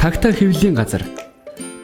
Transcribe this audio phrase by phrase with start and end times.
[0.00, 1.04] Тагтаа хэвлэлийн газар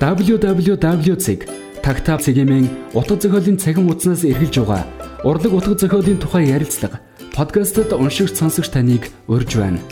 [0.01, 4.89] www.tagtaa цэгийн утга зохиолын цахим хуудаснаас эргэлж байгаа
[5.21, 7.05] урлаг утга зохиолын тухай ярилцлага
[7.37, 9.85] подкастт уншигч сонсогч таныг урьж байна.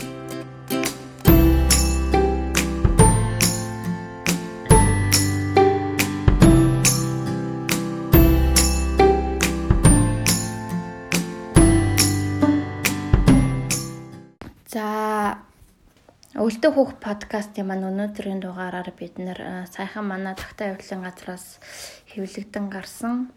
[16.75, 21.63] Хүүх подкастын маань өнөөдрийн дугаараар бид нэр саяхан манай тагтаа явдлын газраас
[22.11, 23.31] хэвлэгдэн гарсан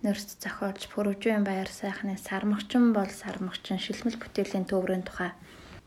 [0.00, 5.36] нэрс зохиолч Пүрвжийн баяр сайхны сармагчин бол сармагчин шилмэл бүтээлийн төврийн тухай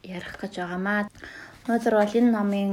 [0.05, 1.09] ярих гэж байгаамаа.
[1.65, 2.71] Өнөөдөр бол энэ номын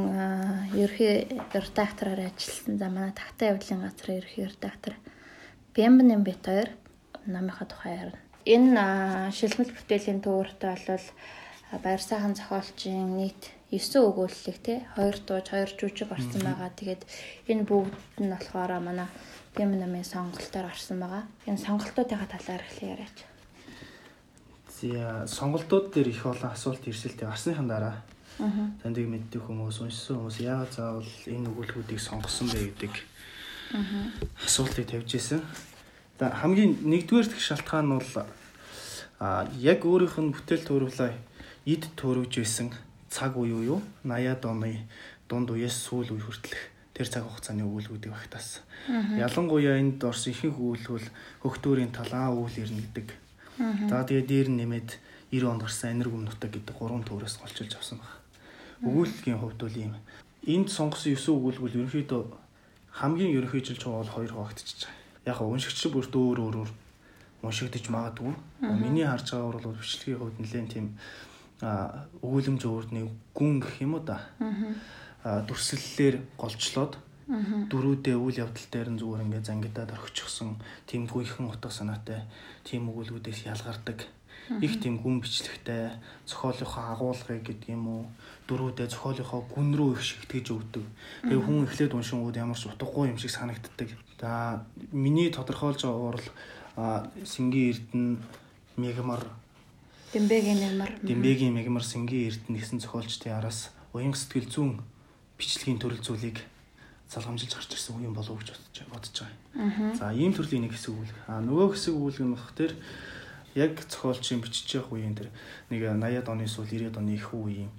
[0.77, 4.93] ерхий редактороор ажилласан за манай тагтаа явдлын газрын ерхий редактор
[5.73, 6.69] Бямбнэн бит хоёр
[7.25, 8.21] номынхаа тухай ярина.
[8.45, 11.07] Энэ шилмэл бүтээлийн төвөртөө бол
[11.81, 16.73] баяр сайхан зохиолчийн нийт 9 өгүүлэлэг тий 2 дууж 2 жүжиг орсон байгаа.
[16.73, 17.05] Тэгээд
[17.53, 17.93] энэ бүгд
[18.25, 19.09] нь болохоор манай
[19.53, 21.29] Бэм намын сонголтоор орсон байгаа.
[21.45, 23.19] Энэ сонголтуудынхаа талаар эхлэе яриач.
[24.73, 28.01] Зя сонголтууд дээр их олон асуулт ирсэлтэй гарсныхан дараа
[28.81, 32.95] тандыг мэддэг хүмүүс уншсан хүмүүс яагаад заавал энэ өгүүлбэрүүдийг сонгосон бэ гэдэг
[34.49, 35.43] асуултыг тавьж ирсэн.
[36.17, 38.15] За хамгийн нэгдүгээр дэх шалтгаан нь бол
[39.19, 41.11] а яг өөрийнх нь бүтээл төрөвлөө
[41.67, 42.71] эд төрөвж исэн
[43.11, 44.87] цаг үе юу 80-аад оны
[45.29, 46.63] дунд үеэс сүүл үе хүртэлх
[46.95, 48.63] тэр цаг хугацааны өгүүлбэрүүдийг багтаасан.
[49.17, 51.09] Ялангуяа энд орсон ихэнх өгүүлбэл
[51.43, 53.09] хөхтүүрийн талаа үйл ирнэ гэдэг.
[53.87, 54.91] За тэгээ дээр нэмээд
[55.31, 58.19] 90 онд гарсан энерги өмнөтөг гэдэг гурван төрөөс голчилж авсан баг.
[58.83, 59.95] Өгүүлбэгийн хувьд бол ийм.
[60.43, 62.23] Энд сонгосон 9 өгүүлбэл ерөнхийдөө
[62.99, 65.31] хамгийн ерөнхийжилж байгаа бол хоёр хуваагдчихж байгаа.
[65.31, 66.71] Яг уншигч бүр дөөр өөрөөр
[67.43, 68.35] уншигдэж магадгүй.
[68.83, 70.87] Миний харж байгаагаар бол бичлэгийн хувьд нэлээд тийм
[71.61, 74.23] өгүүлэмж өөрдний гүн гэх юм уу да.
[75.27, 76.99] Аа дүрслэлээр голчлоод
[77.29, 80.57] дөрүүдээ үйл явдал дээр нь зүгээр ингээд зангидаад орхичихсан
[80.89, 82.25] тийм гүйхэн утга санаатай
[82.65, 84.09] тийм өгүүлбүүдээс ялгардаг
[84.61, 85.93] их тийм гүн бичлэгтэй
[86.25, 88.03] зохиолынхоо агуулгыг гэдэг юм уу
[88.49, 90.85] дөрүүдээ зохиолынхоо гүн рүү их шигтгэж өгдөг.
[91.29, 93.93] Тэгээ хүн эхлээд уншингууд ямар ч утгагүй юм шиг санагддаг.
[94.17, 96.29] За миний тодорхойлж байгаагаар л
[97.29, 98.17] Сингийн Эрдэнэ
[98.81, 99.23] Мегмар
[100.13, 100.91] Дэмбэгийн мягмар.
[101.05, 104.81] Дэмбэгийн мягмар сэнгийн эрдэнэ гэсэн зохиолчдын араас уян сэтгэл зүүн
[105.37, 106.41] бичлэгийн төрөл зүйлийг
[107.13, 108.57] залгамжилж гарч ирсэн үеийн болов гэж
[108.89, 109.93] бодож байгаа.
[109.97, 111.13] За ийм төрлийн нэг хэсэг үйл.
[111.29, 112.73] А нөгөө хэсэг үйл гэмх тэр
[113.53, 115.29] яг зохиолчийн бичиж явах үеийн тэр
[115.69, 117.73] нэг 80-ад оны сүүл 90-ад оны их үеийн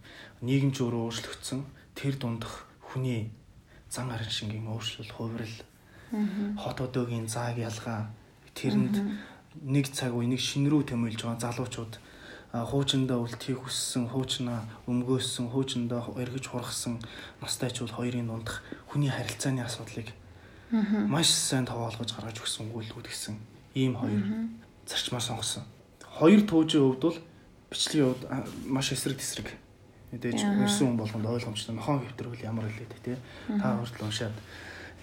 [0.46, 1.62] нийгэмч өөрөө өөрчлөгдсөн
[1.98, 3.34] тэр дундах хүний
[3.90, 5.58] зан арын шингийн өөрчлөл, хувирал,
[6.58, 8.10] хот одоогийн зааг ялгаа
[8.54, 8.98] тэрэнд
[9.62, 11.94] нэг цаг үе нэг шин рүү тэмүүлж байгаа залуучууд
[12.52, 16.98] хуучиндаа үлтхийг хүссэн, хуучнаа өмгөөссөн, хуучиндаа эргэж хургасан
[17.46, 20.10] настайчууд хоёрын дундах хүний харилцааны асуудлыг
[21.06, 23.38] маш сайн тоогоолгож гаргаж өгсөн өгүүлбүүд гэсэн
[23.78, 24.50] ийм хоёр
[24.90, 25.64] зарчмаар сонгосон.
[26.02, 27.18] Хоёр туужийн хувьд бол
[27.70, 28.24] бичлэгийн хувьд
[28.66, 29.54] маш эсрэг тесрэг.
[30.10, 31.78] Мэдээж ирсэн хүн болгонд ойлгомжтой.
[31.78, 33.18] Нохон хэвтрүүл ямар хэлээд те
[33.62, 34.34] та хүртэл уншаад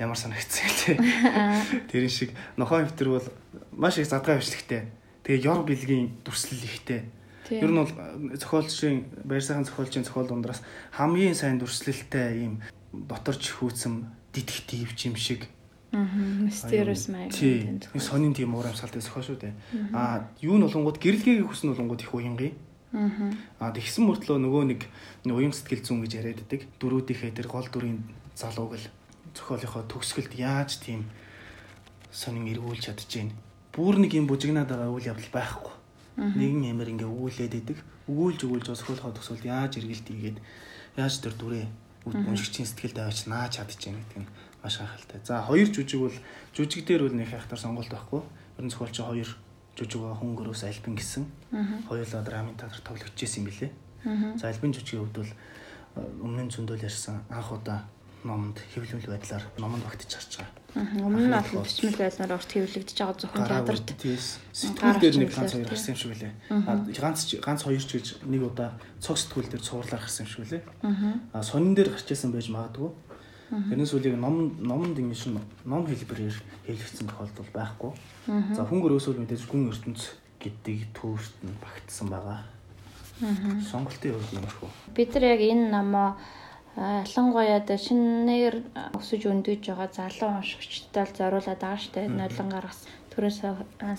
[0.03, 0.99] ямар санагдсан те.
[1.95, 3.27] Тэрэн шиг нохон хэвтэр бол
[3.71, 4.91] маш их задгай бичлэгтэй.
[5.23, 7.07] Тэгээ ёр бэлгийн дүрслэл ихтэй
[7.51, 12.55] Ер нь бол э, зохиолчийн баяр сайхан зохиолчийн зохиол дундраас хамгийн сайн дүрслэлтэй ийм
[12.93, 15.47] доторч хөөцсөн детектив юм шиг
[15.93, 17.31] Mysterious Man.
[17.31, 17.81] Тийм.
[18.01, 19.55] Сонин тийм уур амьсгалтай зохиол шүү дээ.
[19.95, 22.53] Аа, юу нь болонгууд гэрэлгийг хүснэ болонгууд их уянгийн.
[22.93, 24.81] Аа, тэгсэн мөртлөө нөгөө нэг
[25.25, 26.69] уян сэтгэл зүүн гэж яриад байдаг.
[26.83, 28.03] Дөрүүдийнхээ тэр гол дүрийн
[28.37, 28.87] залууг л
[29.33, 31.09] зохиолынхоо төгсгөлд яаж тийм
[32.13, 33.33] сонин эргүүлж чадчихээн.
[33.73, 35.76] Бүр нэг юм бужигнаад байгаа үйл явдал байхгүй
[36.17, 37.79] нэгэн ямир ингээ өгүүлээд идэг.
[38.09, 40.39] Өгүүлж өгүүлж өсгөлхөө төсвөл яаж эргэлт ийгээд
[40.97, 41.67] яаж тэр дүрээ
[42.07, 44.31] уншигчийн сэтгэлд аваач нааж чадчихээн гэдэг нь
[44.63, 45.21] маш гайхалтай.
[45.25, 46.17] За хоёр жүжиг бол
[46.55, 48.23] жүжиг дээр бол нэг хайхтар сонголт байхгүй.
[48.57, 49.31] Ерөн зохиолч хоёр
[49.77, 51.25] жүжиг ба хөнгөрөөс альбин гэсэн.
[51.91, 53.69] Хоёулаа драмын театр тоглогдчихсэн юм билэ.
[54.39, 55.33] За альбин жүжигийн хувьд бол
[56.23, 57.85] өмнө нь зөндөл ярьсан анх удаа
[58.25, 60.66] номонд хэвлэмэл байдлаар номонд багтж харж байгаа.
[60.77, 63.89] Өмнө нь олон бичмэл байдлаар урт хэвлэгдэж байгаа зөвхөн театрт.
[64.53, 66.33] Сэтгүүл дээр нэг ганц хоёр гарсан юм шиг үлээ.
[67.01, 70.63] Ганц ганц хоёр ч гэж нэг удаа цог сэтгүүл дээр цуурлаар гарсан юм шиг үлээ.
[71.33, 72.93] А сонин дээр гарч ирсэн байж магадгүй.
[73.49, 76.37] Тэрнээс үлийг ном номонд ингэ шин ном хэлбэрээр
[76.69, 77.93] хэлэгдсэн тохиолдол байхгүй.
[78.53, 80.13] За хүн өрөөсөө мэдээж гүн ертөнц
[80.45, 82.45] гэдэг төвөрт нь багтсан байгаа.
[83.71, 84.69] Сонголтын хувьд юм шүү.
[84.93, 86.21] Бид нар яг энэ номоо
[86.77, 88.61] ялангуяа да шинээр
[89.01, 92.05] өсөж өндөж байгаа залуу уншигчтай зориулаад байгаа штэ.
[92.05, 92.85] Нойлон гаргас
[93.17, 93.39] төрөөс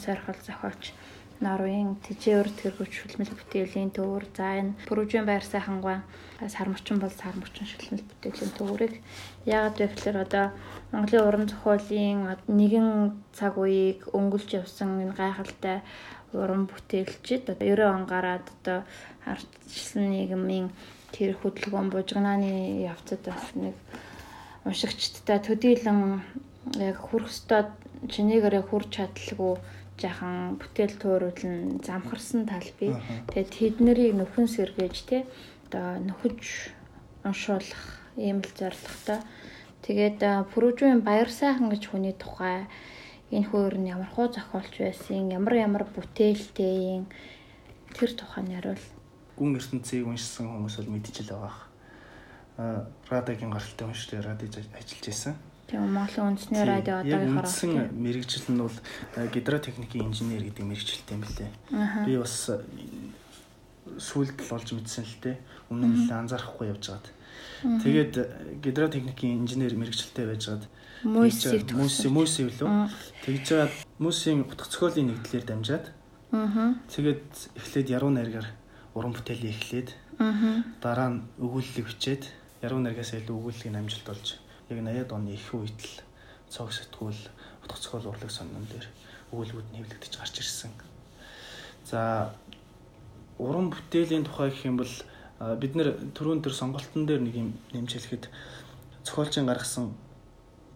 [0.06, 0.94] сойрхол зохиолч
[1.42, 4.26] Норвегийн тэжээвэр тэргүүч шүлмэл бүтээлийн төвөр.
[4.34, 6.02] За энэ Пүрүжийн байр сайхангаа
[6.50, 8.96] сармчин бол сармчин шүлмэл бүтээлийн төвөрийг
[9.46, 10.46] яагаад вэ гэхээр одоо
[10.94, 12.90] Монголын уран зохиолын нэгэн
[13.38, 15.86] цаг үеийг өнгөлж явсан энэ гайхалтай
[16.34, 18.80] уран бүтээлчид одоо 90 он гараад одоо
[19.30, 20.74] ардчилсан нийгмийн
[21.16, 23.76] тэр хөдөлгөөн бужигнааны явцад бас нэг
[24.68, 26.22] уншигчдтай төдийлөн
[26.76, 27.72] яг хүрх өстөд
[28.12, 29.54] чинээгээр хүрч чадлаггүй
[29.98, 32.94] жахан бүтээл төөрүүлэн замхарсан тал бий.
[33.34, 35.18] Тэгээд тэднэрийг нөхөн сэргээж те
[35.66, 36.42] одоо нөхөж
[37.26, 37.84] уншуулах
[38.18, 39.20] ийм л зорилготой.
[39.82, 40.20] Тэгээд
[40.54, 42.68] Пүрүжийн баяр сайхан гэж хүний тухай
[43.34, 47.06] энэ хөр нь ямар хуу зохиолч байсан, ямар ямар бүтээлтэй юм
[47.96, 48.84] тэр тухай нариул.
[49.38, 51.56] Гүн ертөнцийг уншсан хүмүүс бол мэдчихэл байгаа.
[52.58, 55.36] А радиогийн гаралтай унштай радио ажиллаж байсан.
[55.68, 58.78] Тийм Монголын үндэсний радио одоогийнхоор үндсэн мэрэгжил нь бол
[59.14, 61.52] гидротехникийн инженер гэдэг мэрэгжилтэй юм билээ.
[62.08, 62.50] Би бас
[64.00, 65.38] сүүлд л олж мэдсэн л те.
[65.70, 67.08] Өмнө нь анзаарахгүй явж байгаад.
[67.84, 68.14] Тэгээд
[68.64, 70.66] гидротехникийн инженер мэрэгжилтэй байжгаад
[71.04, 71.70] мөсийг
[72.10, 72.90] мөсийг лөө
[73.22, 75.86] тэгж жаад мөсийн утга зохиолын нэгдлэр дамжаад
[76.90, 78.48] тэгээд эхлээд яруу найргаар
[78.98, 79.90] уран бүтээлээ эхлээд
[80.82, 82.24] дараа нь өгүүлэлийг бичээд
[82.66, 84.28] яруу найргаас илүү өгүүлэлийг амжилт болж
[84.70, 86.02] яг 80-ад оны их үед л
[86.50, 87.22] цог сэтгүүл
[87.64, 88.88] утга зохиол урлаг соннон дээр
[89.32, 90.72] өгүүлбүүд нь хэвлэгдэж гарч ирсэн.
[91.86, 92.34] За
[93.38, 94.94] уран бүтээлийн тухай гэх юм бол
[95.62, 98.26] бид нэр түрүүн төр сонголтын дээр нэг юм нэмж хэлэхэд
[99.06, 99.94] зохиолчийн гаргасан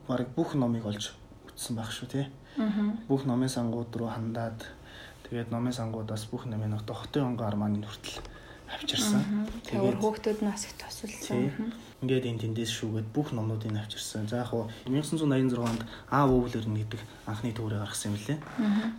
[0.07, 1.17] бараг бүх номыг олж
[1.50, 2.25] үтсэн байх шүү тий.
[3.09, 4.62] Бүх номын сангууд руу хандаад
[5.31, 8.19] тэгээд номын сангуудаас бүх номын одоо хотын онгоо арманы хүртэл
[8.68, 9.48] авчирсан.
[9.63, 14.25] Тэгээд хүүхдүүд нь бас их тусалсан ингээд энэ тэндээс шүүгээд бүх номнуудыг авчирсан.
[14.25, 18.39] За яг хуу 1986 онд А өвлөр нь гэдэг анхны төврээ гаргасан юм лээ.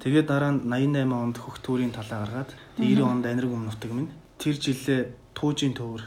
[0.01, 4.15] Тэгээд дараа нь 88 онд хөх төрийн талаа гаргаад 90 онд анираг өмнө нутаг минь
[4.39, 6.03] тэр жилээ туужийн төвөр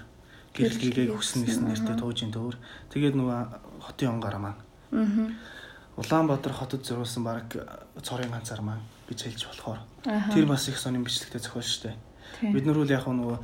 [0.56, 2.56] гэрэл гэлээ хүссэн гэсэн нэртэй туужийн төвөр.
[2.96, 3.40] Тэгээд нөгөө
[3.84, 4.62] хотын он гараа маань.
[6.00, 7.52] Улаанбаатар хотод зориулсан баг
[8.00, 11.94] цорын ганцаар маань гэж хэлж болохоор тэр бас их сонин бичлэгтэй зохиол штэ.
[12.42, 13.38] Бид нар үл яг нөгөө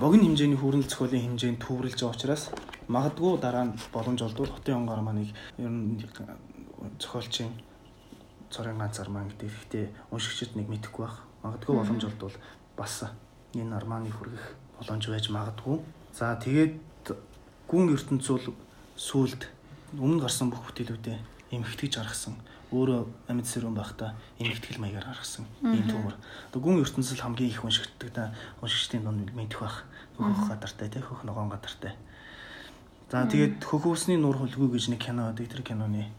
[0.00, 2.42] богино хэмжээний хүрэнэл зохиолын хэмжээнд төвөрлж байгаа учраас
[2.88, 5.96] магадгүй дараа нь боломж олдвол хотын онгор маныг ер нь
[7.00, 7.52] зохиолчийн
[8.50, 9.48] цорын ганцаар маань гэдэг.
[9.48, 11.24] Гэхдээ уншигчид нэг мэдэхгүй байх.
[11.42, 12.36] Магадгүй боломж олдвол
[12.76, 13.04] бас
[13.54, 14.44] энэ арманы хүргэх
[14.78, 15.80] боломж байж магадгүй.
[16.12, 16.76] За тэгээд
[17.68, 18.54] гүн ертөнцийн
[18.96, 19.48] сүлд
[19.96, 21.18] өмнө гарсан бүх бүтээлүүдээ
[21.56, 22.36] эмхтгэж гаргасан
[22.74, 26.18] өөрөө амьд сэрүүн байхдаа эмгтгэл маягаар гаргасан ийм төмөр.
[26.50, 29.86] Одоо гүн ертөнцөл хамгийн их уншигддаг да уншигчдын дунд мэдэх бах.
[30.18, 31.94] Хөх гадартай тий хөх ногоон гадартай.
[33.06, 35.46] За тэгээд хөхөөсний нур хөлгөө гэж нэг кино байдаг.
[35.46, 36.10] Тэр киноны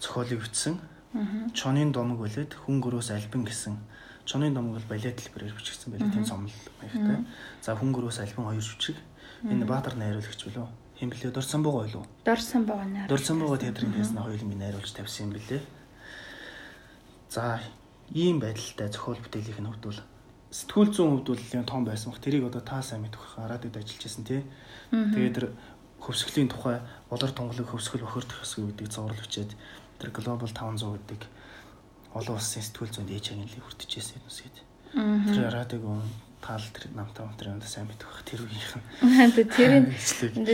[0.00, 0.80] зохиолыг бичсэн.
[1.52, 3.76] Чонын домог болоод хүн гөрөөс альбин гэсэн.
[4.24, 7.20] Чонын домог бол балет хэлбэрээр бичигдсэн байлээ тийм цомл маягтай.
[7.60, 8.96] За хүн гөрөөс альбин хоёр жүжиг.
[9.44, 12.06] Энэ Баатар найруулагч болов Хин блэ Дорсон богоо юу?
[12.24, 13.08] Дорсон богоо найруулсан.
[13.08, 15.60] Дорсон богоо театрын пьесны хоёулын би найруулж тавьсан юм блэ.
[17.28, 17.60] За
[18.14, 20.00] ийм байдалтай зохиол бүтээлийн хувьд бол
[20.54, 22.22] сэтгүүл зүүн хувьд бол том байсан бох.
[22.22, 23.50] Тэрийг одоо та сайн мэдэх бах.
[23.50, 24.42] Радиод ажиллаж байсан тий.
[24.94, 25.46] Тэгээд тэр
[25.98, 26.78] хөвсгөлийн тухай
[27.10, 29.50] болор тунгалаг хөвсгөл бохирдох хэсэг гэдэг зурлал бичээд
[29.98, 31.22] тэр Global 500 гэдэг
[32.14, 34.54] олон улсын сэтгүүл зүүн дээд чаглалыг хүртэж байсан юм шиг.
[34.94, 35.82] Тэр радиог
[36.44, 38.84] таал тэр намтаа тэр юм сайн мэдэх бах тэр үеийнх нь.
[39.48, 39.72] Тэр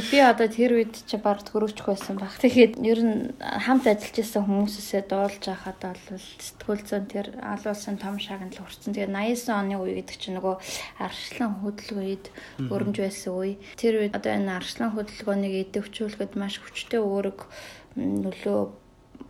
[0.14, 2.30] би одоо тэр үед чи баг төрөвч байсан баг.
[2.38, 8.22] Тэгэхээр ер нь хамт ажиллаж исэн хүмүүсээсээ дуулж байхад бол сэтгүүл зүйн тэр алуулсан том
[8.22, 8.94] шагнал хүрсэн.
[8.94, 10.54] Тэгээ 89 оны үе гэдэг чинь нөгөө
[11.02, 12.26] арслан хөдөлгөөнд
[12.70, 13.58] өрнж байсан үе.
[13.74, 17.50] Тэр үед одоо энэ арслан хөдөлгөөнийг идэвхжүүлэхэд маш хүчтэй өөрөг
[17.98, 18.60] нөлөө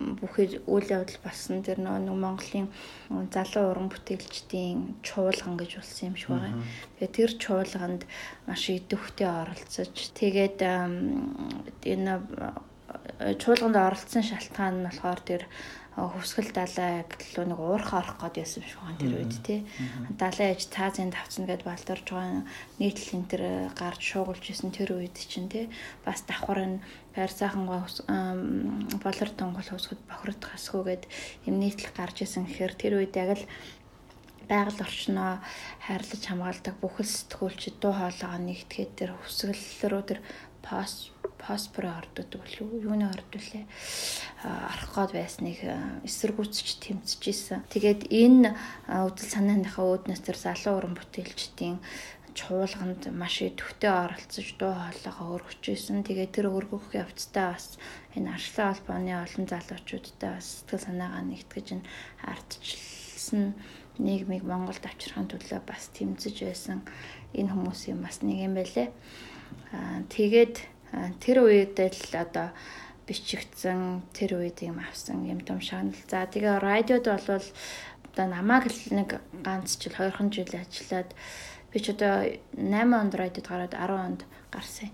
[0.01, 2.69] бүхий үйл явдал болсон тэр нөгөө Монголын
[3.29, 6.57] залуу уран бүтээлчдийн чуулган гэж болсон юм шиг байгаа.
[6.97, 8.03] Тэгээ тэр чуулганд
[8.49, 12.15] маш идэвхтэй оролцож тэгээд энэ
[13.37, 15.43] чуулганд оролцсон шалтгаан нь болохоор тэр
[15.99, 19.61] хөвсгөл далай гэтэл нэг уурах орох гээд байсан шүү гэн тэр үед тий.
[20.15, 22.47] Далай ээж цаазын давцна гэд балдорж байгаа
[22.79, 23.43] нийтлэл энэ тэр
[23.75, 25.67] гарч шуугуулж исэн тэр үед чинь тий.
[26.07, 31.05] Бас давхар нь байр сайхан болор тонгол хөвсгөд бохирдох асгүйгээд
[31.51, 33.45] юм нийтлэл гарч исэн гэхээр тэр үед яг л
[34.51, 35.43] байгаль орчноо
[35.87, 40.21] хайрлаж хамгаалдаг бүхэл сэтгүүлчид дуу хоолойгоо нэгтгэхэд тэр хөвсгөл рүү тэр
[40.63, 43.65] пост фосфорын ордод болов юуны орд вүлээ
[44.45, 45.59] арах гоод байсныг
[46.05, 47.61] эсэргүүцэж тэмцэж исэн.
[47.73, 48.57] Тэгээд энэ
[48.89, 51.79] үдэл санааныхаа үүднээс тэр залуу уран бүтээлчдийн
[52.35, 56.07] чуулганд маш идэвхтэй оролцож дуу хоолойгоо өргөж исэн.
[56.07, 57.77] Тэгээд тэр өргөх явцдаа бас
[58.15, 61.89] энэ арчлан холбооны олон залуучуудтай бас сэтгэл санаагаа нэгтгэж энэ
[62.31, 63.55] ардчилсан
[63.99, 66.79] нийгмийг Монголд авчрахын төлөө бас тэмцэж байсан
[67.35, 68.89] энэ хүмүүсийн бас нэг юм байлээ.
[69.75, 70.57] Аа тэгээд
[71.21, 72.51] тэр үед л одоо
[73.07, 75.99] бичигдсэн тэр үед юм авсан юм том шагнал.
[76.07, 77.47] За тэгээ радиод бол
[78.15, 81.11] одоо намайг л нэг ганц жил 2хан жил ажиллаад
[81.75, 84.21] би ч одоо 8 онд радиод гараад 10 онд
[84.51, 84.91] гарсан.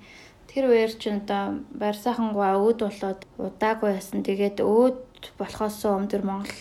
[0.49, 4.25] Тэр үеэр ч одоо байр сайхангуй өөд болоод удаагүй байсан.
[4.25, 6.57] Тэгээд өөд болохоос өмнө Монгол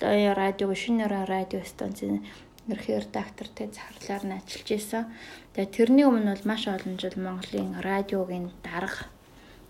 [0.00, 2.22] радио, шинэ радио станцын
[2.68, 5.04] ерхий редактортэй захирлаар нь ажиллаж исэн.
[5.50, 9.10] Тэгээ тэрний өмнө бол маш олон жил Монголын радиогийн дарга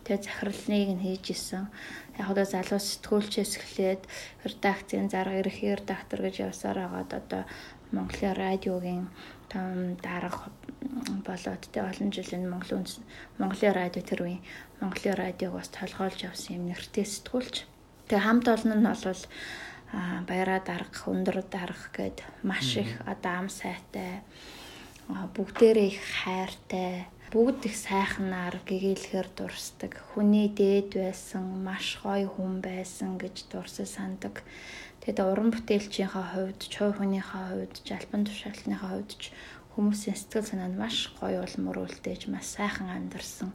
[0.05, 1.73] тэгээ захирлыг нь хийж исэн.
[2.21, 4.03] Яг одоо залуу сэтгүүлчээс эхлээд
[4.45, 7.43] редакцийн зарга ерхий редактор гэж явсаар хагаад одоо
[7.97, 9.09] Монголын радиогийн
[9.49, 10.53] том дарга
[11.25, 12.85] болоод тэ олон жил энэ Монголын
[13.41, 14.39] Монголын радио тэр үе
[14.85, 17.57] Монголын радиог бас толгойлж явсан юм нэртэй сэтгүүлч.
[18.13, 19.25] Тэгээ хамт олон нь бол
[20.29, 24.21] баяраа дарга, өндөр дарга гэд маш их одоо ам сайтай
[25.35, 27.07] бүгдээрээ их хайртай.
[27.31, 30.02] Бүгд их сайхнаар гэгээлэхэр дурсдаг.
[30.11, 34.43] Хүний дээд байсан маш гоё хүн байсан гэж дурсаж сандаг.
[35.00, 39.23] Тэгээд уран бүтээлчийнхээ хувьд чуй хүнийхээ хувьд жалбан тушаалтныхаа хувьд ч
[39.73, 43.55] хүмүүсийн сэтгэл санаанд маш гоё улмөр үлдээж маш сайхан амьдарсан.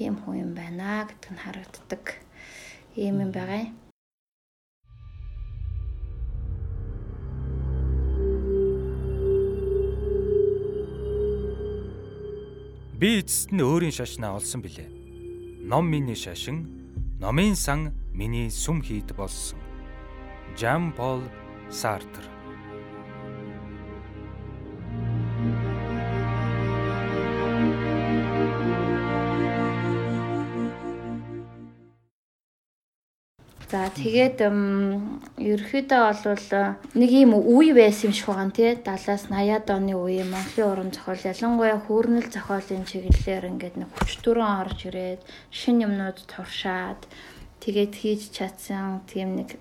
[0.00, 2.04] Ийм хүн юм байна гэдг нь харагддаг.
[2.96, 3.89] Ийм юм байгаа юм
[13.00, 14.84] Би эцэст нь өөрийн шашнаа олсон билээ.
[15.64, 16.68] Ном миний шашин,
[17.16, 19.56] номын сан миний сүм хийд болсон.
[20.52, 21.24] Жан Пол
[21.72, 22.20] Сартр
[33.94, 34.38] тэгээд
[35.40, 36.46] ерөөхдөө бол
[36.94, 41.22] нэг юм үе байсан юм шиг байгаа тий 70-аас 80-аад оны үе Монголын уран зохиол
[41.30, 45.20] ялангуяа хүүрнэл зохиолын чиглэлээр ингээд нэг хүчтүрэн орж ирээд
[45.50, 47.02] шин юмнууд туршаад
[47.60, 49.58] тэгээд хийж чадсан тийм нэг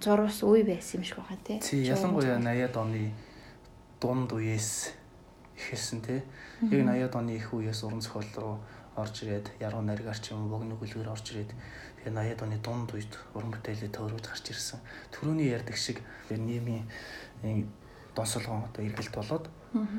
[0.00, 1.58] зурвас үе байсан юм шиг байгаа тий.
[1.60, 3.12] Тий ялангуяа 80-аад оны
[4.00, 4.96] дунд үеэс
[5.60, 6.20] ихсэн тий.
[6.72, 8.56] Яг 80-аад оны их үеэс уран зохиол руу
[9.00, 11.52] орж ирээд яруу найргаар ч юм богино гүлгээр орж ирээд
[12.00, 14.80] Тэгээ 80-ад оны дунд үед уран бүтээлээ төөрөөд гарч ирсэн.
[15.12, 16.00] Төрөний ярддаг шиг
[16.32, 16.88] нийгмийн
[18.16, 19.44] донсолгон одоо эргэлт болоод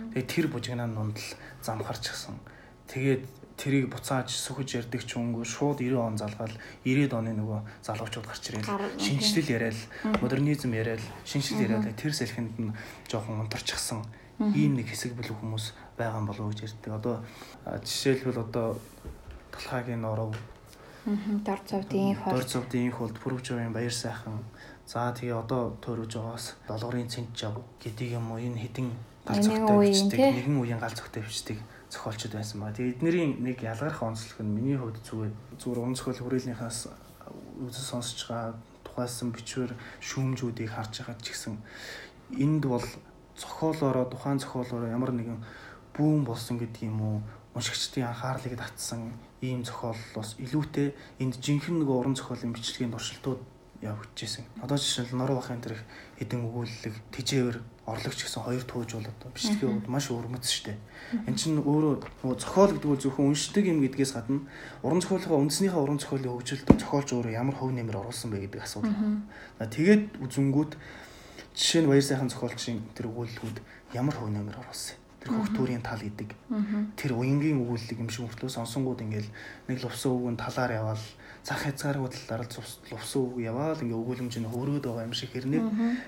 [0.10, 1.29] тэгээ тэр бужигнаан дунд л
[1.62, 2.41] замхарчихсан.
[2.89, 3.22] Тэгээд
[3.53, 8.43] тэрийг буцааж сүхэж ярддаг ч өнгө шууд 90 он залгаал 90-ад оны нөгөө залуучууд гарч
[8.50, 8.65] ирэл
[8.98, 9.77] шинжлэл яриад
[10.25, 12.74] модернизм яриад шинжлэл яриад тэр салхинд нь
[13.05, 14.01] жоохон унтарчихсан.
[14.41, 16.93] Ийм нэг хэсэг бүлэг хүмүүс байгаа болов уу гэж ярьдаг.
[16.98, 17.15] Одоо
[17.86, 18.67] жишээлбэл одоо
[19.51, 20.36] талхаагийн норов
[21.46, 24.41] Дор цовдын инх Дор цовдын инх бол Пүрвжовын баяр сайхан.
[24.86, 28.93] За тэгээ одоо төрөж байгаас долгорын цэнт жав гэдэг юм уу энэ хідэн
[29.25, 31.58] галз зөгтэй бичдэг нэгэн үеийн галз зөгтэй бичдэг
[31.89, 32.70] зохиолчд байсан ба.
[32.70, 36.79] Тэгээ эднэрийн нэг ялгарх онцлог нь миний хувьд зүгээр зүгээр он зохиол хүрээлнийхээс
[37.65, 38.53] үзэл сонсож байгаа
[38.86, 41.55] тухайсан бичвэр шүүмжүүдийг харж байгаа ч гэсэн
[42.38, 42.86] энд бол
[43.38, 45.39] зохиолоороо тухайн зохиолоороо ямар нэгэн
[45.95, 47.17] бүүн болсон гэдэг юм уу
[47.55, 53.41] уншигчдын анхаарлыг татсан ийм зохиол бас илүүтэй энд жинхэнэ нөгөө уран зохиолын бичлэгийн туршилтууд
[53.81, 54.45] явагдажсэн.
[54.62, 55.81] Одоо жишээл Норвегийн бахын тэрх
[56.21, 57.57] хэдэн өгүүлэлэг тижээвэр
[57.89, 60.77] орлогч гэсэн хоёр тууж бол одоо бичлэгийн хувьд маш өрмөц штэ.
[61.25, 64.45] Энд чинь өөрөө нөгөө зохиол гэдэг нь зөвхөн уншдаг юм гэдгээс гадна
[64.86, 68.93] уран зохиолынхаа үндснийхээ уран зохиолын хөгжилд зохиолч өөрөө ямар хөв нэмэр оруулсан бэ гэдэг асуудал.
[69.57, 70.71] Тэгээд үзэнгүүт
[71.57, 73.57] жишээ нь баяр сайхан зохиолчийн тэр өгүүлэлгүүд
[73.98, 76.34] ямар хөв нэмэр оруулсан тэр хөгтүүрийн тал гэдэг.
[76.98, 79.30] Тэр уянгийн өгүүлэлэг юм шиг мөртлөө сонсонгууд ингээл
[79.70, 81.04] нэг лувсан нь талаар яваал
[81.46, 82.50] цах хязгааргүй талаар
[82.90, 85.62] лувсан үг яваал ингээ өгүүлэмж нь хөрөөд байгаа юм шиг хэрнээ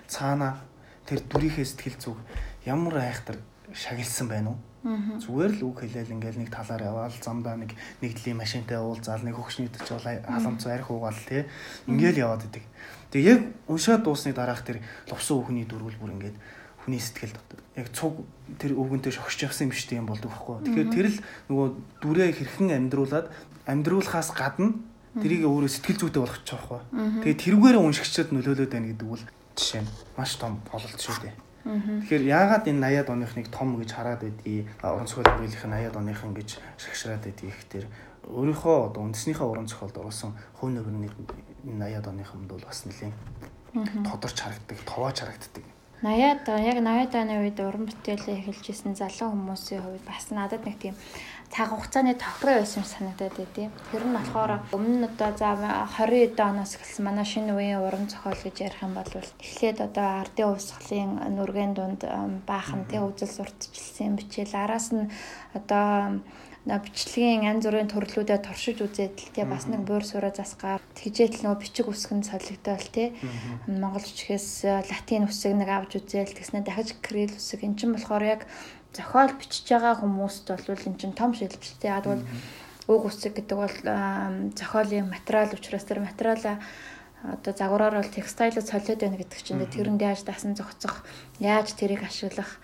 [0.10, 0.66] цаана
[1.06, 2.18] тэр дүрийнхээ сэтгэл зүг
[2.66, 3.38] ямар айхтар
[3.70, 4.60] шагилсан байна уу?
[4.84, 7.72] Зүгээр л үг хэлээл ингээл нэг талаар яваал замдаа нэг
[8.04, 11.48] нэгдлийн машинтай уулзаал нэг хөгшний төч бол халамц арх уугаал тий.
[11.88, 12.68] Ингээл яваад идэг.
[13.16, 13.42] Тэгээ яг
[13.72, 16.36] уншаад дуусны дараах тэр лувсан үхний дөрвөл бүр ингээд
[16.84, 17.40] хүний сэтгэлд
[17.80, 18.28] яг цуг
[18.60, 20.68] тэр өвгөнтэй шогсож явсан юм шиг юм болдог байхгүй.
[20.68, 21.18] Тэгэхээр тэр л
[21.50, 21.68] нөгөө
[22.04, 23.32] дүрээ хэрхэн амьдруулад
[23.66, 24.78] амьдруулахаас гадна
[25.18, 26.82] тэрийг өөрөө сэтгэл зүйтэй болгочих байхгүй.
[27.24, 29.24] Тэгээд тэрүүгээр уншигчдад нөлөөлөд байна гэдэг бол
[29.58, 31.36] жишээ нь маш том бололт шүү дээ.
[31.64, 36.32] Тэгэхээр яагаад энэ 80-ад оныхныг том гэж хараад байдгийг уран зохиол хүрээлийнх нь 80-ад оныхан
[36.36, 37.88] гэж шагшраад байдгийг ихтэй
[38.28, 41.16] өөрийнхөө одоо үндэснийхээ уран зохиолд оруулсан хувь нэмрийн
[41.64, 43.16] 80-ад оныханд бол бас нэлээд
[44.04, 45.64] тодорч харагддаг, товоож харагддаг
[46.04, 50.76] 80-аад яг 80-аад оны үед уран бүтээлээ эхэлж исэн залуу хүмүүсийн хувьд бас надад нэг
[50.76, 50.96] тийм
[51.48, 55.56] цаг хугацааны тохироо байсан юм санагдаад байдیں۔ Тэр нь болохоор өмнө нь одоо за
[55.96, 60.52] 20 оноос эхэлсэн манай шинэ үеийн уран зохиол гэж ярих юм бол эхлээд одоо ардын
[60.52, 62.02] увсгалын нүргэн дунд
[62.50, 65.08] баахан тий үзэл сурталчилсан бичээл араас нь
[65.56, 66.20] одоо
[66.64, 71.60] бичлэгийн янз бүрийн төрлүүдэд туршиж үзээд л тий бас нэг буур сураа засгаар тэгжээл нөгөө
[71.60, 73.12] бичиг үсгэн солигдоол тий.
[73.68, 77.68] Монгол бичгээс латин үсэг нэг авч үзээл тэгснэ дахиж крил үсэг.
[77.68, 78.42] Эн чинь болохоор яг
[78.96, 81.92] зохиол бичиж байгаа хүмүүст бол эн чинь том шилжилттэй.
[81.92, 82.24] Яг бол
[82.88, 83.78] үг үсэг гэдэг бол
[84.56, 86.64] зохиолын материал учраас тэр материалаа
[87.24, 91.08] одоо загвараар бол текстайлд солиод байна гэдэг чинь тэрэнд яаж дасан зохицох,
[91.40, 92.60] яаж тэрийг ашиглах,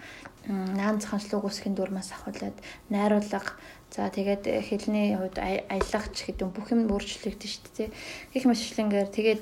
[0.47, 2.57] наан заханчлаг үсгийн дүрмээс ахуулаад
[2.91, 3.55] найруулга
[3.89, 7.89] За тэгээд хэлний хувьд аялагч гэдэг бүх юм өөрчлөгдөн шүү дээ.
[8.37, 9.41] Гэх мэтлэнгээр тэгээд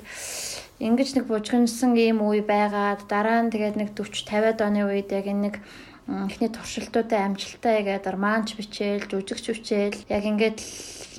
[0.80, 5.28] ингэж нэг бужигнсан ийм үе байгаад дараа нь тэгээд нэг 40 50-аад оны үед яг
[5.28, 5.56] энэ нэг
[6.08, 10.60] эхний туршилтуудаа амжилтаа ягаад романч бичээл, жүжигч бичээл яг ингээд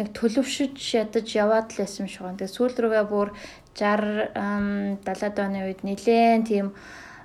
[0.01, 2.41] нэг төлөвшөж ядаж яваад л байсан юм шиг байна.
[2.41, 3.29] Тэгээ сүүл рүүгээ бүр
[3.77, 6.73] 60 70-аад оны үед нэлээд тийм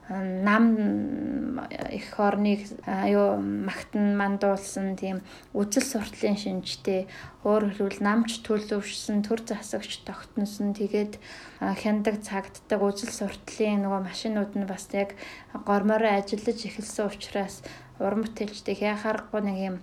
[0.10, 5.24] нам их орныг аюу магтан мандуулсан тийм
[5.56, 7.08] үжил суртлын шинжтэй
[7.48, 11.24] өөр хэлбэл намч төлөвшсөн төр засагч тогтносон тэгээд
[11.60, 15.16] хяндаг цагддаг үжил суртлын нөгөө машинууд нь бас яг
[15.64, 17.64] гормороо ажиллаж эхэлсэн учраас
[18.04, 19.78] уран бүтээлчдийг яхаарахгүй нэг юм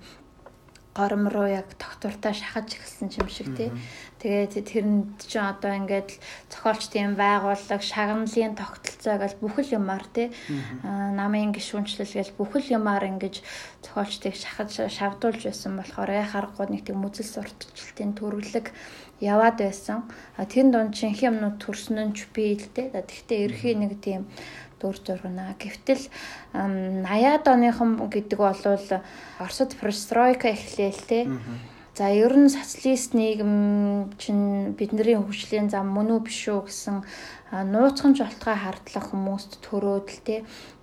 [0.95, 3.71] гором руу яг доктортой шахаж эхэлсэн юм шиг тий.
[4.21, 6.21] Тэгээд тэрэнд чинь одоо ингээд
[6.53, 10.29] зохиолчдын байгууллага, шагналын тогтолцоо гэж бүхэл юмар тий.
[10.85, 13.41] Намын гişүнчлэл гэж бүхэл юмар ингэж
[13.81, 18.69] зохиолчдыг шахаж шавдуулж байсан болохоор яхаарахгүй нэг тийм үзэл сурталчилтын төрөлөг
[19.25, 20.05] яваад байсан.
[20.37, 23.01] Тэр дунд шинх юмнууд төрсөн нь ч би л дээ.
[23.01, 24.29] Тэгтээ ерхий нэг тийм
[24.81, 25.57] дүр зургана.
[25.61, 26.09] Гэвтэл
[26.53, 28.65] 80-аад оныхон гэдэг бол
[29.41, 31.29] Оросд перестройка эхлээл те.
[32.01, 37.05] За ер нь социалист нийгэм чинь бидний хөгжлийн зам мөн үү биш үү гэсэн
[37.53, 40.37] нууцхан жолтгой хардлах хүмүүст төрөөд л те.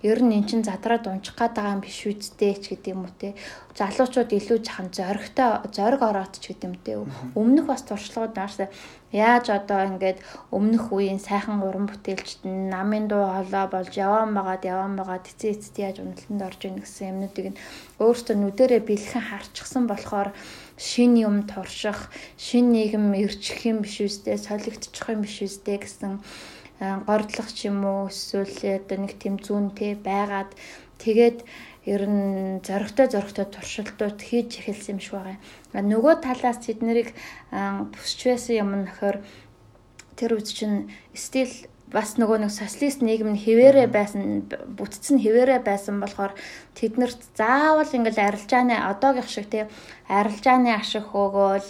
[0.06, 3.14] Ер нь эн чин задраад унчих гээд байгаа юм биш үсттэй ч гэдэг юм уу
[3.18, 3.34] те.
[3.74, 7.02] Залуучууд илүү жахан зоригтой зориг ороод ч гэдэг юм те.
[7.34, 8.70] Өмнөх бас туршлагууд нааш
[9.10, 10.20] яаж одоо ингээд
[10.52, 15.56] өмнөх үеийн сайхан уран бүтээлчд нь намын дуу хоолой болж яваан байгаад яваан байгаад эцээ
[15.56, 17.60] эцэд яаж уналтанд орж ийн гэсэн юмнуудыг нь
[18.04, 20.36] өөртөө нүдэрээ бэлхэн харчихсан болохоор
[20.78, 26.22] шин юм турших шин нийгэм эрчих юм биш үстэй солигдчих юм биш үстэй гэсэн
[26.78, 30.54] гордлох ч юм уу эсвэл одоо нэг тийм зүүн те байгаад
[31.02, 31.42] тэгээд
[31.88, 35.38] ер нь зоригтой зоригтой туршилтууд хийж эхэлсэн юм шиг байгаа.
[35.74, 37.10] Нөгөө талаас тэд нарыг
[37.50, 39.16] бүсч байсан юм нөхөр
[40.14, 41.50] тэр үед чинь стил
[41.92, 44.44] бас нөгөө нэг социалист нийгэм нь хിവэрэ байсан
[44.76, 46.36] бүтцэн хിവэрэ байсан болохоор
[46.76, 49.64] тэднэрт заавал ингээл арилжааны одоогийнх шиг тий
[50.08, 51.68] арилжааны ашиг хөөгөөл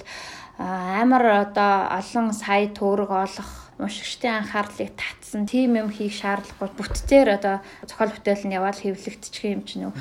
[0.59, 7.57] амар одоо олон сая төгрөг олох уншигчдын анхаарлыг татсан тийм юм хийх шаардлагагүй бүтцээр одоо
[7.87, 9.95] зохиол бүтээл нь яваад хэвлэгдчих юм чинь үү?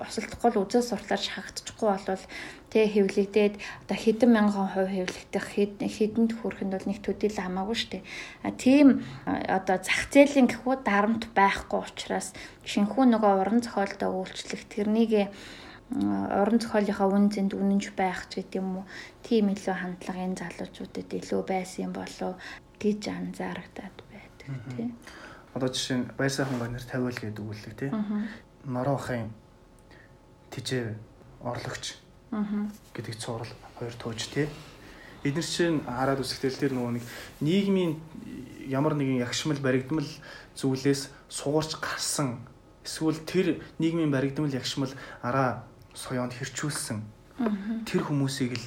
[0.00, 2.24] Босолдохгүй л үзэл сурталаар шахагдчихгүй болвол
[2.72, 5.46] тэг хэвлэгдээд одоо хэдэн мянган хувь хэвлэгдэх
[5.92, 8.04] хэдэнд хүрэх нь бол нэг төдийл хамаагүй шүү дээ.
[8.48, 12.32] А тийм одоо зах зээлийн гэхүү дарамт байхгүй учраас
[12.64, 15.36] шинхүү нөгөө уран зохиолдоо үйлчлэх тэрнийг
[15.92, 18.84] уран зохиолынхаа үн зэнд үнэнж байх ч гэдэг юм уу
[19.20, 22.40] тийм илүү хандлага энэ залуучуудад илүү байсан юм болов
[22.82, 24.90] гэж анзаарагдаад байдаг тий.
[25.54, 27.90] Одоо жишээ нь баяр сайхан гонор 50 л гэдэг үгүүлэг тий.
[28.66, 29.30] Норохын
[30.50, 30.98] тижээ
[31.46, 32.02] орлогч
[32.90, 34.50] гэдэг цуврал хоёр тууж тий.
[35.22, 37.04] Эдгээр чинь хараад үсгтэл тэр нөгөө нэг
[37.38, 37.94] нийгмийн
[38.66, 40.08] ямар нэгэн ягшмал баригдмал
[40.58, 42.42] зүйлээс сугарч гарсан
[42.82, 44.90] эсвэл тэр нийгмийн баригдмал ягшмал
[45.22, 45.62] араа
[45.94, 46.98] соёонд хэрчүүлсэн
[47.86, 48.66] тэр хүмүүсийг л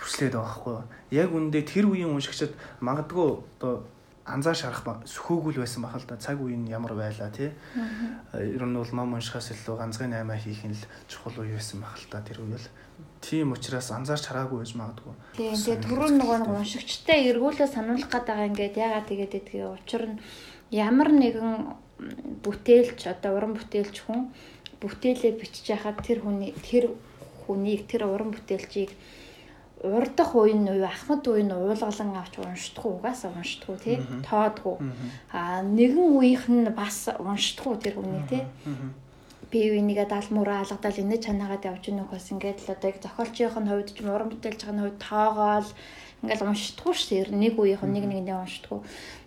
[0.00, 0.76] төслээд байгаа хгүй.
[1.12, 3.84] Яг үндэ тэр үеийн уншигчид магадгүй одоо
[4.24, 7.50] анзаарч харах сөхөөгүй байсан бахал да цаг үе нь ямар байлаа тий.
[8.32, 12.06] Ер нь бол ном уншихаас илүү ганцхан 8 хийх нь л чухал үе байсан бахал
[12.10, 12.68] да тэр үе л.
[13.20, 15.14] Тийм учраас анзаарч хараагүй байж магадгүй.
[15.36, 20.20] Тийм тэгээ түрүүн нөгөө нэг уншигчтай эргүүлээ сануулах гэдэг ингээд яагаад тэгээд гэдгийг учир нь
[20.70, 21.76] ямар нэгэн
[22.44, 24.32] бүтээлч одоо уран бүтээлч хүн
[24.80, 26.96] бүтээлээ бичиж яхад тэр хүний тэр
[27.44, 28.96] хүнийг тэр уран бүтээлчийг
[29.82, 33.96] урдах нь уу ахмад нь уулгалан авч уншдаггүй угаасаа уншдаггүй тий?
[34.28, 34.76] Тоодгүй.
[35.32, 38.42] А нэгэн үеийнх нь бас уншдаггүй тэр хүний тий
[39.50, 43.98] винийгээ даалмуураа алгадал инэ чанаагаад явж гэнэ хөөс ингээд л одоо яг зохиолчийн хувьд ч
[44.06, 45.68] уран бүтээлч байгаа хувьд тоогоол
[46.22, 47.34] ингээл уншдаггүй шүү дээ.
[47.34, 48.80] Нэг үеийнх нь нэг нэгэндээ уншдаггүй.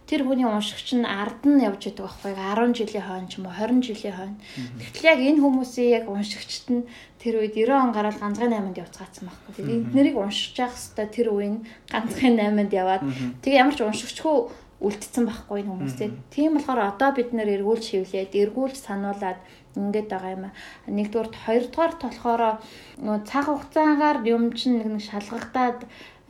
[0.04, 3.56] Тэр хүний уншигч нь ард нь явж идэг байхгүй 10 жилийн хойно ч юм уу
[3.56, 4.38] 20 жилийн хойно.
[4.78, 6.86] Тэгтэл яг энэ хүмүүсийн яг уншигчт нь
[7.18, 9.52] тэр үед 90 он гараад ганцхан 8-нд явцгаацсан байхгүй.
[9.58, 11.58] Тэгээд эднэрийг уншиж явах хэвээр тэр үеийн
[11.88, 13.04] ганцхан 8-нд яваад
[13.42, 14.36] тэгээ ямар ч уншигчгүй
[14.84, 15.96] үлдсэн байхгүй энэ хүмүүс
[16.28, 19.40] тийм болохоор одоо бид нэр эргүүлж хөвлээд эргүүлж сануулад
[19.76, 20.56] ингээд байгаа юм а.
[20.88, 22.42] Нэгдүгээрт хоёрдугаарт болохоор
[23.02, 25.80] нөө цаг хугацаагаар юм чинь нэг нэг шалгагдаад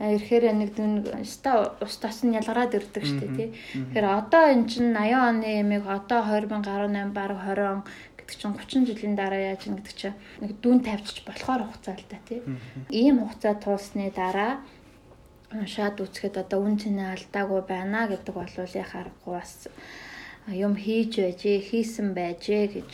[0.00, 3.48] ирэхээр нэг дүн ста устаас нь ялгараад ирдэг шүү дээ тий.
[3.54, 7.80] Тэгэхээр одоо эн чинь 80 оны ямиг одоо 2018 бараг 20 он
[8.18, 12.06] гэдэг чинь 30 жилийн дараа яаж ин гэдэг чинь нэг дүн тавьчих болохоор хугацаа л
[12.10, 12.42] да тий.
[12.90, 14.64] Ийм хугацаа туусны дараа
[15.62, 19.70] шаад үцхэд одоо үн цэнэ алдаагүй байна гэдэг бол яхаарахгүй бас
[20.52, 22.92] юм хийж байжээ, хийсэн байжээ гэж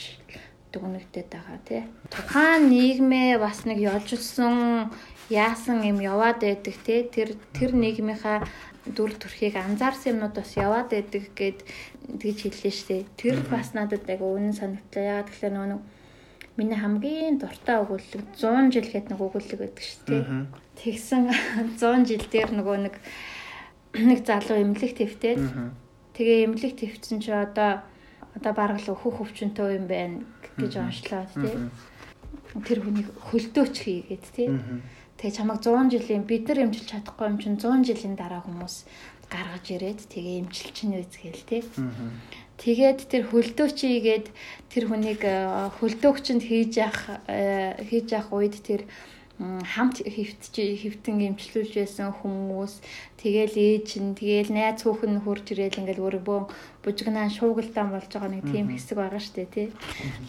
[0.70, 1.82] дүгнэгдээд байгаа тий.
[2.14, 4.90] Тухайн нийгмээ бас нэг ёлжсэн
[5.30, 7.02] яасан юм яваад байдаг тий.
[7.10, 8.46] Тэр тэр нийгмийнхаа
[8.86, 11.58] дүр төрхийг анзаарсан юмнууд бас яваад байдаг гэд
[12.22, 13.10] тэгж хэллээ штэ.
[13.18, 15.26] Тэр бас надад яг үнэн санагдлаа.
[15.26, 15.80] Яагаад гэвэл нөгөө
[16.54, 20.22] миний хамгийн дуртай өгүүлэг 100 жил гэдэг нэг өгүүлэг байдаг шүү дээ.
[20.78, 21.22] Тэгсэн
[21.82, 22.94] 100 жил дээр нөгөө нэг
[23.98, 25.42] нэг залуу эмнэлэг твтээд
[26.14, 27.82] Тэгээ эмнэлэг твцсэн чи одоо
[28.34, 30.22] одоо бараг л өөхөх хөвчөнтэй юм байна
[30.56, 31.56] гэж онцлоо тий.
[32.66, 34.48] Тэр хүнийг хөлдөөч хийгээд тий.
[35.18, 38.88] Тэгээ чамайг 100 жилийн бид нар эмчилж чадахгүй юм чинь 100 жилийн дараа хүмүүс
[39.30, 41.62] гаргаж ирээд тэгээ эмчилж чинь үзгээл тий.
[42.60, 44.26] Тэгээд тэр хөлдөөчийгээд
[44.68, 48.84] тэр хүнийг э, хөлдөөгчөнд хийж явах э, хийж явах үед тэр
[49.40, 52.84] хамт хөвтж хөвтөн эмчлүүлж байсан хүмүүс
[53.16, 56.40] тэгэл ээж нь тэгэл найз хүүхэн хурж ирээл ингээл өөрийгөө
[56.84, 59.72] бужигнаа шуугилдаан болж байгаа нэг тийм хэсэг байгаа штэ тий.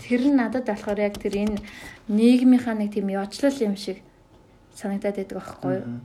[0.08, 1.60] Тэр нь надад болохоор яг тэр энэ
[2.08, 4.00] нийгмийнхаа нэг тийм ёжлол юм шиг
[4.80, 6.00] санагдаад байдаг байхгүй юу?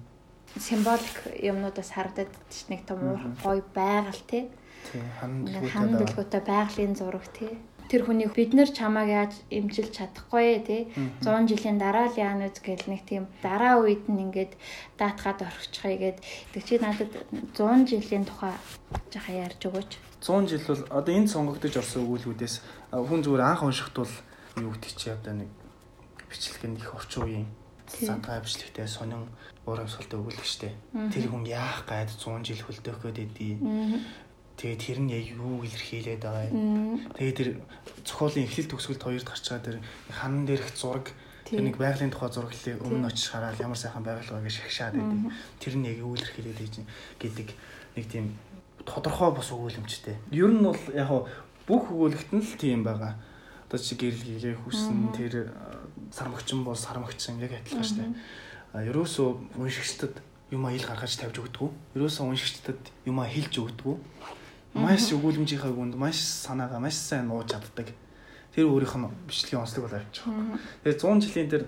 [0.59, 1.16] Символик
[1.47, 2.35] юмнуудаас харагдаад
[2.66, 2.99] нэг том
[3.38, 4.51] гоё байгаль тий.
[5.23, 7.55] Ханан дэлгүүтэй байгалийн зураг тий
[7.90, 10.83] тэр хүний бид нэр чамааг яаж эмчилж чадахгүй тий
[11.22, 14.59] 100 жилийн дараа л яана үз гэл нэг тийм дараа үед нь ингээд
[14.99, 16.18] даатгаад орчихъя гэд.
[16.53, 17.12] Тэг чи надад
[17.55, 18.55] 100 жилийн тухай
[19.11, 19.90] жаха ярьж өгөөч.
[20.20, 22.55] 100 жил бол одоо энэ сонгогдож орсон өгүүлбүүдээс
[22.90, 24.14] хүн зүгээр анх уншихт бол
[24.59, 25.51] юу гэдэг чи одоо нэг
[26.27, 27.49] бичлэг нь их орчин үеийн
[27.87, 29.31] сантгай бичлэгтэй сонин
[29.66, 30.75] урамсгалтай өгүүлэг штэ.
[31.14, 33.18] Тэр хүн яах гайд 100 жил хөлдөөх гээд
[34.57, 37.05] Тэгээд тэр нь яг юу илэрхийлээд байгаа юм.
[37.12, 37.51] Тэгээд тэр
[38.09, 41.12] зохиолын эхлэл төгсгөлд хоёрд гарч байгаа тэр ханан дээрх зураг
[41.45, 45.21] тэр нэг байгалийн тухай зураглалыг өмнө очиж хараад ямар сайхан байгаль байгаа гэж шагшаад байдаг.
[45.61, 46.75] Тэр нь яг юу илэрхийлээд байж
[47.21, 47.49] гэдэг
[48.01, 48.27] нэг тийм
[48.88, 50.16] тодорхой бос өгүүлэмжтэй.
[50.33, 51.11] Ер нь бол яг
[51.69, 53.21] бүх өгүүлэгт нь л тийм байгаа.
[53.69, 55.53] Одоо чи гэрэл хийгээ хүссэн тэр
[56.16, 58.14] сармагчин бол сармагчин яг адилхан шүү дээ.
[58.73, 60.14] А ерөөсөө уншигчдад
[60.55, 61.75] юмаа ил гаргаж тавьж өгдөг.
[61.99, 63.99] Ерөөсөө уншигчдад юмаа хэлж өгдөг
[64.77, 67.89] Маш өгүүлэмжийнхаа гүнд маш санаагаа маш сайн нууж чаддаг.
[68.53, 70.25] Тэр өөрийнх нь бичлэгийн онцлог бол авчих.
[70.85, 71.62] Тэгээ 100 жилийн тэр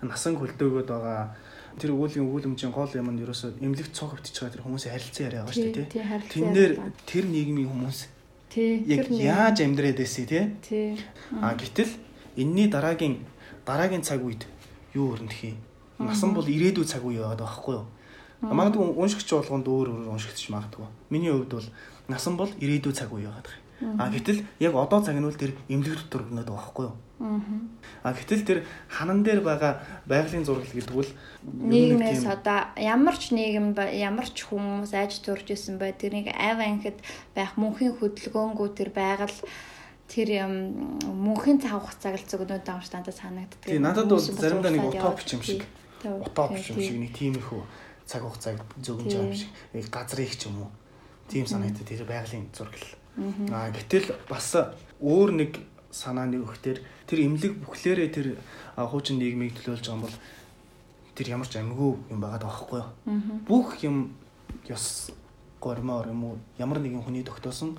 [0.00, 1.36] насан хөлдөөгөөд байгаа
[1.78, 5.42] тэр өгүүлгийн өгүүлэмжийн гол юм нь ерөөсөө эмнэлэг цог хөвтөж байгаа тэр хүмүүсийн харилцан яриа
[5.42, 6.04] байгаа шүү дээ тий.
[6.32, 6.72] Тэндээр
[7.04, 7.98] тэр нийгмийн хүмүүс
[8.54, 10.44] тий яг яаж амьдрээд байсан тий.
[11.42, 11.92] А гэтэл
[12.38, 13.26] энэний дараагийн
[13.66, 14.46] дараагийн цаг үед
[14.94, 15.58] юу өрнөх юм?
[15.98, 17.86] Насан бол ирээдүйн цаг үе яваад байгаа байхгүй юу?
[18.44, 20.86] Магадгүй уншигч болгонд өөр өөр уншигч магадгүй.
[21.10, 21.68] Миний хувьд бол
[22.08, 23.64] насан бол ирээдүйн цаг үе байгаад байгаа.
[23.98, 26.96] А гэтэл яг одоо цаг нь бол тэр эмнэлэг дотор өгнөд байгаа байхгүй юу?
[28.02, 31.10] А гэтэл тэр ханан дээр байгаа байгалийн зураг гэдэг бол
[31.42, 36.98] нийгмээс одоо ямар ч нийгэм ямар ч хүмүүс айж турж исэн бай тэрийг айв анхид
[37.34, 39.38] байх мөнхийн хөдөлгөөнгүү тэр байгаль
[40.06, 40.28] тэр
[41.10, 43.66] мөнхийн цаг хугацааг л зөвгнөд байгаа юм шиг надад санагддаг.
[43.66, 45.62] Тийм надад бол заримдаа нэг утопч юм шиг.
[46.04, 47.62] утопч юм шиг нэг тиймэрхүү
[48.06, 49.50] цаг хугацааг зөвгнж байгаа юм шиг.
[49.90, 50.70] Газрыг ч юм уу
[51.28, 52.88] Тийм санагдаад тэр байгалийн зургал.
[53.50, 54.54] Аа гэтэл бас
[55.00, 55.52] өөр нэг
[55.94, 58.26] санааны өгтөр тэр имлэг бүхлээрээ тэр
[58.74, 60.18] хуучин нийгмийг төлөөлж байгаа бол
[61.14, 62.90] тэр ямар ч амгүй юм байгаа байхгүй юу?
[63.46, 64.18] Бүх юм
[64.66, 65.14] ёс
[65.62, 67.78] гормоор юм уу ямар нэгэн хүний тогтоосон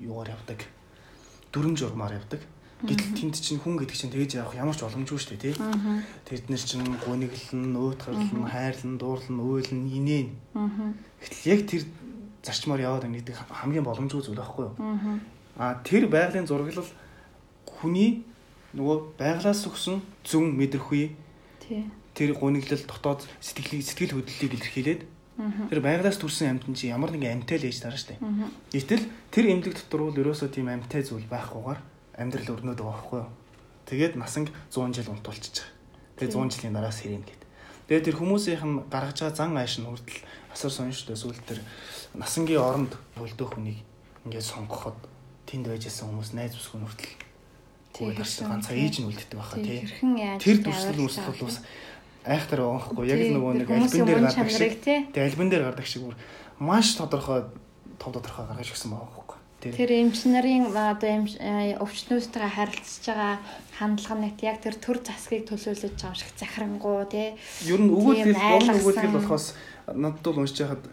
[0.00, 0.64] юугаар явдаг.
[1.52, 2.40] Дүрм журмаар явдаг.
[2.82, 5.56] Гэтэл тэнд чинь хүн гэдэг чинь тэгж явах ямар ч боломжгүй шүү дээ тий.
[6.26, 10.34] Тэд нар чинь гуниглан, уйтгарлан, хайрлан, дуурлан, уйлан, инээн.
[11.22, 11.86] Гэтэл яг тэр
[12.42, 14.74] зарчмаар яваад байна гэдэг хамгийн боломжгүй зүйл байхгүй юу?
[15.56, 16.86] Аа тэр байгалийн зураглал
[17.66, 18.26] хүний
[18.74, 21.14] нөгөө байглаас өгсөн зүн мэдрэхүй
[22.12, 25.02] тэр гуниглал дотоод сэтгэлийг сэтгэл хөдлөлийг илэрхийлээд
[25.70, 28.20] тэр байглаас төрсэн амьтан чи ямар нэгэн амьтай л ээж дараа штэ.
[28.72, 31.80] Гэтэл тэр эмнэлэг дотор бол ерөөсөө тийм амьтай зүйл байхгүйгээр
[32.20, 33.30] амьдрал өрнөд байгаа байхгүй юу?
[33.88, 35.64] Тэгээд насанг 100 жил унтуулчих.
[36.20, 37.42] Тэгээд 100 жилийн дараас хэрэг гэд.
[37.88, 40.20] Тэгээд тэр хүмүүсийнх нь гаргаж байгаа зан ааш нь хүртэл
[40.52, 41.60] асар сонирхолтой сүүл тэр
[42.14, 43.80] насангийн оронд хөлдөө хүнийг
[44.28, 44.98] ингээд сонгоход
[45.48, 47.12] тэнд байж исэн хүмүүс найз бүсгүй нүртэл
[47.92, 49.80] хэрхэн, ганцаа ээж нь үлддэг байхаа тий.
[50.40, 51.60] Тэр дүрслэл үрсэл бас
[52.24, 55.00] айхтар байхгүй яг нөгөө нэг альбин дээр гардаг шиг тий.
[55.12, 56.16] альбин дээр гардаг шиг бүр
[56.62, 57.44] маш тодорхой
[57.98, 59.38] тов тодорхой гаргаж өгсөн байгаа байхгүй.
[59.62, 63.34] Тэр Тэр эмч нарын одоо эмч э, өвчтнүүдтэйгээ харилцаж байгаа
[63.78, 67.34] хандлага нь яг тэр төр засгийг төлөөлөж байгаа шиг захирангуу тий.
[67.66, 68.78] ер нь өгүүлэл айлгсан.
[68.78, 69.46] өгүүлэл болохоос
[69.94, 70.84] надад бол уншиж байхад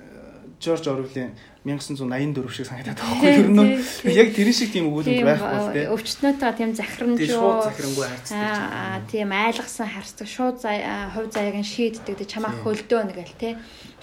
[0.59, 1.31] Жорж Орвелийн
[1.63, 3.31] 1984 шиг санагдаад байгаа байхгүй.
[3.31, 5.87] Ер нь Тийм, яг тэр шиг тийм өгүүлэл Тийм байхгүй тий.
[5.87, 8.35] өвчтнөөтэйгээ тийм захирамж Тэр шууд захирангүй харьцдаг.
[8.35, 12.63] Аа тийм айлгсан харцдаг шууд хувь заяаг нь шийддэг чамаа Тийм.
[12.63, 13.53] хөлдөөнө гэл тий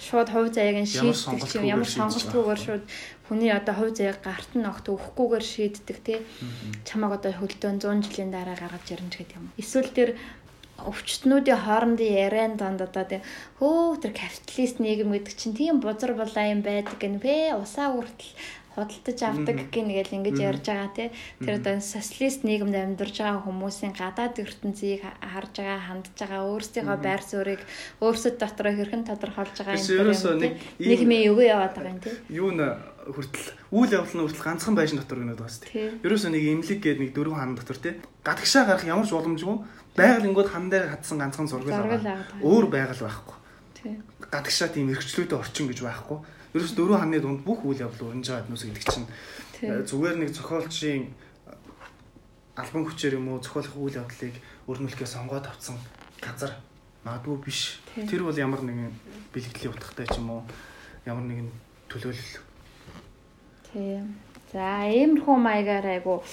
[0.01, 2.83] шууд хувь заяаг нь шийддэг чинь ямар сонголтгүйгээр шууд
[3.29, 6.17] хүний одоо хувь заяаг гарт нь огт өгөхгүйгээр шийддэг тий
[6.89, 9.53] чамааг одоо хөлдөөн 100 жилийн дараа гаргаж ирнэ гэдэг юм.
[9.61, 10.09] Эсвэл тэр
[10.85, 13.21] өвчтнүүдийн хоорондын яриан донд одоо тийм
[13.57, 18.35] хөө тэр капиталист нийгэм гэдэг чинь тийм бузар булаа юм байдаг гэн бэ усаа хүртэл
[18.77, 21.09] худалдаж авдаг гин гэж ингэж ярьж байгаа тий
[21.41, 26.97] тэр одоо социалист нийгэмд амьдарч байгаа хүмүүсийн гадаад ертөнцийг ха- харж байгаа хандж байгаа өөрсдийнхөө
[27.01, 27.61] байр суурийг
[28.05, 32.61] өөрсөд дотроо хэрхэн тодорхойлж байгаа ерөөсөө нэг мэ юу яваад байгаа юм тий юу н
[33.07, 35.71] хүртэл үйл явдал нь хүртэл ганцхан байшин дотор гэнэ байгаа сте.
[35.71, 35.91] Тийм.
[36.03, 37.89] Ерөөсөө нэг имлэг гээд нэг дөрвөн хан дотор те.
[38.23, 39.57] Гадагшаа гарах ямар ч боломжгүй.
[39.97, 41.97] Байгалингууд хан дээр хатсан ганцхан байгаа.
[41.97, 42.41] байгаа.
[42.45, 43.35] Өөр байгаль байхгүй.
[43.73, 43.93] тий
[44.31, 46.17] Гадагшаа тийм эрхчлөөтэй орчин гэж байхгүй.
[46.53, 49.07] Ерөөс дөрвөн ханы дунд бүх үйл явдал өрнж байгаа хүмүүс гэдэг чинь
[49.65, 51.09] э, зүгээр нэг зохиолчийн
[52.55, 54.35] албан хүчээр юм уу зохиолох үйл явдлыг
[54.69, 55.77] өрнүүлэхээ сонгоод авсан
[56.21, 56.53] газар
[57.05, 57.81] магадгүй биш.
[57.93, 58.07] Тийм.
[58.07, 58.93] Тэр бол ямар нэгэн
[59.33, 60.41] бэлгэдлийн утгатай ч юм уу
[61.05, 61.49] ямар нэгэн
[61.89, 62.45] төлөөлөл
[63.73, 64.15] Тийм.
[64.51, 66.23] За иймэрхүү маягаар айгу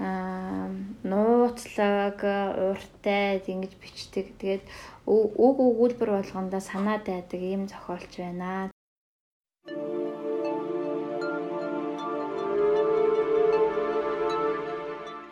[0.00, 0.68] аа
[1.02, 4.36] нууцлаг уртай ингэж бичдэг.
[4.36, 4.64] Тэгээд
[5.06, 8.70] үг өгүүлбэр болгондоо санаа дайдаг ийм зохиолч байна.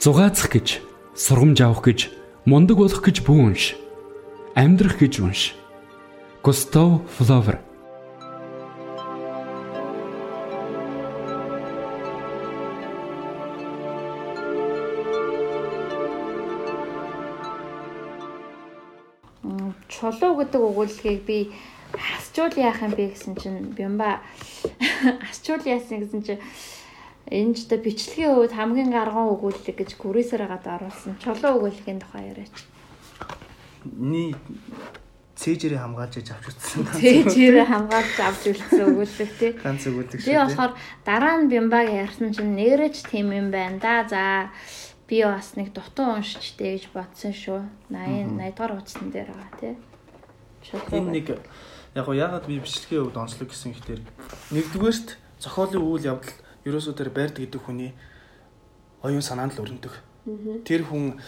[0.01, 0.85] Зугаацах гэж,
[1.17, 2.01] сургамж авах гэж,
[2.45, 3.73] мундаг болох гэж бүү унш.
[4.53, 5.57] Амьдрах гэж унш.
[6.45, 7.74] Густав Флавер М,
[19.95, 21.39] Чулуу гэдэг өгүүлэлгийг би
[21.95, 24.19] асчуул яах юм бэ гэсэн чинь бямба
[25.31, 26.43] асчуул яасан гэсэн чинь
[27.31, 31.17] энэ ч одоо бичлэгийн үед хамгийн гарган өгүүлэлэг гэж гүрээсээр гадаа оруулсан.
[31.23, 32.57] Чулуу өгүүлэгийн тухай яриач.
[33.97, 34.35] Ни
[35.39, 36.85] цээжэрээ хамгаалж яж авч утсан.
[37.01, 39.53] Цээжээр хамгаалж авч үлдсэн өгүүлэлэг тий.
[39.57, 40.73] Ганц өгүүлдэг Би болохоор
[41.05, 43.95] дараа нь бямбаг ярьсан чинь нэрэж тийм юм байна да.
[44.09, 44.23] За
[45.15, 47.63] би бас нэг дутуу уншчтэй гэж бодсон шүү.
[47.87, 49.75] 80 80 дугаар утасн дээр байгаа тий.
[50.91, 51.27] Энэ нэг
[51.95, 54.03] яг гоо ягаад би бичлэгийн хувьд онцлог гэсэн ихтэй
[54.51, 56.35] нэгдүгээрт зохиолын үйл явдал
[56.67, 57.95] ерөөсөө тэр байрд гэдэг хүний
[59.07, 59.95] оюун санаанд л өрнөдөг.
[60.67, 61.23] Тэр хүн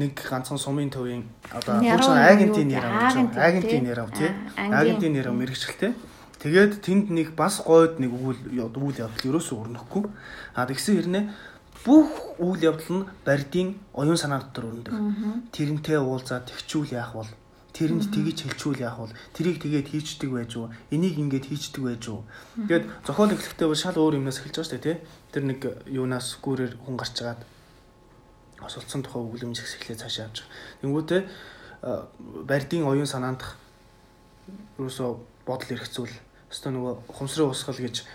[0.00, 3.88] нэг ганцхан сумын төвийн одоо чинь агентийн нэр авч агентийн тий.
[3.90, 4.32] нэр ав тий.
[4.56, 5.92] Агентийн нэр мэрэгчлээ.
[6.40, 10.08] Тэгээд тэнд нэг бас гойд нэг үйл үйл явдал ерөөсөө өрнөхгүй.
[10.54, 11.24] А тэгсэн хэрнээ
[11.86, 12.10] бүх
[12.42, 14.94] үйл явдал нь барьдын оюун санаа дотор өрнөдөг.
[15.54, 17.30] Тэрнтэй уулзаад тэгчүүл яах бол
[17.70, 20.72] тэрэнд тгийж хэлчүүл яах бол тэрийг тэгээд хийчдэг байж уу?
[20.90, 22.24] Энийг ингээд хийчдэг байж уу?
[22.56, 24.96] Тэгээд зохиол эхлэхдээ бол шал өөр юмнаас эхэлж байгаа шүү дээ тий.
[25.30, 27.40] Тэр нэг юунаас гүүрээр хүн гарч чагаад
[28.64, 30.80] осолцсон тухай өгүүлэмж эхлээ цаашаа явж байгаа.
[30.80, 31.20] Тэнгүүтээ
[32.48, 33.60] барьдын оюун санаандах
[34.80, 35.10] ерөөсөө
[35.44, 36.14] бодол эрх зүйл
[36.48, 38.08] өстой нөгөө ухамсарын усгал гэж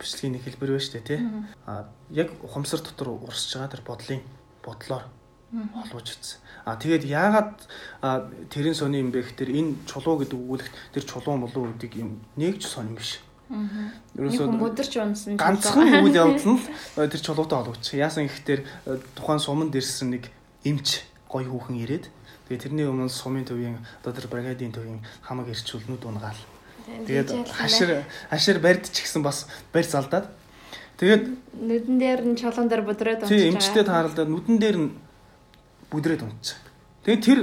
[0.00, 1.20] бичлэгийн нэг хэлбэр байна шүү дээ тий
[1.66, 4.22] а яг ухамсар дотор урсж байгаа тэр бодлын
[4.64, 5.04] бодлоор
[5.52, 6.40] олвож утсан.
[6.64, 7.60] А тэгээд яагаад
[8.48, 12.64] тэрэн сони юм бэ гэхээр энэ чулуу гэдэг өгүүлэгт тэр чулуу молуу гэдэг юм нэгж
[12.64, 13.20] сонирм биш.
[13.52, 16.62] Нэг хүн өдөрч унсан ганцхан үйл явдал нь
[17.12, 18.00] тэр чулуутай холбогдсон.
[18.00, 18.64] Яасан гэхээр
[19.12, 20.32] тухайн суманд ирсэн нэг
[20.64, 22.08] эмч гоё хүүхэн ирээд
[22.48, 26.40] тэгээд тэрний өмнө сумын төвийн одоо тэр бригадын төвийн хамаг ирчүүл нүд унгаал.
[26.86, 30.26] Тэгээд хашир хашир барьд ч гэсэн бас барь залдаад
[30.98, 31.24] тэгээд
[31.56, 34.90] нүдэн дээр нь чулуун дээр бодроод тий эмчтэй тааралдаад нүдэн дээр нь
[35.92, 36.58] бүдрээд унтчих.
[37.04, 37.40] Тэгээд тэр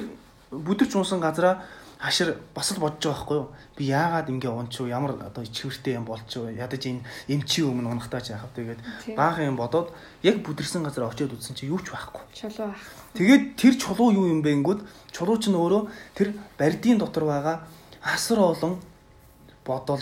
[0.52, 1.62] бүдэрч унсан газараа
[1.99, 3.47] хашир бас л бодож байгаа байхгүй юу?
[3.75, 4.88] Би яагаад ингэ унч юу?
[4.88, 6.47] Ямар одоо ичвэртэй юм болч юу?
[6.47, 8.56] Ядаж энэ эмчийн өмнө унахтаа ч яах вэ?
[8.56, 9.15] Тэгээд Тийм.
[9.19, 9.91] баахан юм бодоод
[10.23, 12.23] яг бүдэрсэн газараа очиод үзсэн чи юу ч байхгүй.
[12.32, 12.80] чулуу ах.
[13.19, 15.84] Тэгээд тэр чулуу юу юм бэ ингэнгүүт чулуу ч нь өөрөө
[16.15, 17.67] тэр барьдын дотор байгаа
[17.99, 18.80] асар олон
[19.69, 20.01] бодол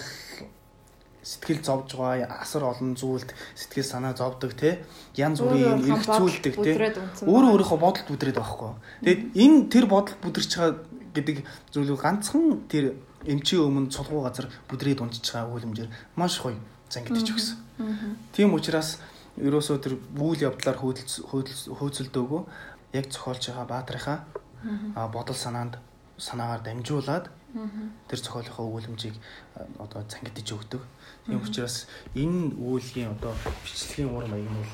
[1.28, 4.80] сэтгэл зовж байгаа асар олон зүйлд сэтгэл санаа зовдөг те?
[5.20, 6.72] Янз бүрийн эрх зүйлдэг те?
[7.28, 8.72] өөрөө өөрийнхөө бодолд бүдрээд байгаа хгүй.
[9.04, 10.80] Тэгээд энэ тэр бодолд бүдэрч байгаа
[11.12, 11.38] гэдэг
[11.76, 12.96] зүйлийг ганцхан тэр
[13.28, 16.56] эмчийн өмнө цулгуу газар бүдрээд унтж байгаа үлэмжээр маш гоё
[16.88, 17.58] зангидчих гэсэн.
[18.32, 19.04] Тийм учраас
[19.36, 22.42] ерөөсөө тэр үйл явдлаар хөөцөлдөөгүй
[22.96, 24.18] яг зохиолж байгаа баатрынхаа
[25.12, 25.76] бодол санаанд
[26.18, 27.26] санаагаар дамжуулаад
[28.08, 29.16] тэр зохиолынхоо үлэмжийг
[29.56, 30.82] а, одоо цангидж өгдөг.
[31.26, 34.74] Тийм учраас энэ үүлгийн одоо бичлэгийн ур маяг нь бол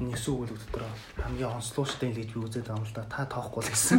[0.00, 0.84] нэгсэн үүлэг дотор
[1.18, 3.04] хамгийн онцлогчтой л гэж би үзээд байгаа юм л да.
[3.10, 3.98] Та тоохгүй л гэсэн.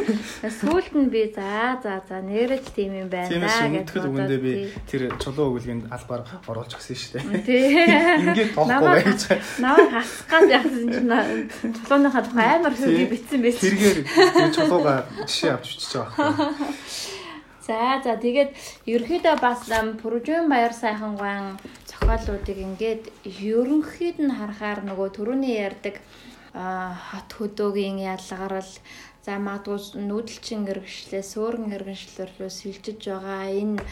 [0.60, 4.52] Сүүлд нь би за за за нэрэж тийм юм байна Тиймээс да өмнөдгөл үгэндээ би
[4.84, 7.42] тэр чулуу үүлгийн албаар оруулж гисэн шүү дээ.
[7.48, 7.64] тий.
[8.20, 9.22] Ингээд тоохгүй байж.
[9.62, 13.64] Наваа хасгаас яасан чинь чулууныхаа тухай амар хөөргий битсэн байсан.
[13.64, 17.18] Тэргээр тэр чулууга жишээ авч бичиж байгаа байхгүй.
[17.70, 18.50] За за тэгээд
[18.88, 21.54] ерөөхдөө бас ам, Пүржүүн баяр сайхан гуан
[22.00, 25.96] зохиолуудыг ингээд ерөнхийд нь харахаар нөгөө төрөний ярддаг
[26.52, 28.72] хот хөдөөгийн ялгарл
[29.24, 33.84] за магадгүй нүүдэлчин гэргшлээ суурин гэргшлөрлөө сэлжиж байгаа энэ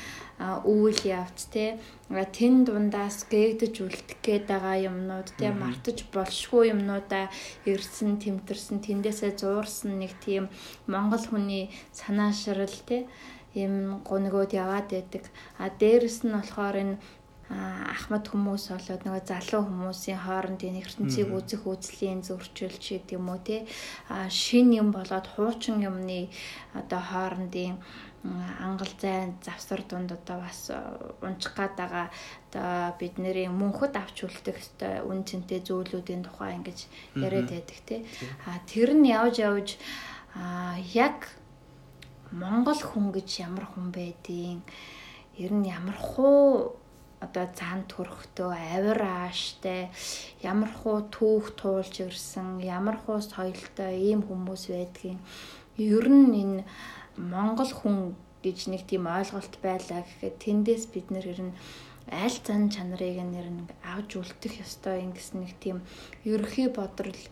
[0.65, 1.77] үйл явц те
[2.09, 7.29] тэн дундаас гээгдэж үлдэх гээд байгаа юмнууд те мартаж болшгүй юмнуудаа
[7.71, 10.49] ирсэн тэмтэрсэн тэндээсээ зуурсан нэг тийм
[10.89, 13.05] монгол хүний санаашрал те
[13.55, 15.25] юм гоногод яваад байдаг.
[15.59, 16.97] А дээрэс нь болохоор энэ
[17.49, 23.65] ахмад хүмүүс болоод нөгөө залуу хүмүүсийн хоорондын ертөнцийг үзэх үзлийн зөрчилж гэдэг юм уу те?
[24.29, 26.29] Шин юм болоод хуучин юмны
[26.77, 27.81] одоо хоорондын
[28.61, 30.77] ангал зайн завсар дунд одоо бас э,
[31.23, 32.11] унчих гад байгаа
[32.51, 38.03] одоо бидний мөнхөд авч үлдэх өстой үн цэнтэй зүйлүүдийн тухай ингэж яриад байдаг те?
[38.45, 39.69] А тэр нь явж явж
[40.93, 41.31] яг
[42.35, 44.61] Монгол хүн гэж ямар хүн байдیں۔
[45.39, 46.75] Ер нь ямар хуу
[47.25, 49.91] одоо цаан төрхтөө авир ааштай
[50.43, 55.19] ямар хуу түүх туулж ирсэн ямар хуу соёлтой ийм хүмүүс байдгийг.
[55.79, 56.63] Ер нь энэ
[57.19, 61.55] монгол хүн гэж нэг тийм ойлголт байлаа гэхэд тэндээс бид нэр ер нь
[62.09, 65.83] аль зан чанарыг нэр нэг авч үлдэх ёстой гэсэн нэг тийм
[66.25, 67.23] ерөөхий бодрол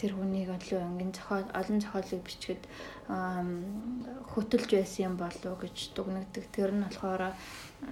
[0.00, 2.62] тэр хүнийг олоо ингэн зохиол олон зохиолыг бичгээд
[3.08, 3.48] ам,
[4.34, 6.44] хөтөлж байсан юм болов уу гэж дугнагддаг.
[6.50, 7.32] Тэр нь болохоор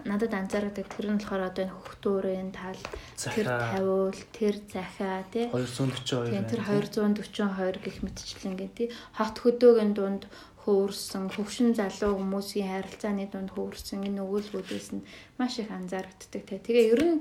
[0.04, 2.80] надад анзаардаг тэр нь болохоор одоо энэ хөхтөөрийн тал
[3.18, 7.14] тэр тавиул тэр захиа тий 242 Тийм тэр байна.
[7.20, 10.24] 242 гэх мэтчлэн тий хот хөдөөгийн дунд
[10.62, 15.06] хөөрсөн хөвшин залуу хүмүүсийн харилцааны дунд хөөрсөн энэ өгүүлбүүдээс нь
[15.38, 16.58] маш их анзаарэгддэг тий.
[16.62, 17.18] Тэгээ ер нь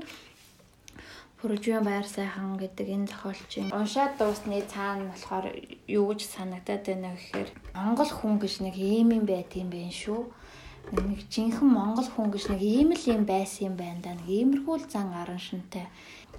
[1.41, 5.49] Пүржүүн баяр сайхан гэдэг энэ зохиолчийн уншаад дуусны цаана болохоор
[5.89, 10.21] юу гэж санагдаад байна гэхээр Монгол хүн гэж нэг ийм юм байт юм байна шүү.
[10.93, 14.13] Нэг жинхэнэ Монгол хүн гэж нэг ийм л юм байсан юм байна да.
[14.21, 15.89] Нэг иймэрхүү л зан аран шинтэй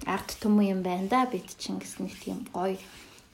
[0.07, 1.19] арт түмэн юм байна да.
[1.27, 2.79] Бид чинь гэсэн нэг тийм гоё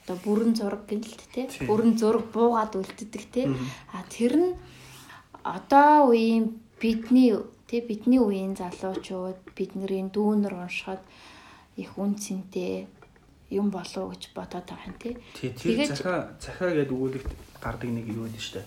[0.10, 1.70] одоо бүрэн зураг гэнэлт те Тийм.
[1.70, 3.46] бүрэн зураг буугаад үлддэг те
[3.94, 4.50] а тэр нь
[5.46, 7.38] одоо үеийн бидний
[7.70, 11.06] те бидний үеийн залуучууд бидний дүүнер уншихад
[11.80, 12.88] их үнцэнтэй
[13.50, 17.32] юм болов гэж бодоод байгаа юм Тий, Тэгээд- захаа захаа гэдэг өгүүлэгт
[17.64, 18.62] гардаг нэг юу гэдэг штэ.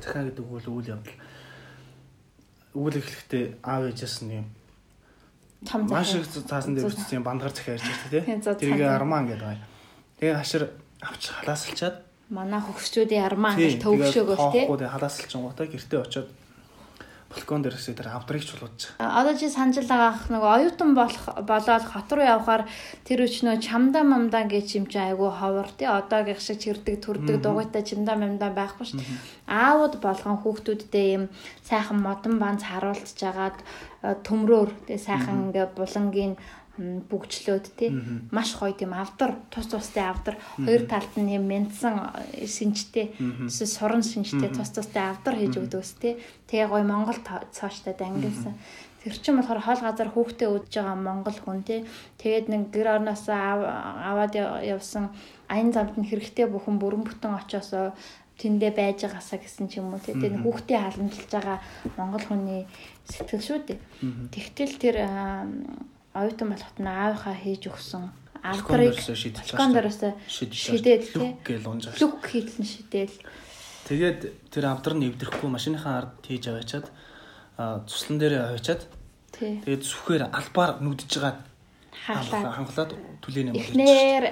[0.00, 1.18] Захаа гэдэг үйл үйл явдал.
[2.78, 4.46] Үйл эхлэхдээ аав ээжээс нь юм
[5.66, 6.24] том маш захиа.
[6.24, 8.70] их цаасан дээр бичсэн юм бандгар захаа ярьж байгаа тий.
[8.70, 9.68] Тэрийг арман гэдэг байгаа.
[10.16, 10.62] Тэгээ хашир
[11.04, 11.96] авч халаасалчаад
[12.30, 16.28] манай хөвгчүүдийн армаа тий, ангал төвшөөгөл те тоохгүй тэгээ халаасалчингуудаа гэртээ очиод
[17.30, 18.98] балкон дээрээсээ тэр авдрыг чулууж.
[18.98, 22.66] Одоо чи санаж байгаах нөгөө оюутан болох болоод хот руу явхаар
[23.06, 27.86] тэр өчнөө чамдаа мамдаа гэж юм чи айгу ховор тий одоогийн шиг чирдэг төрдөг дугуйтай
[27.86, 29.22] чамдаа мамдаа байхгүй шүү дээ.
[29.46, 31.24] Аауд болгон хүүхдүүдтэй юм
[31.62, 33.62] сайхан модон банц харуулж жагаад
[34.26, 36.34] төмрөөр тий сайхан ингээ булангийн
[36.80, 37.92] м, бүгжлөөд тий
[38.32, 40.40] маш гоё тийм авдар тус тустай авдар.
[40.56, 43.12] Хоёр талд нь юм мянсан э, шинжтэй
[43.46, 46.16] эсвэл суран шинжтэй тус тустай авдар хийж өгдөөс тий
[46.48, 47.20] тэгээ гоё монгол
[47.52, 48.56] цоочтой дангилсан.
[49.00, 51.84] Тэр чинь болохоор хол газар хүүхдээ үдж байгаа монгол хүн тий
[52.20, 55.08] тэгээд нэг гэр орноос аваад яв- явсан
[55.48, 57.96] аян замд нь хэрэгтэй бүхэн бүрэн бүтэн очоосоо
[58.36, 61.58] тэндээ байж байгаасаа гэсэн ч юм уу тий тэгээд хүүхдээ халамжилж байгаа
[61.96, 62.62] монгол хүний
[63.08, 63.78] сэтгэл шүү дээ.
[64.36, 65.48] Тэгтэл тэр аа,
[66.14, 68.04] оюутан болоход нь аавынхаа хийж өгсөн.
[68.40, 69.16] Балкон дээрээсээ
[70.26, 72.00] шидээд тий Лүк гэл унж байгаа.
[72.00, 73.16] лүк хийлэн шидээл
[73.84, 76.86] Тэгээд тэр авдар нь эвдэрэхгүй машиныхаа ард хийж аваачаад
[77.84, 78.82] цуслан дээрээ аваачаад
[79.36, 81.50] тэгээд сүхээр албаар нүдж байгаа
[81.92, 83.76] хаалаа хангалаад түлээний мөр хийж.
[83.76, 84.24] эхнэр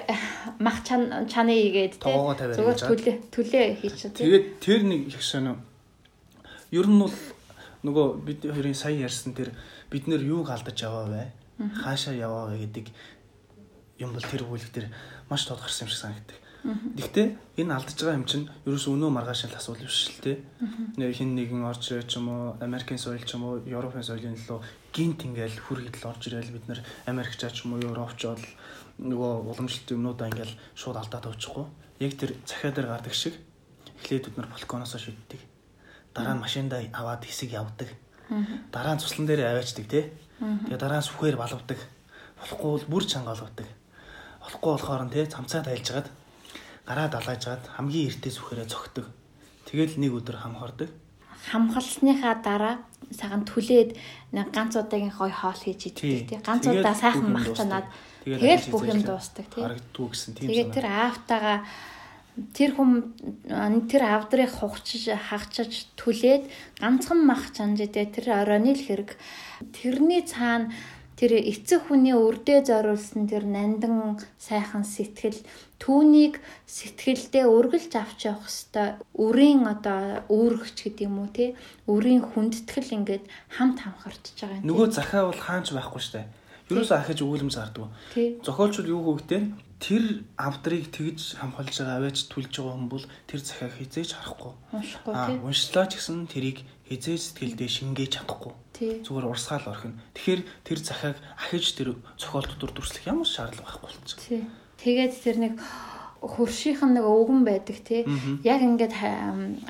[0.57, 5.55] мах чан чаны игээд тавиад зүгээр төлөө төлөө хийчих Тэгээд тэр нэг их сонио.
[6.73, 7.13] Ер нь бол
[7.85, 9.53] нөгөө бид хоёрын сая ярьсан тэр
[9.93, 11.29] бид нэр юуг алдаж яваа вэ?
[11.59, 12.87] Хаашаа яваа гэдэг
[13.99, 14.87] юм бол тэр өгүүлэг дээр
[15.27, 16.39] маш тодорхойсон юм шиг санагддаг.
[16.59, 17.27] Гэхдээ
[17.63, 20.43] энэ алдаж байгаа юм чинь ерөөс өнөө маргааш л асуудал биш л те.
[20.99, 24.35] Нэр хин нэгэн орж ирээ ч юм уу, Америкийн соёл ч юм уу, Европын соёлын
[24.35, 24.59] лөө
[24.91, 28.43] гинт ингээл хүргэдэл орж ирээл бид нэр Америкч ч юм уу, Европч бол
[28.99, 31.65] нөгөө уламжлалт юмнуудаа ингээл шууд алдаад тавьчихгүй.
[32.03, 33.39] Яг тэр захиа дээр гардаг шиг
[34.03, 35.39] эхлээд бид нар балконоосоо шиддэг.
[36.11, 37.87] Дараа нь машиндаа аваад хэсэг явдаг.
[38.71, 40.11] Дараа нь цуслан дээр аваачдаг тий.
[40.39, 41.79] Тэгээ дараа нь сүхээр балавдаг.
[42.39, 43.67] Болохгүй бол бүр чанга олгодог.
[44.39, 46.07] Болохгүй болохоор нь тий цамцаа тайлж гаад
[46.87, 49.05] гараа далаажгаад хамгийн эртээ сүхээрээ цогтөг.
[49.67, 50.89] Тэгэл нэг өдөр хам хордог.
[51.51, 52.75] Хамгалсныхаа дараа
[53.11, 53.99] саган түлээд
[54.31, 56.39] нэг ганц удаагийн гой хоол хийж иддэг тий.
[56.39, 57.87] Ганц удаа сайхан махтанаад
[58.23, 59.63] тэгэл бүх юм дуустдаг тий.
[59.63, 61.57] Харагддгүй гэсэн тийм Тэгээд тэр аавтайгаа
[62.55, 62.91] тэр хүм
[63.91, 66.47] тэр авдрыг хугчиж хагчиж түлээд
[66.79, 69.17] ганцхан мах чанжидээ тэр оройны л хэрэг
[69.75, 70.71] тэрний цаана
[71.19, 75.43] тэр эцэг хүний үрдээ зориулсан тэр нандан сайхан сэтгэл
[75.75, 81.59] түүнийг сэтгэлдээ үргэлж авч явах хэвээр үрийн одоо үүрэгч гэдэг юм уу те
[81.91, 84.67] үрийн хүндэтгэл ингээд хамт хамхарчж байгаа юм.
[84.71, 86.23] Нөгөө захаа бол хаач байхгүй штэ.
[86.71, 87.91] Юурээс ахиж өгүүлэмж зардаг.
[88.47, 89.43] Зохиолчд юу хөвгтэй
[89.79, 94.53] тэр авдрыг тэгж хамхалж байгаа аваач түлж байгаа хүн бол тэр захааг хизээж харахгүй.
[94.75, 95.37] Уншихгүй тий.
[95.39, 98.53] Уншлаа ч гэсэн тэрийг хизээж сэтгэлдээ шингээж чадахгүй.
[98.75, 100.03] Зүгээр урсгаал орхино.
[100.19, 104.19] Тэгэхээр тэр захааг ахиж тэр зохиолт дотор дүрслэх ямар шаардлага байхгүй болчих.
[104.19, 104.43] Тий.
[104.83, 105.55] Тэгээд тэр нэг
[106.19, 108.03] хөршийнхэн нэг өвгөн байдаг тий.
[108.43, 108.95] Яг ингээд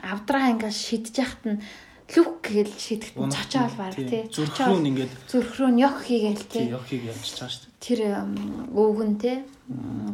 [0.02, 1.62] авдраа ингээд шидэж яхад нь
[2.18, 4.26] лүк гэж шидэхт нь цочоо бол баг тий.
[4.26, 6.66] Зүрх рүү нь ингээд зүрх рүү нь ёх хийгээл тий.
[6.74, 8.28] ёх хийг явж байгаа Тэр
[8.76, 9.40] өвгөн тий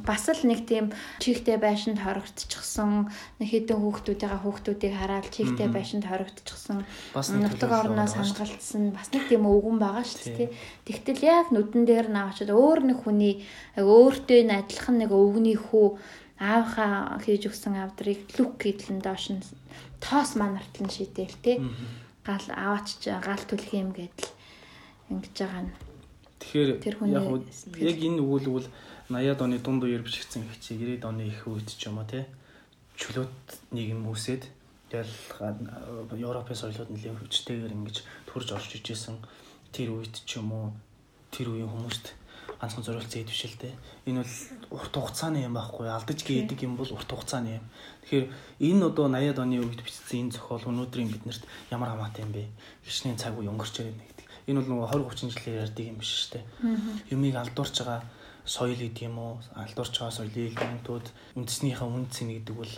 [0.05, 3.09] бас л нэг тийм чихтэй байшинд хорогдчихсан
[3.41, 6.85] нэг хэдэн хүүхдүүдийнхаа хүүхдүүдийг хараад чихтэй байшинд хорогдчихсан
[7.15, 10.49] нутаг орноос хангалтсан бас нэг тийм өвгөн байгаа шүү дээ
[10.85, 13.41] тэгтэл яг нүдэн дээр навчаад өөр нэг хүний
[13.79, 15.87] өөртөө нь адилхан нэг өвгний хүү
[16.35, 19.39] аавхаа хийж өгсөн авдрыг лүк гэдлэн доош нь
[20.03, 21.63] тоос манартлан шидээл те.
[22.27, 24.31] Гал аваач гал түлх юм гэдэл
[25.09, 25.84] ингэж байгаа нь
[26.45, 26.69] тэгэхээр
[27.09, 27.25] яг
[27.81, 28.67] яг энэ өгүүлэг бол
[29.09, 32.25] 80-аад оны дунд үеэр бичигдсэн их чи 90-ад оны их үед ч юм уу те
[32.97, 34.43] чөлөөт нийгэм үүсээд
[34.89, 35.13] тэгэл
[36.15, 37.97] Европын соёлууд нэлийн хүчтэйгээр ингэж
[38.29, 39.19] төрж орж ижсэн.
[39.75, 40.67] Тэр үед ч юм уу
[41.33, 42.15] тэр үеийн хүмүүст
[42.61, 43.27] ганцхан зориулсан
[43.59, 43.75] те
[44.07, 47.65] энэ бол урт хугацааны юм байхгүй алдаж гээдэг юм бол урт хугацааны юм.
[48.07, 48.25] Тэгэхээр
[48.63, 51.43] энэ одоо 80-ад оны үед бичсэн энэ зохиол өнөөдрийн биднэрт
[51.75, 52.47] ямар хамаатай юм бэ?
[52.87, 54.14] Хичнээн цаг үе өнгөрч ирээд нэгдэг
[54.47, 56.45] энэ бол нөгөө 20 30 жилээр ярьдаг юм биш шүү дээ.
[57.13, 58.01] Юмыг алдуурч байгаа
[58.45, 59.33] соёл гэдэг юм уу?
[59.57, 61.05] Алдуурч байгаа соёлыг гэнтүүд
[61.37, 62.73] үндэснийхээ үндэс нэгдэг бол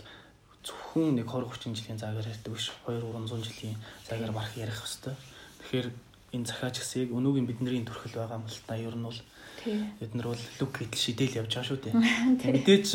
[0.64, 2.66] зөвхөн нэг 20 30 жилийн цагаар ярьдаг биш.
[2.88, 3.76] 2 300 жилийн
[4.08, 5.16] цагаар марх ярих хэвээр
[5.60, 5.88] тэгэхээр
[6.34, 9.20] энэ захаач гэсэн яг өнөөгийн бидний төрхөл байгаа юм л та ер нь бол
[9.66, 11.94] Бид нар бол лүк гэдэл шидэл явж байгаа шүү дээ.
[12.54, 12.88] Мэдээж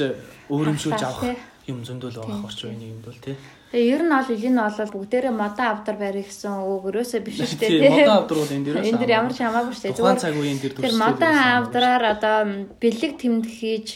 [0.48, 1.36] өөрөмшүүлж авах
[1.68, 3.36] юм зөндөл байгаа орч үеийн нийгэмд бол тий.
[3.74, 7.58] Тэгээ ер нь бол энэ бол бүгдээрээ модон авдар барих гэсэн үг өрөөсөө биш шүү
[7.58, 8.06] дээ тий.
[8.06, 9.98] Модон авдар бол энэ дээрээс энэ дэр ямар ч хамаагүй шүү дээ.
[9.98, 12.38] Тухайн цаг үеийн дээр Тэр модон авдраар одоо
[12.78, 13.88] бэлэг тэмдэг хийж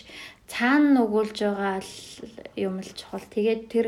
[0.49, 1.77] цаана нүгүүлж байгаа
[2.57, 3.21] юм л чухал.
[3.29, 3.87] Тэгээд тэр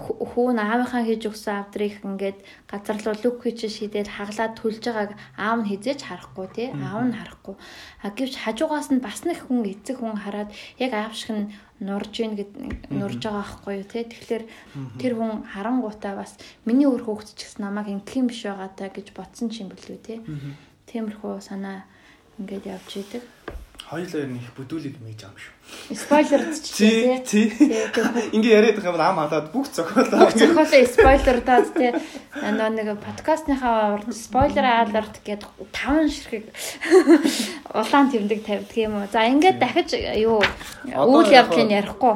[0.00, 2.38] хүүн аавынхаа хийж өгсөн авдрыг ингээд
[2.70, 6.68] газар руу лүк хийж шидээд хаглаад түлж байгааг аав нь хизээж харахгүй тий.
[6.72, 7.54] Аав нь харахгүй.
[8.04, 11.52] А гэвч хажуугаас нь бас нэг хүн эцэг хүн хараад яг аав шиг нь
[11.84, 12.52] нурж ийн гэд
[12.88, 14.04] нурж байгаа байхгүй юу тий.
[14.08, 14.44] Тэгэхээр
[15.00, 16.32] тэр хүн харангуутаа бас
[16.64, 19.68] миний өөр хөөгч ч гэсэн намайг ингэх юм биш байгаа та гэж бодсон ч юм
[19.72, 20.18] бөлөө тий.
[20.88, 21.84] Тиймэрхүү санаа
[22.40, 23.24] ингээд явж идэг
[23.90, 25.54] хоёулаа нэг бүдүүлэг мэж ам шүү.
[25.98, 27.18] Спойлер тий.
[27.26, 27.50] Тий.
[28.30, 30.30] Ингээ яриад байгаа юм ам хадаад бүх зохиолоо.
[30.30, 31.90] Бүх зохиолоо спойлер даад тий.
[32.38, 35.42] Нөө нэг подкастныхаа урд спойлер алерт гээд
[35.74, 36.46] 5 ширхэг
[37.82, 39.10] улаан тэмдэг тавьдаг юм уу.
[39.10, 40.38] За ингээд дахиж юу
[40.86, 42.14] үйл явдлыг ярихгүй.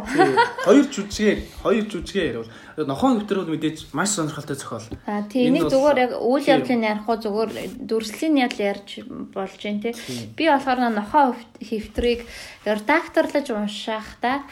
[0.62, 4.88] Хоёр жүжигээр, хоёр жүжигээр ярил Нохон өвтөр бол мэдээж маш сонирхолтой зохиол.
[5.06, 7.50] А тийм нэг зүгээр яг үйл явдлыг ярихгүй зүгээр
[7.86, 9.94] дүрслийн ял ярьж болж байна те.
[10.34, 12.26] Би болохоор нохоо хэвтрийг
[12.66, 14.42] редакторлаж уншахдаа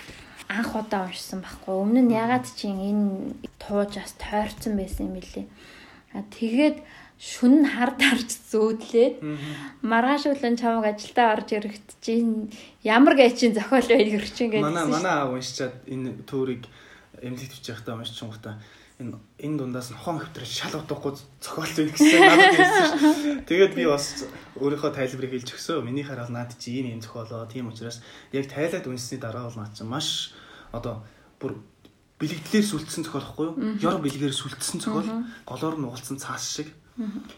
[0.46, 1.74] анх удаа уншсан байхгүй.
[1.74, 5.46] Өмнө нь ягаад чи энэ тууж бас тойрцсон байсан юм бэлээ.
[6.14, 6.78] А тэгээд
[7.22, 9.22] шүн хар дарж зөөдлээд
[9.86, 12.22] маргааш үлэн чамаг ажилдаа орж ирэхэд чи
[12.82, 14.66] ямар гэчин зохиол байг ирчин гэдэг.
[14.66, 16.66] Манай манай аав уншичаад энэ төөрийг
[17.22, 18.58] эмнэлэгт бичиж байхдаа уншиж чунгата
[18.98, 23.34] энэ энэ дундаас нь хон хөвтөр шал утгахгүй зохиол зүй гэсэн надад хэлсэн шүү.
[23.48, 24.26] Тэгээд би бас
[24.60, 25.86] өөрийнхөө тайлбарыг хэлж өгсөө.
[25.86, 27.46] Миний хараад наад чи ийм юм зохиолоо.
[27.46, 28.02] Тийм учраас
[28.34, 30.36] яг тайлаад үнсний дараа бол наад чи маш
[30.74, 31.02] одоо
[31.40, 31.62] бүр
[32.20, 33.56] бэлэгдлэр сүлдсэн зохиол хгүй юу?
[33.80, 36.70] Ёр бэлгээр сүлдсэн зохиол, голоор нь уулцсан цаас шиг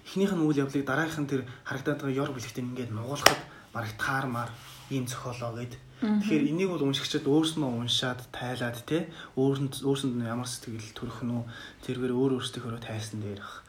[0.04, 3.38] Эхнийх нь үйл явдлыг дараагийнх нь тэр харагдаад байгаа ёр бэлэгтэн ингээд нугуулхад
[3.70, 4.50] бараг таармаар
[4.90, 5.78] ийм зохиолоо гэд.
[6.04, 9.08] Тэгэхээр энийг бол уншигчид өөрснөө уншаад тайлаад те
[9.40, 11.42] өөрөнд өөрсөнд ямар сэтгэл төрөх нь үү
[11.88, 13.63] тэргээр өөр өөрсдийнхөө тайсан дээр бах.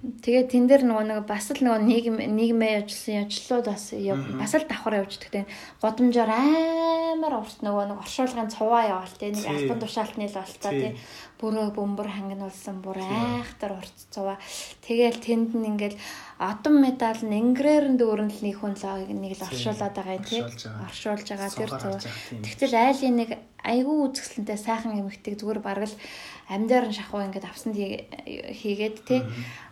[0.00, 4.64] Тэгээд тэн дээр нөгөө нэг бас л нөгөө нийгэм нийгмээ ажилласан яжлууд бас бас л
[4.64, 5.44] давхар явж идэх.
[5.76, 9.28] Годомжоор амар урт нөгөө нэг оршуулгын цуваа яваал те.
[9.28, 10.96] Нэг альбан тушаалтны л болцоо те.
[11.36, 14.40] Бүрөө бөмбөр хангинуулсан бүр айхтар урт цуваа.
[14.88, 16.00] Тэгээл тэнд нь ингээл
[16.40, 20.48] одон медаль нь ингрээр дүүрэн л нэг хүн л нэг л оршуулад байгаа юм те.
[20.88, 21.52] Оршуулж байгаа.
[21.52, 22.00] Тэр цуваа.
[22.40, 23.30] Тэгтэл айлын нэг
[23.60, 25.96] айгүй үзэсгэлэнтэй сайхан эмэгтэй зүгээр бараг л
[26.50, 29.22] амьдаар нь шахуу ингээд авсан хийгээд тий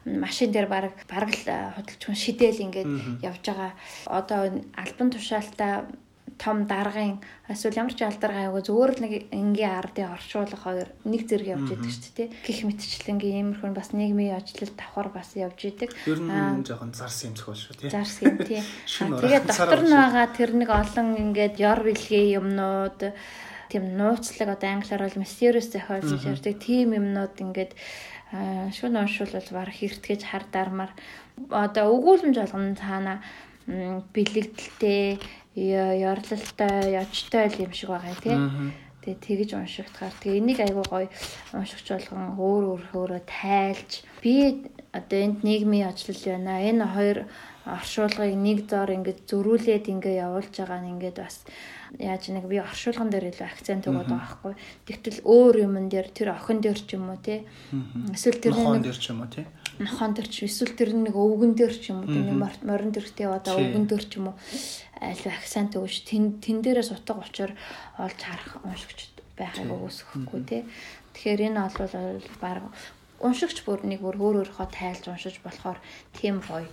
[0.06, 3.72] машин дээр баг бараг л худалч хүн шидэл ингээд явж байгаа.
[4.06, 4.40] Одоо
[4.78, 5.90] альбан тушаалтаа
[6.38, 7.18] том даргын
[7.50, 11.68] эсвэл ямар ч алдар гайгүй зүгээр л нэг энгийн ардын оршуулах хоёр нэг зэрэг явж
[11.74, 12.28] идэг шүү дээ.
[12.46, 15.90] Гэх мэтчлэнгийн иймэрхүү бас нийгмийн ажилд давхар бас явж идэг.
[16.06, 17.90] Ер нь жоохон зарс юм зөвхөн шүү тий.
[17.90, 18.62] Зарс юм тий.
[18.86, 23.00] Тэгээд доктор нь байгаа тэр нэг олон ингээд ёр бэлгээ юмнууд
[23.70, 26.54] тийм нууцлаг одоо англиар бол mysterious зохиолч гэж ярьдаг.
[26.58, 27.72] Тийм юмнууд ингээд
[28.76, 30.92] шүн уншвал бол баг хэрэгтгэж хар дармаар
[31.48, 33.14] одоо өгүүлэмж болгоно цаана
[33.68, 35.20] бэлэгдэлтэй
[35.56, 40.14] ёрлолтой ячтай юм шиг байгаа тийм тэгээ тэгж уншигдахаар.
[40.20, 41.08] Тэгээ энийг айгуу гоё
[41.56, 44.04] уншигч болгон өөр өөр хөөрөө тайлж.
[44.20, 46.60] Би одоо энд нийгмийн ажил байна.
[46.60, 47.18] Энэ хоёр
[47.64, 51.36] оршуулгыг нэг зор ингээд зөрүүлээд ингээд явуулж байгаа нь ингээд бас
[51.96, 54.54] яаж нэг би оршуулган дээр илүү акцент өгöd байгаа байхгүй.
[54.84, 57.48] Тэгтэл өөр юмн дээр тэр охин дээр ч юм уу те.
[58.12, 59.48] Эсвэл тэр нохон дээр ч юм уу те.
[59.80, 62.28] Нохон дээр ч эсвэл тэр нэг өвгөн дээр ч юм уу тэр
[62.68, 64.36] морин дэрхтэй одоо өвгөн дээр ч юм уу
[65.00, 67.56] альва акцент өгөж тэн тэн дээрээс утга учир
[67.96, 70.58] олж харах уншигч байхыг өгөөсөхгүй те.
[71.16, 71.88] Тэгэхээр энэ бол
[72.42, 72.68] баг
[73.22, 75.78] уншигч бүр нэг бүр өөр өөрөөхөө тайлж уншиж болохоор
[76.14, 76.68] тийм гоё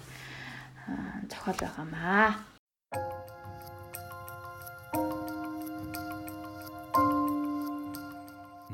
[1.30, 2.38] зохиол байгаамаа.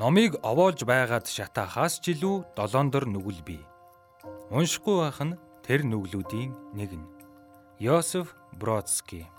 [0.02, 3.62] Номыг овоолж байгаад шатаахаас ч илүү долоондор нүгэл бий.
[4.50, 7.06] Уншихгүй байх нь тэр нүглүүдийн нэг нь.
[7.78, 9.30] Йосеф Бродский.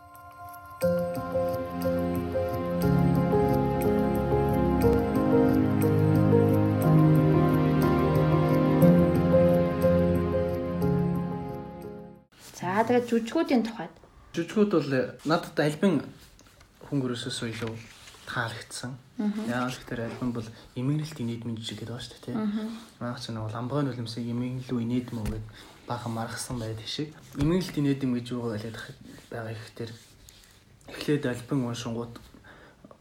[12.55, 13.91] За тэгээд жүжигүүдийн тухайд.
[14.31, 14.91] Жүжигүүд бол
[15.27, 16.07] надад альбин
[16.87, 17.91] хөнгөрөөсөөс илүү
[18.33, 18.97] таалагдсан.
[19.20, 22.37] Яагаад гэхээр альбом бол эмгэнэлтийн нийтмэн жижиг гэдэг ба шүү дээ.
[22.99, 25.47] Манайх ч нэг ламбгын нулимсыг эмгэнэлүү инээдм үү гэд
[25.87, 27.12] баахан маргасан байдаг шиг.
[27.37, 28.78] Эмгэнэлтийн нийтэм гэж юу байлаад
[29.28, 29.89] байгаа ихтэй
[30.89, 32.14] эхлээд альбом уншингууд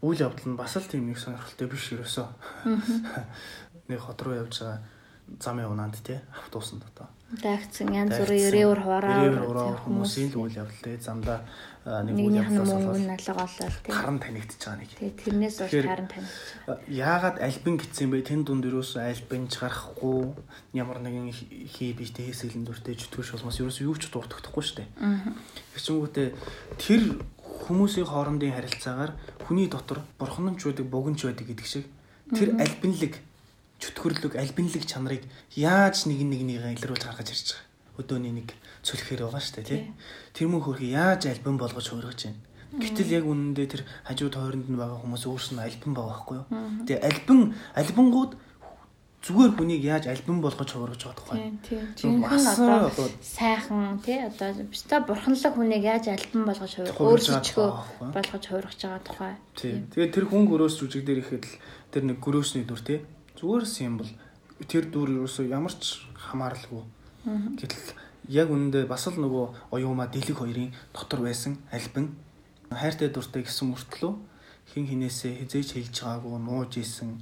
[0.03, 2.27] үйл явдал нь бас л тийм их сонирхолтой биш ерөөсөө.
[3.89, 4.79] Нэг хот руу явж байгаа
[5.39, 7.07] замын унаанд тий автобусанд одоо
[7.39, 11.39] дайгцсан янз бүрийн өрөөр хуараа хүмүүсийн л үйл явдал тий замдаа
[11.81, 14.89] нэг үйл явдлаас мөнгө налга олол тий харан танигдчихж байгаа нэг.
[15.01, 16.93] Тий тэрнээс бол харан танигдчихж.
[16.93, 18.21] Яагаад альбин гэсэн бэ?
[18.21, 20.29] Тэн дунд юусоо альбинч гарахгүй
[20.77, 24.87] ямар нэгэн хий биштэй хийсгэлэн дүртэй чөтгөш болмоос юусоо юу ч дээ.
[25.01, 25.33] Аа.
[25.73, 26.27] Тэгчингүүтээ
[26.77, 27.01] тэр
[27.65, 31.85] хүмүүсийн хоорондын харилцаагаар хүний дотор бурханч байдаг, богиноч байдаг гэдэг шиг
[32.29, 33.17] тэр альбинлэг
[33.81, 35.25] чөтгөрлөг, альбинлэг чанарыг
[35.57, 37.65] яаж нэг нэгнийгээ илрүүлж гаргаж ирж байгаа.
[37.97, 39.81] Өдөөний нэг цөлхөр байгаа шүү дээ, тий.
[40.33, 42.41] Тэр мөн хөрхи яаж альбом болгож хуургаж байна.
[42.71, 46.47] Гэтэл яг үнэндээ тэр хажууд хооронд нь байгаа хүмүүс өөрс нь альбом байгаа байхгүй юу?
[46.87, 47.39] Тэгээ альбом
[47.75, 48.31] альбонгууд
[49.21, 51.39] зүгээр хүнийг яаж альбом болгож хуургаж байгаа тухай.
[51.67, 52.23] Тийм.
[52.23, 57.69] Одоо сайхан тий одоо бишта бурханлаг хүнийг яаж альбом болгож өөрсдөө
[58.15, 59.33] болгож хуургаж байгаа тухай.
[59.53, 59.91] Тийм.
[59.93, 61.53] Тэгээд тэр хүн гөрөөс жүжиг дээр ихэд л
[61.91, 63.05] тэр нэг гөрөөсний дүр тий
[63.37, 64.09] зүгээр символ
[64.65, 66.81] тэр дүр ерөөсөө ямар ч хамааралгүй.
[67.61, 67.83] Гэтэл
[68.29, 72.13] яг үнэндээ бас л нөгөө оюума дэлэг хоёрын дотор байсан альбин
[72.69, 74.13] хайртай дуртай гэсэн мөртлөө
[74.73, 77.21] хин хинээсээ хизээж хэлж байгаагүй нууж исэн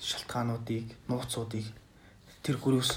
[0.00, 1.66] шалтгаануудыг нууцуудыг
[2.42, 2.90] тэр гөрөөс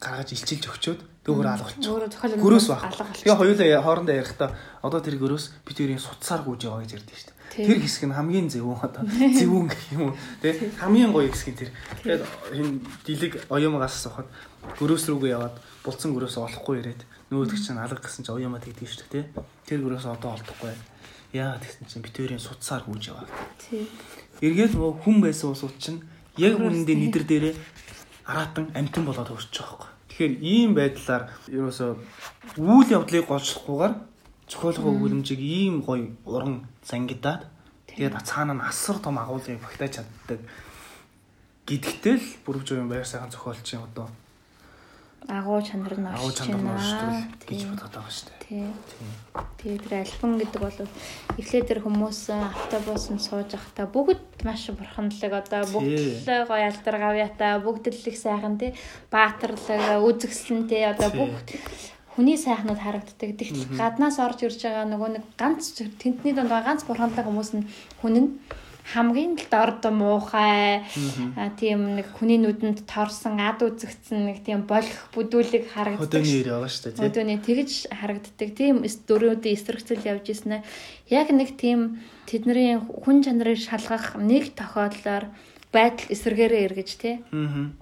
[0.00, 2.38] гаргаж илчилж өгчөөд төөр алгуулчих.
[2.38, 2.82] Гөрөөс баг.
[3.22, 4.50] Тэгээ хоёулаа хоорондоо ярихдаа
[4.82, 7.33] одоо тэр гөрөөс хоёрын суцсаар гүйж яваа гэж ярьдэн шүү дээ.
[7.54, 9.02] Тэр хэсэг нь хамгийн зөвүүн одоо
[9.38, 11.70] зөвүүн гэх юм уу тий хамгийн гоё хэсэг нь тэр.
[12.02, 12.72] Тэгээд энэ
[13.06, 14.28] дилэг оюумагаас сухад
[14.78, 17.00] гөрөөс рүүгээ яваад булцсан гөрөөс олохгүй ирээд
[17.30, 19.24] нөөдөг чинь алга гэсэн чинь оюумаа тэгдэг шүү дээ тий.
[19.66, 20.74] Тэр гөрөөс одоо олдохгүй.
[21.34, 23.26] Яа тэгсэн чинь битүүрийн суцсаар гүйж яваа.
[23.58, 23.86] Тий.
[24.42, 26.02] Эргээд хүн байсан усууд чинь
[26.38, 27.54] яг үнэндээ нидэр дээрээ
[28.26, 29.90] аратан амтан болоод хөрчих жоохгүй.
[30.08, 31.90] Тэгэхээр ийм байдлаар ерөөсөө
[32.58, 33.94] үйл явдлыг голчлохгүйгээр
[34.50, 37.48] зохиолгоо өгүүлэмжийг ийм гоё уран зангидаад
[37.88, 40.40] тэгээд цаана нь асар том агуулгыг багтааж чаддаг.
[41.68, 44.08] Гэдэгтэй л бүрвж уян баяр сайхан зохиолч юм одоо
[45.28, 48.40] агуу чанар нь агуу чанар нь оршдвол гэж бодоод байгаа шүү дээ.
[48.44, 48.68] Тий.
[48.92, 49.08] Тийм.
[49.56, 50.80] Тэгээ тэр альбом гэдэг бол
[51.40, 57.56] эхлээд тэр хүмүүс автобусанд сууж байхдаа бүгд маш бурханлаг одоо бүгд л гоё алдар гавьяата
[57.64, 58.76] бүгд л их сайхан тий
[59.08, 61.48] баатарлаг үзэгслэн тий одоо бүгд
[62.14, 63.30] хүний сайхнууд харагддаг.
[63.34, 67.66] Тэгт гаднаас орж ирж байгаа нөгөө нэг ганц тентний донд байгаа ганц бурханлаг хүмүүс нь
[68.00, 68.28] хүн нь
[68.84, 70.84] хамгийн л дорд муухай
[71.56, 76.04] тийм нэг хүний нүдэнд торсон ад үзэгдсэн нэг тийм болох бүдүүлэг харагддаг.
[76.04, 77.06] Хөдөөний нэр байгаа шүү дээ.
[77.08, 78.48] Өдөөний тэгж харагддаг.
[78.52, 80.66] Тийм дөрүүдийн эсрэгцэл явж ирсэн ээ.
[81.08, 85.32] Яг нэг тийм тэдний хүн чанарыг шалгах нэг тохиоллоор
[85.72, 87.24] байдал эсрэгээрээ эргэж тий.
[87.32, 87.72] Аа.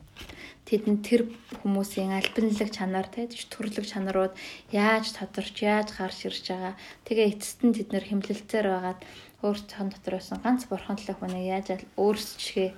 [0.72, 1.28] Тэдэн тэр
[1.60, 4.32] хүмүүсийн альбинлэг чанар тий төрлөг чанарууд
[4.72, 6.74] яаж тодорч яаж гарч ирж байгаа.
[7.04, 9.00] Тэгээ эцэст нь тэд нэр хэмлэлцээр байгаад
[9.44, 11.68] өөртөө дотроос нь ганц бурханлаг хүнийг яаж
[12.00, 12.72] өөрсчгээ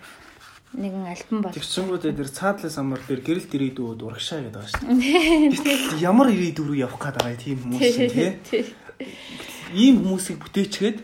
[0.74, 1.54] нэгэн альбан бол.
[1.54, 6.02] Тэгчэнгүүд дээр цаадлын самбар дээр гэрэлт ирээдүйд урагшаа гэдэг байгаа шүү дээ.
[6.02, 8.74] Ямар ирээдүй рүү явах гээд байгаа тийм хүмүүс тий.
[9.70, 10.98] Ийм хүмүүсийг бүтээчгээд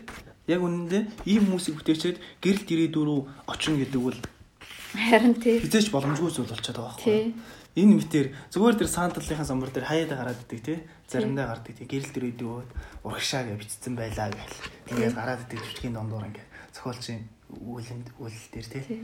[0.51, 4.19] яг үнэндээ ийм хүмүүсийг бүтээчээд гэрэлт ирээдүй рүү очин гэдэг бол
[4.91, 5.59] Харин тий.
[5.63, 7.07] хизээч боломжгүй зүйл болчиход байгаа байхгүй.
[7.07, 7.35] Тий.
[7.79, 10.79] Энэ мэтэр зүгээр тэр саанталлынхаа самбар дээр хаяада гараад идэг тий.
[11.07, 11.87] Заримдаа гардаг тий.
[11.87, 12.69] Гэрэлт ирээдүйд
[13.07, 14.59] урагшаа гэж бичсэн байлаа гэл.
[14.91, 17.23] Тэгээд гараад идэг жүжигийн дондуур ингээд зохиолчийн
[17.59, 19.03] үйлэнд үйл дээр тий.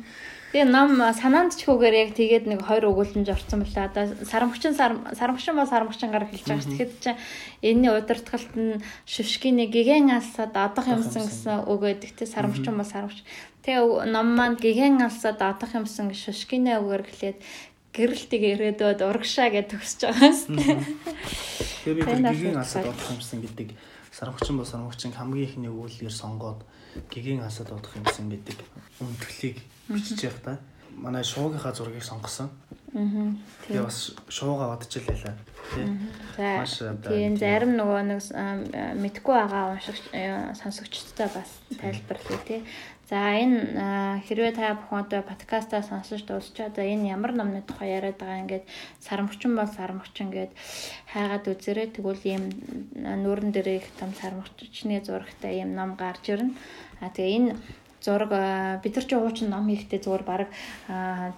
[0.55, 3.91] Тэгээ ном санаанд ч хүүгээр яг тэгээд нэг хоёр өгүүлэмж орсон байла.
[3.91, 6.71] Одоо сарамгчин сарамгчин бол сарамгчин гар хэлж байгаа шүү.
[6.79, 7.11] Тэгэхэд чи
[7.67, 13.19] энэний удирдгалт нь шүшгийн гигэн алсаад одох юмсан гэсэн үг өгдөг те сарамгчин бол сарамгч.
[13.67, 17.39] Тэгээ ном маань гигэн алсаад одох юмсан шүшгинээ үгээр хэлээд
[17.97, 20.85] гэрэлтийг ирээдөөд урагшаа гэж төгсөж байгаа юм.
[21.81, 22.61] Тэгээ би үзсэн.
[22.61, 23.73] асаад одох юмсан гэдэг
[24.13, 26.61] сарамгчин бол сарамгчин хамгийн ихний өгүүлэлээр сонгоод
[27.11, 28.57] гигийн асаад одох юмсан гэдэг
[29.01, 29.57] өмтгөлийг
[29.89, 30.59] бичиж явах та.
[30.91, 32.49] Манай шуугийнхаа зургийг сонгосон.
[32.97, 33.37] Аа.
[33.69, 35.37] Тэгээ бас шуугаа бодож байлаа.
[35.69, 35.85] Тий.
[36.33, 37.37] За Маш одоо тийм тийм.
[37.37, 38.43] зарим нөгөө нэг а,
[38.97, 42.61] мэдгүй байгаа уншигч э, сонсогчдтой бас тайлбарлая тий.
[43.05, 48.17] За энэ а, хэрвээ та бүхэн одоо подкастаа сонсож дуусчаад энэ ямар номны тухай яриад
[48.17, 48.65] байгаа ингээд
[48.97, 50.51] сарамгчин бол сарамгчин гэд
[51.13, 52.43] хайгаад үзэрээ тэгвэл ийм
[52.97, 56.57] нүүрэн дээр их том сарамгчны зурагтай ийм ном гарч ирнэ.
[56.99, 57.51] А тэгээ энэ
[58.01, 58.31] зураг
[58.83, 60.49] бид нар ч уучин ном хийхдээ зүгээр баг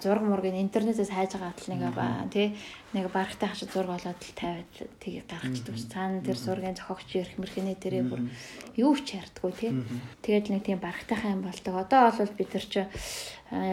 [0.03, 2.55] зураг мургийг интернетээс хайж байгаа тал нэг ба тий
[2.93, 4.67] нэг барагтай хашид зураг олоод л тавиад
[4.99, 5.85] тийг гаргачдаг ш.
[5.93, 8.21] Цаана тэр зургийн зохиогч ярих мэрхний дээрээ бүр
[8.75, 9.71] юу ч ярьдггүй тий.
[10.25, 11.73] Тэгээд нэг тийм барагтайхаа юм болдог.
[11.85, 12.87] Одоо бол бид нар ч а,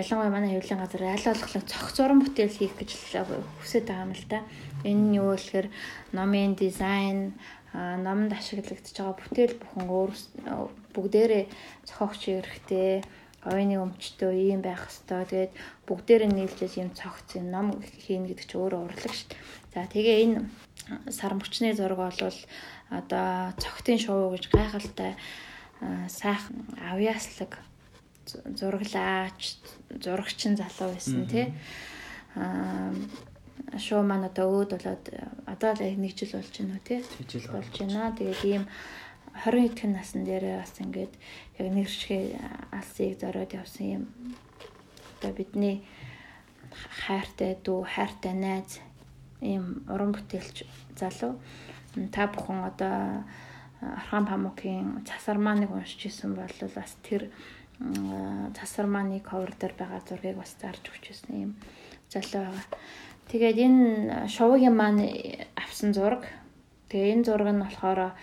[0.05, 4.27] ялангуяа манай хэвлэлийн газар аль болох цог зураг бүтээл хийх гэж хүсэж байгаа юм л
[4.29, 4.45] та.
[4.85, 5.69] Энэ нь юу вэ гэхээр
[6.13, 7.33] номын дизайн
[7.73, 10.13] номонд ашиглагдж байгаа бүтээл бүхэн өөр
[10.97, 11.45] бүгдээрээ
[11.85, 13.05] зохиогч эрэхтэй
[13.47, 15.53] ойны өмчтөө ийм байх хэвээр тэгээд
[15.87, 19.41] бүгдээрээ нийлжээс ийм цогц юм ном хийнэ гэдэг чинь өөрөө урлаг шүү дээ.
[19.71, 20.39] За тэгээ энэ
[21.15, 22.39] сарамгчны зураг бол
[22.91, 25.15] одоо цогтын шоу гэж гайхалтай
[26.11, 27.53] сайхан авьяаслаг
[28.27, 29.59] зу- зураглаач
[30.03, 31.55] зурагчин залуу байсан тий.
[32.35, 32.91] Аа
[33.79, 35.05] шоу маань одоо өөд болоод
[35.47, 37.01] одоо л нэг жил болж байна уу тий
[37.53, 38.15] болж байна.
[38.15, 38.65] Тэгээд ийм
[39.45, 41.15] 20 хэдхэн насн дээр бас ингээд
[41.61, 42.19] яг нэршгэ
[42.73, 44.05] алсыг зориод явсан юм.
[45.21, 45.85] Одоо бидний
[47.05, 48.81] хайртай дүү, хайртай найз
[49.41, 50.65] ийм уран бүтээлч
[50.97, 51.37] залуу.
[52.13, 53.25] Та бүхэн одоо
[53.81, 57.29] Архан Памукийн Цасармааныг уншиж исэн бол бас тэр
[57.81, 61.53] м, Цасармааны cover дээр байгаа зургийг бас зарж өгчээсэн юм
[62.09, 62.65] залуу байгаа.
[63.29, 65.05] Тэгээд энэ шоугийн маань
[65.57, 66.25] авсан зураг.
[66.89, 68.17] Тэгээ энэ зураг нь болохоор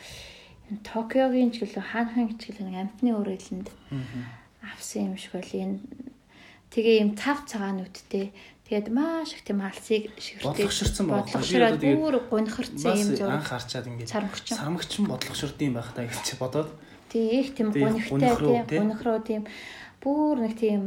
[0.81, 3.67] Токиогийн ч гэлээ хаанхан ч гэлээ амтны өрөөлөнд
[4.63, 5.77] авсан юм шиг байл энэ
[6.73, 8.33] тэгээ юм цав цагаан нүдтэй
[8.65, 13.37] тэгээд маш их тийм алсыг шигэртэй тэгээд бүр гонхорцсон юм зураг.
[13.37, 16.69] анх харчаад ингээд сарамгчин бодлогоширд юм байх таа гэж бодоод.
[17.13, 19.37] Тий их тийм Тий, гонхтой гунхруу, тий.
[19.37, 19.43] тийм тийм.
[20.01, 20.81] Бүр нэг тийм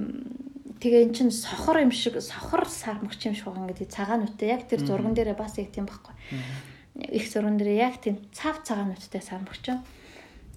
[0.80, 4.84] тэгээ эн чин сохор юм шиг сохор сармагч юм шиг ингээд цагаан нүдтэй яг тэр
[4.84, 6.12] зурган дээрээ бас яг тийм байхгүй
[6.96, 9.80] их зурган дээр яг тийм цав цагаан нүдтэй сармагч юм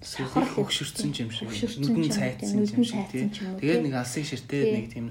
[0.00, 3.68] сохор хөгшөрсөн юм шиг нүдэн ч юм тийм, шиг цайдсан ч юм уу, тий.
[3.68, 4.76] Тэгээд нэг алсыг ширтээд Тий.
[4.80, 5.06] нэг тийм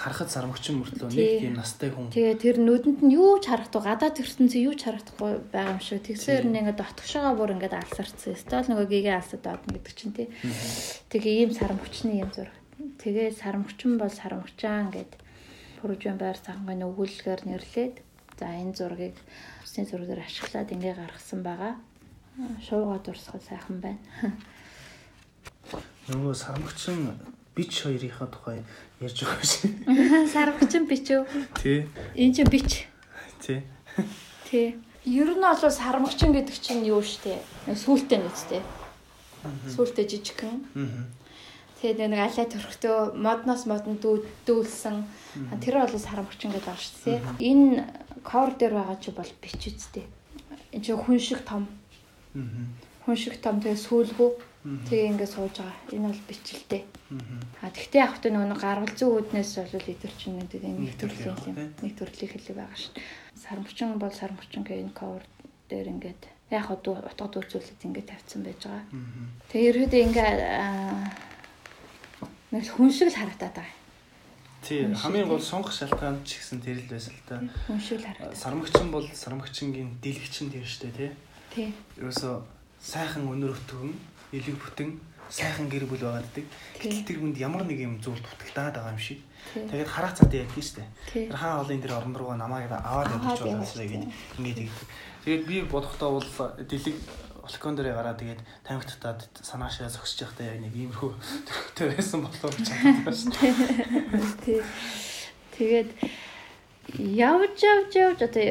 [0.00, 4.16] харахад сарамгчин мөртлөө нэг тийм настай хүн Тэгээ тэр нүдэнд нь юу ч харагдахгүй гадаад
[4.16, 6.00] ертөнцийн юу ч харагдахгүй байгаа юм шиг.
[6.08, 8.32] Тэгсээр нь ингээд дотгошоогоо бүр ингээд алсарцсан.
[8.40, 10.28] Стол нөгөө гэгээ алсад доодно гэдэг чинь тий.
[11.12, 12.56] Тэгээ ийм сарамгчны юм зураг.
[12.80, 15.12] Тэгээ сарамгчин бол сарамгчаан гэд
[15.84, 17.94] Пүржэн байр цанганы өгүүлэлгээр нэрлээд
[18.40, 19.16] за энэ зургийг
[19.62, 21.76] усны зургаар ашиглаад ингээ гаргасан байгаа.
[22.40, 24.00] Аа, Шуугаа дурсгал сайхан байна.
[26.08, 27.14] нөгөө сарамгчин
[27.54, 28.64] бич хоёрынхаа тухай
[29.04, 29.70] ярьж байгаа шин
[30.32, 31.28] Сарамгчин бичв.
[31.62, 31.86] тий
[32.16, 32.88] Энэ чинь бич.
[33.44, 33.62] Тий.
[34.48, 34.76] Тий.
[35.04, 37.38] Ер нь бол сармагчин гэдэг чинь юу штэ?
[37.68, 38.60] Сүултээ нэстэ.
[39.72, 40.56] Сүултээ жижигхэн.
[40.76, 41.08] Аа.
[41.80, 45.00] Тэгээд нэг алай төрхтөө модноос модон дүүлсэн.
[45.64, 47.20] Тэр бол сармагчин гэдэг байгаа шүү дээ.
[47.40, 50.06] Энэ ковер дээр байгаа чи бол бич үстэй.
[50.72, 51.68] Энэ чи хүн шиг том.
[52.34, 52.42] Аа.
[53.06, 54.30] Хүн шиг том тэгээ сүүлгүү.
[54.60, 55.78] Тэгээ ингээд сууж байгаа.
[55.88, 56.84] Энэ бол бичлээ.
[57.64, 61.56] А тэгтээ яг хөтө нөгөө гаргал зүүн үүднээс бол идэр чинь гэдэг нэг төрлийн юм.
[61.80, 63.08] Нэг төрлийн хэлэг байгаа шүү дээ.
[63.40, 65.24] Сармагчин бол сармагчин гэх энэ ковер
[65.72, 68.84] дээр ингээд яг хоо утга дүүцүүлээд ингээд тавьсан байж байгаа.
[69.48, 70.40] Тэгээ ерөөдөө ингээд
[72.52, 73.79] нэг хүн шиг л харагдаад байгаа.
[74.62, 77.40] Тий, хамгийн гол сонгох шалтгаан ч гэсэн тэр л байсан л та.
[77.66, 78.36] Хүн шиг л харагдаад.
[78.36, 81.10] Сармагчин бол сармагчингийн дэлгэчин тэр штэ тий.
[81.48, 81.68] Тий.
[81.96, 82.44] Ерөөсө
[82.76, 83.96] сайхан өнөр өтгөн,
[84.36, 85.00] элэг бүтэн,
[85.30, 86.44] сайхан гэр бүл байгааддаг.
[86.76, 89.20] Гэтэл тэр хүнд ямар нэг юм зүйл дутагтаад байгаа юм шиг.
[89.54, 90.84] Тэгээд хараа цаад ярьдэн штэ.
[91.08, 94.10] Тэр хаа олон тэр орон руугаа намайг аваад явж байгаасаа гэдэг
[94.42, 94.88] ингээд тэгдэг.
[95.24, 96.28] Тэгээд би бодохдоо бол
[96.68, 96.96] дэлэг
[97.50, 101.10] балкон дээр гараад тэгээд тамхи татаад санаашаа зогсож байхдаа яг нэг иймэрхүү
[101.50, 102.68] төрхтэй байсан болов гэж
[103.02, 104.62] бодсон шүү.
[105.58, 105.90] Тэгээд
[106.94, 108.46] явж явж явж одоо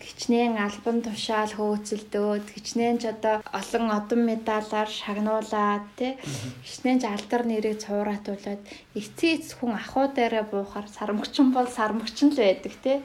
[0.00, 6.16] хичнээн альбом тушаал хөөцөлдөөд хичнээн ч одоо олон одон медалаар шагнуулаад тий.
[6.64, 8.64] Хичнээн ч алдар нэрийг цууратуулаад
[8.96, 12.96] эцсийн эц хүн ахуй дээрээ буухаар сармагчин бол сармагчин л байдаг тий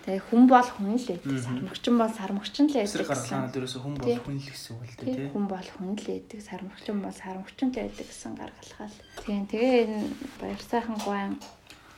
[0.00, 1.38] Тэгээ хүн бол хүн л байдаг.
[1.44, 2.88] Сармагчин бол сармагчин л байдаг.
[2.88, 5.28] Эсрэг гаргалгаанууд ерөөсө хүн бол хүн л гэсэн үг л дээ тий.
[5.28, 6.40] Хүн бол хүн л байдаг.
[6.40, 8.96] Сармагчин бол сармагчин л байдаг гэсэн гаргалгаал.
[9.28, 10.00] Тийм тэгээ энэ
[10.40, 11.32] баяр сайхан гоон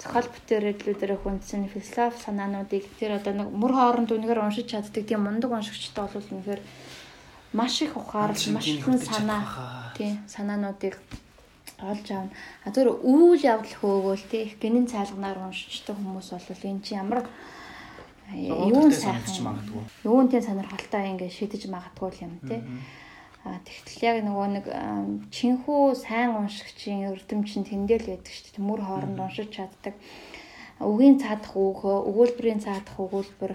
[0.02, 5.54] зохиол бүтээрэдлүүдээр хүндсэн философи санаануудыг тэр одоо нэг мөр хооронд үнэхээр уншиж чаддаг тийм мундаг
[5.54, 6.62] уншигчтай бол үнэхээр
[7.54, 10.98] маш их ухаар маш их санаа тийм санаануудыг
[11.78, 12.34] олж аавна.
[12.66, 17.26] А зөв үйл явдал хөөгөөл тийм гинэн цайлганаар уншичдаг хүмүүс бол энэ чинь ямар
[18.30, 19.82] юун сайхан магадгүй.
[20.06, 22.60] Юунтэй сонирхолтой ингээд шидэж магадгүй юм тий.
[23.42, 24.66] А тэгтэл яг нөгөө нэг
[25.34, 28.62] чинхүү сайн уншигчийн өрдөмчин тэндэл байдаг шүү дээ.
[28.62, 29.98] Мөр хооронд уншиж чаддаг.
[30.78, 33.52] Үгийн цаадах өгөө, өгүүлбэрийн цаадах өгүүлбэр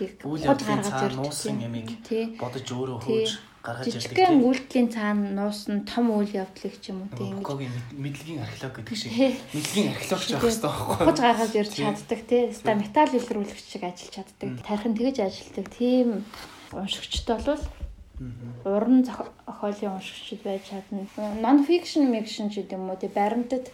[0.00, 1.92] тийг хот гаргаж ирж нуусан ямиг
[2.40, 3.30] бодож өөрөө хөөж
[3.68, 4.00] гаргаж ирдэг.
[4.00, 8.96] Жижигхэн үйлдэлийн цаана нуусан том үйл явдлыг ч юм уу тийм ингэж мэдлэгийн археолог гэдэг
[8.96, 9.12] шиг.
[9.52, 12.42] Мэдлэгийн археологч байх хэрэгтэй байхгүй хож гаргаж ирж чаддаг тий.
[12.56, 14.50] Ста металл илрүүлэгч шиг ажиллаж чаддаг.
[14.64, 15.66] Тархин тэгэж ажилладаг.
[15.76, 16.08] Тийм
[16.72, 17.62] уншигчд болвол
[18.64, 21.06] уран зохиолын уншигчд байж чадна.
[21.44, 23.12] Non fiction fiction ч гэдэг юм уу тий.
[23.12, 23.70] Баримтат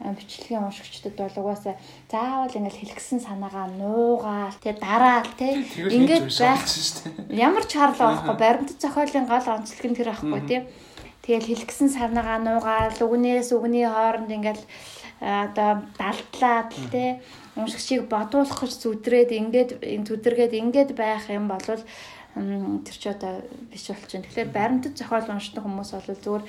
[0.00, 1.76] бичлэгийн уншигчдад бол угаасаа
[2.08, 6.64] заавал ингээл хэлгсэн санаагаа нуугаал тэгээ дараал те ингээд байх
[7.28, 10.56] ямар ч харлаа байхгүй баримтат зохиолын гол онцлог нь тэр ахгүй те
[11.20, 14.64] тэгэл хэлгсэн санаагаа нуугаал үгнээс үгний хооронд ингээл
[15.20, 17.20] одоо далдлаад те
[17.60, 19.70] уншигчийг бодуулах гэж зүдрээд ингээд
[20.08, 21.60] зүдэргээд ингээд байх юм бол
[22.40, 24.24] тэр ч одоо биш болчихно.
[24.24, 26.44] Тэгэхээр баримтат зохиол уншдаг хүмүүс бол зүгээр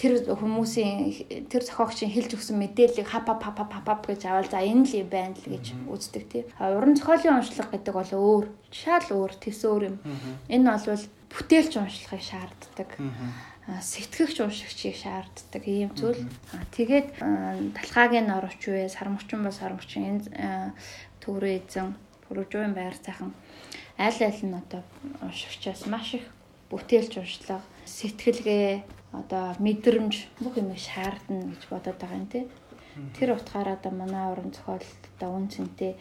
[0.00, 4.60] тэр хүмүүсийн тэр зохиогчийн хэлж өгсөн мэдээллийг хап хап хап хап хап гэж авал за
[4.64, 6.42] энэ л юм байна л гэж үздэг тий.
[6.58, 9.96] Уран зохиолын уншлага гэдэг бол өөр, шал өөр, тэс өөр юм.
[10.50, 12.90] Энэ бол бүтээлч уншлагыг шаарддаг.
[13.62, 16.26] Сэтгэгч уншигчийг шаарддаг ийм зүйл.
[16.74, 17.22] Тэгээд
[17.78, 20.74] талхаагийн орч үе, сармөгчин бол сармөгчин энэ
[21.22, 21.94] төврөө эзэн,
[22.26, 23.30] пүрүжүүн байр цахан
[23.98, 24.82] аль аль нь одоо
[25.22, 26.26] уншигчаас маш их
[26.70, 28.82] бүтээлч уншлага, сэтгэлгээ
[29.12, 32.44] одоо мэдрэмж бүх юм шаардна гэж бодоод байгаа юм тий.
[33.16, 35.96] Тэр утгаараа одоо манай уран зохиолд одоо үн цэнтэй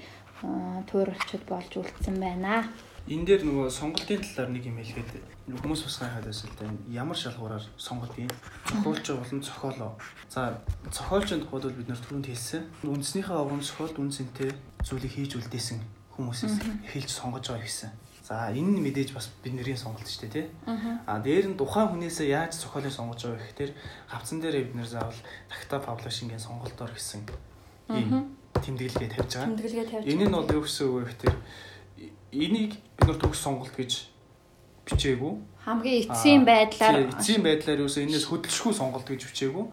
[0.90, 2.68] тууралчуд болж үлдсэн байна.
[3.10, 5.12] Энэ дээр нөгөө сонголтын талаар нэг юм хэлгээд
[5.50, 6.70] хүмүүс бас гайхаад байсан л да.
[6.94, 8.30] Ямар шалгуураар сонголт юм?
[8.70, 9.92] Зохиолч болон зохиолоо.
[10.30, 10.62] За
[10.94, 12.64] зохиолчийн тухайд бол бид нэр түрүүнд хэлсэн.
[12.86, 14.54] Үндснийхээ уран зохиолд үн цэнтэй
[14.86, 15.82] зүйлийг хийж үлдээсэн
[16.14, 16.56] хүмүүсээс
[16.86, 17.90] эхэлж сонгож байгаа гэсэн.
[18.32, 20.46] За энэ нь мэдээж бас бидний сонголт шүү дээ тий.
[21.04, 23.72] А дээр нь тухайн хүнээсээ яаж зохиолыг сонгож байгаа гэхээр
[24.08, 25.20] гавцан дээр бид нэр заавал
[25.52, 27.28] тагта паблишингийн сонголтоор гэсэн
[27.92, 29.52] ийм тэмдэглэгээ тавьж байгаа.
[29.52, 30.06] Тэмдэглэгээ тавьж.
[30.08, 31.36] Энэ нь бол юу гэсэн үг вэ гэхээр
[32.32, 33.92] энийг бид нар төгс сонголт гэж
[34.88, 35.34] бичээгүй.
[35.68, 39.66] Хамгийн эцсийн байдлаар эцсийн байдлаар юусэн энэс хөдөлшгүй сонголт гэж бичээгүй.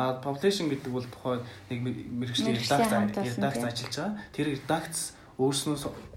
[0.00, 4.16] А publishing гэдэг бол тухайн нэг мэрэгжлийн редакц редакц ажиллаж байгаа.
[4.32, 6.15] Тэр редакц өөрснөө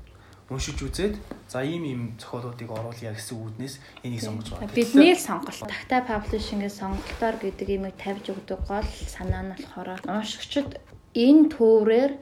[0.49, 1.15] уншиж үзээд
[1.47, 4.73] за ийм ийм зохиолуудыг оруулъя гэсэн үүднээс энийг сонгож байгаа.
[4.73, 5.61] Бидний л сонголт.
[5.69, 10.81] Тагтаа паблишингийн сонголтоор гэдэг имийг тавьж өгдөг гол санаа нь болохоор уншигчид
[11.13, 12.13] энэ төөрээр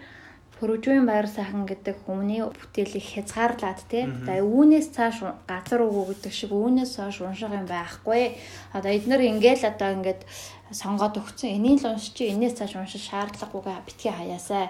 [0.58, 4.10] Пүрүжүүн байр сайхан гэдэг хүмүүний бүтээлийг хязгаарлаад тий.
[4.26, 8.42] За үүнээс цааш газар өгөө гэдэг шиг үүнээс цааш унших юм байхгүй.
[8.74, 10.26] Одоо эднэр ингээл одоо ингээд
[10.72, 11.55] сонгоод өгсөн.
[11.55, 14.68] Энийг л уншиж энээс цааш унших шаардлагагүйгээ битгий хаяасай.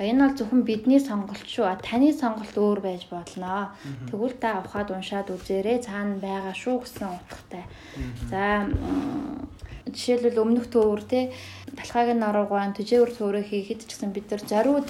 [0.00, 1.80] Энэ бол зөвхөн бидний сонголт шүү.
[1.80, 3.72] Таны сонголт өөр байж болно.
[4.10, 5.80] Тэгвэл та ухаад уншаад үзээрэй.
[5.80, 7.64] Цаана байгаа шүү гэсэн утгатай.
[8.28, 8.68] За
[9.88, 11.32] жишээлбэл өмнөх төвөр те
[11.76, 14.88] талхайг наруугаан төжөөр төөрөө хийхэд ч гэсэн бид нар зориуд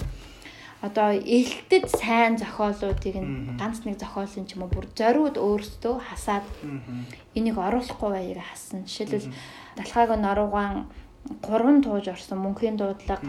[0.84, 6.44] одоо элтэд сайн зохиолуудыг нь ганц нэг зохиолын ч юм уу бүр зориуд өөрсдөө хасаад
[7.34, 8.84] энийг оруулахгүй байгааг хассан.
[8.84, 9.32] Жишээлбэл
[9.76, 10.86] далхайг наруугаан
[11.42, 13.24] гурван тууж орсон мөнхийн дуудлага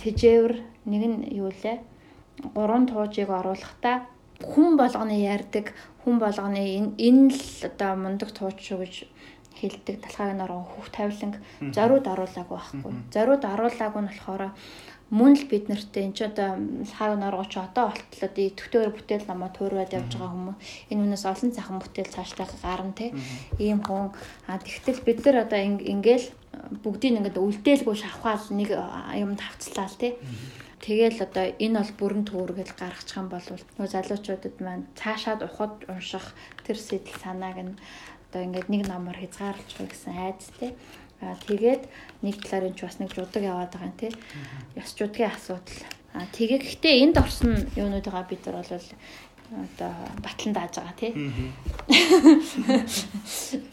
[0.00, 0.54] тэжээвэр
[0.86, 1.78] нэг нь юу лээ?
[2.54, 4.06] Гурван туужийг оруулахдаа
[4.38, 6.62] хүн болгоны ярддаг хүн болгоны
[6.94, 8.94] энэ л одоо мундаг тууч шүү гэж
[9.58, 9.96] хэлдэг.
[10.06, 11.36] Талхайг наруу хүүхд тавиланг
[11.74, 12.92] зориуд оруулаагүй байхгүй.
[13.10, 14.42] Зориуд оруулаагүй нь болохоор
[15.08, 16.60] мөн л бид нартэй энэ ч одоо
[16.92, 20.58] хаг норгоч одоо болтол одоо идэвхтэйгээр бүтээл намаа туураад явж байгаа хүмүүс.
[20.92, 23.16] Энэ үнээс олон цахан бүтээл цааштай гарна те.
[23.56, 24.12] Ийм хүн.
[24.44, 26.26] А тэгтэл бид нар одоо ингээл
[26.84, 28.70] бүгдийг ингээд үлдээлгүй шавхаал нэг
[29.16, 30.20] юм тавцлаа те.
[30.84, 36.36] Тэгэл одоо энэ бол бүрэн төвөргөл гаргачих юм бол нөгөө залуучуудад маань цаашаад ухад унших
[36.62, 37.74] тэр сэтэл санааг нь
[38.30, 40.70] одоо ингээд нэг номоор хязгаарлаж байгаа гэсэн айдтэй.
[41.20, 41.82] Аа тэгээд
[42.22, 44.14] нэг талаар энэ ч бас нэг жудаг яваад байгаа юм тий.
[44.78, 45.82] Ёс жудгийн асуудал.
[46.14, 48.70] Аа тэгээ гэхдээ энд орсон юунуудыгаа бид нар бол
[49.50, 49.90] одоо
[50.22, 51.10] батлан дааж байгаа тий.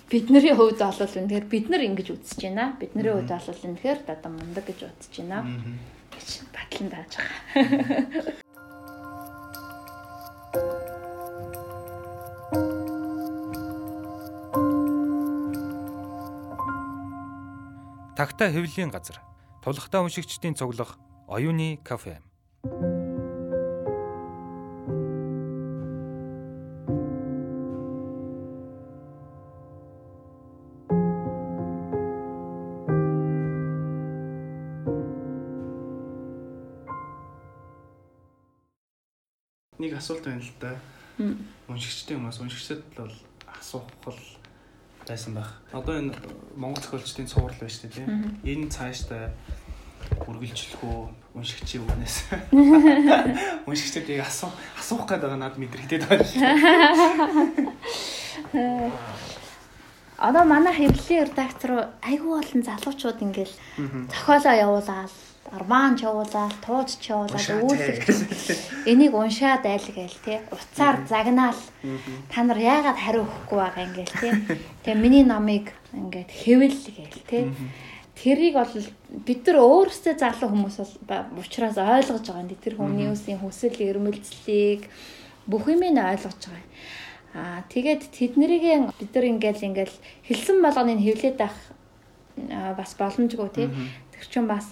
[0.09, 2.73] Бидний хувьд бол үнэхээр бид нар ингэж үзэж байна.
[2.79, 5.45] Бидний хувьд бол үнэхээр одоо мундаг гэж үзэж байна.
[6.09, 8.41] гэж батлан дааж байгаа.
[18.15, 19.19] Тагта хэвлэлийн газар.
[19.59, 20.95] Тулхтаа уншигчдийн цуглах
[21.27, 22.23] оюуны кафе.
[39.75, 40.79] Нэг асуулт байна л да.
[41.67, 43.11] Уншигчдын хүмүүс уншигчдад бол
[43.59, 44.15] асуух бол
[45.07, 45.49] байсан байх.
[45.71, 46.13] Одоо энэ
[46.55, 48.07] Монгол зохиолчдын цуврал байна шүү дээ тийм.
[48.43, 49.29] Энэ цаашдаа
[50.27, 52.15] үргэлжлэх үү уншигчийн үгнээс.
[53.67, 56.25] Уншигчдыг асуух асуух гэдэг байгаа надад мэдрэгдээд байна.
[60.15, 63.51] Одоо манай хэвлэлийн редактор айгүй болон залуучууд ингээл
[64.07, 65.11] зохиолоо явуулаад
[65.51, 68.01] армаан явуулаад тууж явуулаад үүлэх
[68.89, 70.39] энийг уншаад айл гээл тий.
[70.49, 71.61] Уцаар загнаал.
[72.33, 74.33] Та нар яагаад хариу өгөхгүй байгаа ингээл тий.
[74.81, 77.43] Тэгээ миний номыг ингээд хэвэл гээл тий.
[78.17, 78.73] Тэрийг бол
[79.27, 84.89] бид нар өөрсдөө залуу хүмүүс бол учраас ойлгож байгаа юм тэр хүний үсийн хүсэл эрмэлзлийг
[85.45, 86.65] бүх юм нь ойлгож байгаа.
[87.35, 91.55] Аа тэгээд тэднэрийн бид нар ингээл ингээл хэлсэн болгоныг хэвлээд байх
[92.79, 93.67] бас боломжгүй тий.
[94.15, 94.71] Тэр чинь бас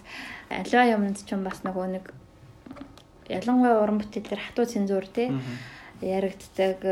[0.62, 2.06] аливаа юмд ч юм бас нөгөө нэг
[3.32, 5.34] ялангуяа уран бүтээлээр хатуу цензуур тий
[6.04, 6.84] яригддаг.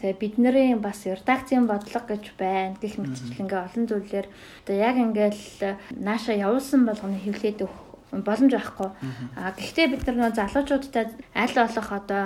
[0.00, 2.76] Тэгээ бидний бас редакцийн бодлого гэж байна.
[2.80, 8.90] Гэх мэтчил ингээ олон зүйлээр одоо яг ингээл нааша явуулсан болгоны хөвлөд өгөх боломж байхгүй.
[9.40, 12.24] А гэхдээ бид нар нөгөө залуучуудтай аль болох одоо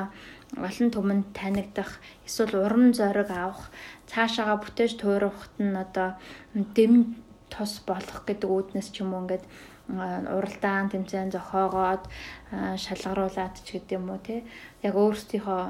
[0.57, 3.71] олон түмэнд танигдах эсвэл уран зориг авах
[4.09, 6.17] цаашаага бүтээж туурахт нь одоо
[6.75, 7.21] дэм
[7.53, 9.45] тус болох гэдэг үүднээс ч юм уу ингээд
[9.89, 12.05] уралдаан тэмцээн зохиогоод
[12.77, 14.37] шалгаруулад ч гэдэм үү те
[14.85, 15.63] яг өөрсдийнхөө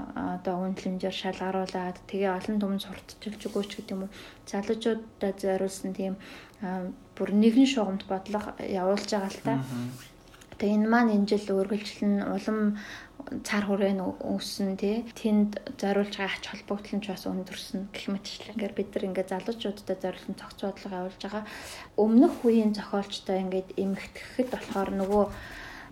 [0.42, 4.14] одоо үнэлэмжээр шалгаруулад тэгээ олон түмэн сурталчилж өгөөч гэдэг юм уу.
[4.50, 6.18] Залуучуудад зориулсан тийм
[7.14, 9.54] бүр нэгэн шугамд бодлого явуулж байгаа л та.
[10.58, 12.58] Тэгээ энэ маань энэ жил үргэлжлэн улам
[13.44, 18.74] цар хүрээ үүссэн тий тэнд зориулж байгаа ач холбогдол нь ч бас өндөрсөн гэх мэтчлэнгээр
[18.76, 21.44] бид нар ингээд залуучуудад зориулсан цогц бодлого явуулж байгаа
[22.00, 25.24] өмнөх үеийн зохиолчтой ингээд эмгтгэхэд болохоор нөгөө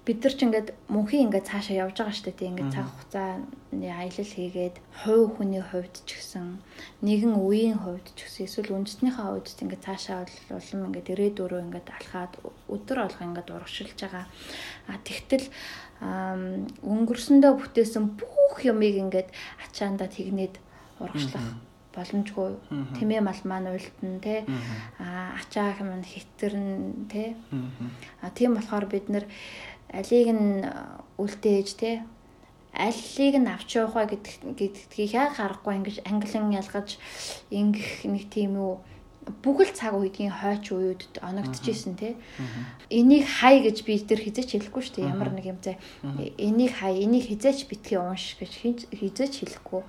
[0.06, 2.50] бид нар ч ингээд мөнхийн ингээд цаашаа явж байгаа шүү дээ.
[2.54, 6.62] Ингээд цаг хугацааны аялал хийгээд хувь хүний хувьд ч гэсэн
[7.02, 10.22] нэгэн үеийн хувьд ч гэсэн эсвэл үндэснийхээ хувьд ингээд цаашаа
[10.54, 12.32] улам ингээд ирээдүрөө ингээд алхаад
[12.70, 14.24] өдөр алга ингээд урагшилж байгаа.
[14.86, 15.50] А тэгтэл
[16.00, 19.28] өнгөрсөндөө бүтээсэн бүх юмыг ингээд
[19.64, 20.60] ачаандаа тэгнээд
[21.00, 21.46] урагшлах
[21.96, 22.60] боломжгүй
[23.00, 24.44] тэмээ мал маань уйлтан те.
[25.00, 27.36] Ачаах юм хитэрн те.
[28.20, 29.24] А тийм болохоор бид нэр
[29.88, 30.60] алийг нь
[31.16, 32.04] үлдээж те.
[32.76, 37.00] Аллийг нь авч явах гэдгийг яг харахгүй ингэж англин ялгаж
[37.48, 38.76] ингэх нэг тийм үү
[39.26, 42.14] бүгд цаг үеийн хойч үеуд оногдчихсэн те.
[42.90, 45.10] Энийг хай гэж би тэр хизээч хэлэхгүй шүү дээ.
[45.10, 45.74] Ямар нэг юм зэ
[46.38, 49.82] энийг хай энийг хизээч битгий унш гэж хизээч хэлэхгүй.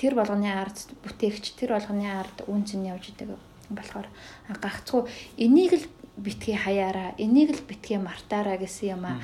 [0.00, 3.36] Тэр болгоны ард бүтээгч тэр болгоны ард үнц нь явж идэг
[3.68, 4.08] болохоор
[4.48, 5.04] гагцгүй
[5.36, 5.86] энийг л
[6.16, 9.20] битгий хаяараа энийг л битгий мартаараа гэсэн юм аа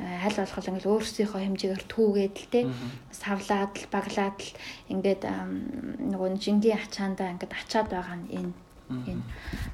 [0.00, 2.60] аль болох ингээл өөрсдийнхөө хэмжээгээр түүгээд л те
[3.12, 4.52] савлаад л баглаад л
[4.88, 5.22] ингээд
[6.08, 8.52] нөгөө жингийн ачаандаа ингээд ачаад байгаа нь энэ
[8.90, 9.24] энэ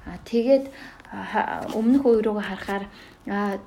[0.05, 0.65] а тэгээд
[1.79, 2.85] өмнөх үе рүүгээ харахаар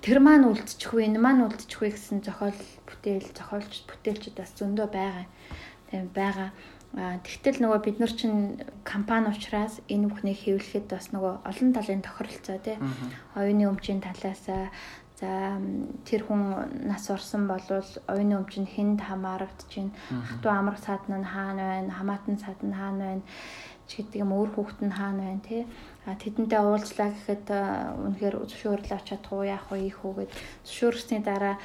[0.03, 5.25] тэр маань үлдчихгүй энэ маань үлдчихгүй гэсэн зохиол бүтээл зохиолч бүтээлчд бас зөндөө байгаа.
[5.89, 6.49] Тийм байгаа.
[7.21, 12.57] Тэгтэл нөгөө бид нар чинь компани учраас энэ бүхнийг хэвлэхэд бас нөгөө олон талын тохиролцоо
[12.65, 12.77] тий.
[13.37, 14.41] Оюуны өмчийн талаас
[15.19, 15.59] за
[16.07, 19.93] тэр хүн нас орсон болвол оюуны өмч нь хүнд хамаарагдаж байна.
[20.27, 21.91] Хатуу амрах саадн нь хаана байна?
[21.91, 23.25] Хамаатан саадн хаана байна?
[23.89, 25.65] ч гэдэг юм өөр хүүхэд нь хаана байна тий.
[26.05, 31.57] А тэдэнтэй уулзлаа гэхэд үнэхээр зөвшөөрлөө чадах уу яах вэ ийх үү гэд зөвшөөрсний дараа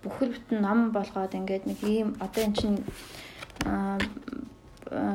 [0.00, 2.80] бүхэл бүтэн ном болгоод ингээд нэг ийм одоо эн чинь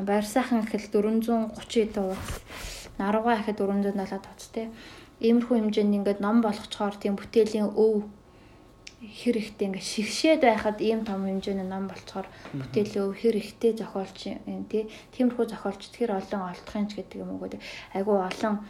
[0.06, 2.26] байр сайхан ихэл 430 дууц
[2.98, 4.70] нарууга ихэд 470 дууц те
[5.20, 8.08] иймэрхүү хэмжээнд ингээд ном болгочоор тийм бүтээлийн өв
[9.00, 14.18] хэр ихтэй ингээд шигшээд байхад ийм том хэмжээний ном болцохоор бүтээлийн өв хэр ихтэй зохиолч
[14.44, 17.60] юм тий тиймэрхүү зохиолч тэр олон олдохын ч гэдэг юм уу гэдэг
[17.96, 18.60] айгу олон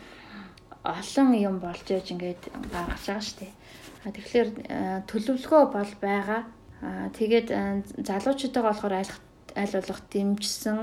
[0.86, 3.52] олон юм болж яж ингээд гаргаж байгаа шүү дээ.
[4.14, 4.48] Тэгэхээр
[5.10, 6.40] төлөвлөгөө бол байгаа.
[7.18, 7.48] Тэгээд
[8.06, 9.18] залуучуудаа болохоор айлах
[9.58, 10.78] аль болох дэмжсэн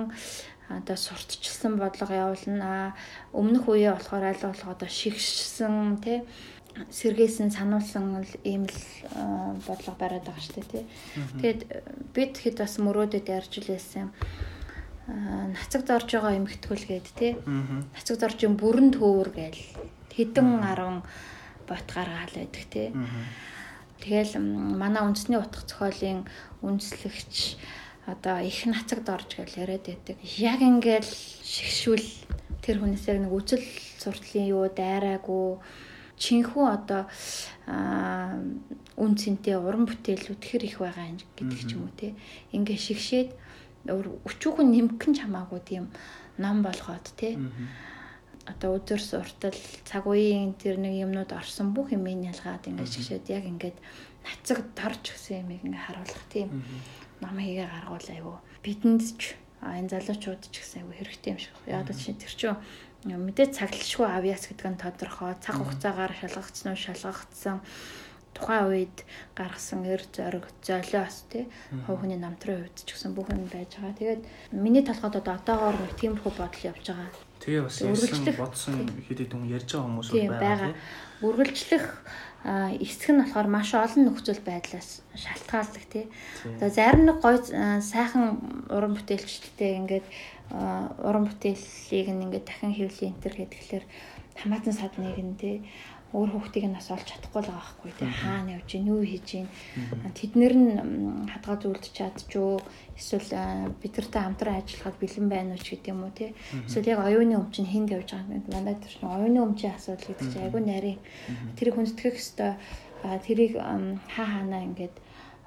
[0.70, 2.96] одоо сурталчилсан бодлого явуулна.
[3.32, 6.24] Өмнөх үеэ болохоор аль болох одоо шигшсэн тий
[6.92, 8.80] сэргээсэн сануулсан л ийм л
[9.66, 10.84] бодлого бариад байгаа шүү дээ тий.
[11.42, 11.62] Тэгээд
[12.14, 14.08] бид хэд бас мөрөөдөд ярьж лээсэн
[15.56, 17.34] нацаг зорж байгаа эмхтгүүлгээд тий.
[17.96, 19.64] Нацаг зоржийн бүрэн төвөр гээл
[20.14, 21.02] хэдэн 10
[21.66, 22.94] бот гаргаал байдаг тий.
[24.04, 24.38] Тэгэл
[24.78, 26.28] манай үндэсний утга зохиолын
[26.62, 27.58] үндэслэгч
[28.08, 30.18] одоо их нацагд орж гэж яриад байдаг.
[30.40, 31.12] Яг ингээл
[31.44, 32.08] шигшүүл
[32.64, 33.64] тэр хүнээс яг нэг үжил
[34.00, 35.60] суртлын юу дайраагүй
[36.16, 37.04] чинхүү одоо
[38.96, 42.16] үн цэнтэй уран бүтээлүүд тэр их байгаа гэдэг ч юм уу те.
[42.56, 43.30] Ингээ шигшээд
[43.92, 45.92] өчүүхэн нэмгэн ч хамаагүй тийм
[46.40, 47.36] ном болгоод те.
[48.48, 53.44] Одоо өдөр суртал цаг үеийн тэр нэг юмнууд орсон бүх юм ялгаад ингээ шигшээд яг
[53.44, 53.78] ингээд
[54.24, 56.50] нацаг дорж гэсэн юм ингээ харуулах тийм
[57.22, 61.56] ном хийгээ гаргуул айгу бидэнд ч энэ залуучууд ч гэсэн айгу хэрэгтэй юм шиг.
[61.66, 62.58] Яг л чинь тэр чинь
[63.06, 65.34] мэдээ цаглшгүй авьяас гэдэг нь тодорхой.
[65.40, 66.78] Цаг хугацаагаар шалгагдсан уу?
[66.78, 67.58] Шалгагдсан.
[68.36, 68.98] Тухайн үед
[69.34, 71.50] гаргасан эр зориг золиос тий?
[71.90, 73.98] Хувь хүний намтрын хувьд ч гэсэн бүх юм байж байгаа.
[73.98, 77.10] Тэгээд миний толгойд одоо одоогоор нэг тиймэрхүү бодол явж байгаа.
[77.42, 80.74] Тэгээ бас ярьсан бодсон хэд хэдэн хүн ярьж байгаа хүмүүс байгаа.
[81.26, 81.86] Үргэлжлэх
[82.48, 86.06] эсэх нь болохоор маш олон нөхцөл байдлаас шалтгаалдаг тий.
[86.56, 87.38] Одоо зарим нэг гой
[87.84, 88.40] сайхан
[88.72, 90.08] уран бүтээлчтэй ингээд
[91.04, 93.86] уран бүтээлийг ингээд дахин хэвлэе энэ төр гэхэлэр
[94.40, 95.56] хамаатан садныг нь тий
[96.18, 99.28] өөр хүүхдийг нь бас олж чадахгүй л байгаа байхгүй тий хаана явж гин юу хийж
[99.30, 99.48] гин
[100.18, 100.72] тэднэр нь
[101.30, 102.58] хадгаа зүйлдэж чадчихөө
[102.98, 103.30] эсвэл
[103.82, 106.34] бидэртэй хамтран ажиллахад бэлэн байна уу ч гэдэг юм уу тий
[106.66, 108.50] эсвэл яг оюуны өмч нь хүнд явж байгаа юм.
[108.50, 111.00] Манай чинь оюуны өмчийн асуудал гэдэг чинь айгүй нарийн.
[111.54, 112.58] Тэрийг хүндэтгэх хэвээр
[113.22, 114.96] тэрийг хаа хаанаа ингээд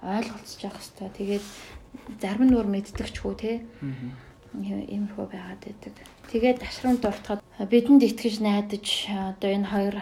[0.06, 1.44] ойлголцож явах хэвээр тэгээд
[2.22, 3.56] зарим нь өөр мэддэгчгүй тий
[4.94, 5.94] иймэрхүү байгаад байдаг.
[6.30, 9.96] Тэгээд ташрын дуртахад бидэнд итгэж найдаж одоо энэ хоёр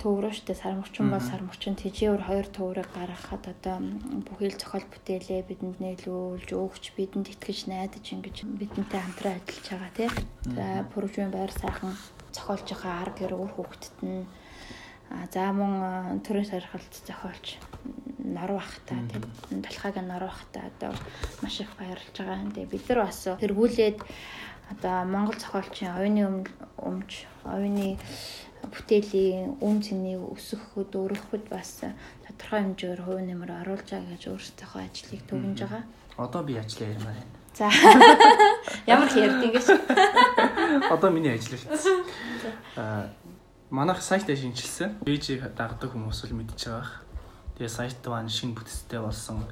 [0.00, 3.84] төв рүү штэ сармөрчин бол сармөрчин тэжээвэр хоёр төврийг гаргахад одоо
[4.24, 9.92] бүхий л зохиол бүтээлээ бидэнд нээлүүлж өгч бидэнд итгэж найдаж ингэж бидэнтэй хамтран ажиллаж байгаа
[9.92, 10.08] тий.
[10.56, 11.92] За пүрвжийн байр сайхан
[12.32, 14.24] зохиолж байгаа арга гэр үр хөвгтд нь
[15.36, 17.60] за мөн төрийн сархалт зохиолч
[18.24, 20.96] норуу ахта тийм талхайг норуу ахта одоо
[21.44, 22.40] маш их баярлж байгаа.
[22.56, 24.00] Тэгээ бид нар бас тэргүүлээд
[24.70, 26.44] одоо Монгол зохиолчийн оюуны
[26.78, 27.98] өмч, оюуны
[28.72, 31.84] бүтээлийн үн цэнийг өсгөхөд өөрөхөд бас
[32.24, 35.84] тодорхой хэмжээгээр хувь нэмэр оруулж байгаа гэж өөрсдийнхөө ажлыг төвлөж байгаа.
[36.16, 37.34] Одоо би ажиллаа ярмаар байна.
[37.54, 37.70] За.
[38.90, 39.66] Ямар их ярьд ингэж.
[40.90, 41.66] Одоо миний ажил л.
[42.76, 43.10] Аа
[43.70, 45.02] манайх сайтаа шинжилсэн.
[45.04, 47.03] Пэйжийг дагдаг хүмүүс л мэдчихэж байгаа.
[47.54, 49.46] Тэгээ сайт маань шинэ бүтцтэй болсон.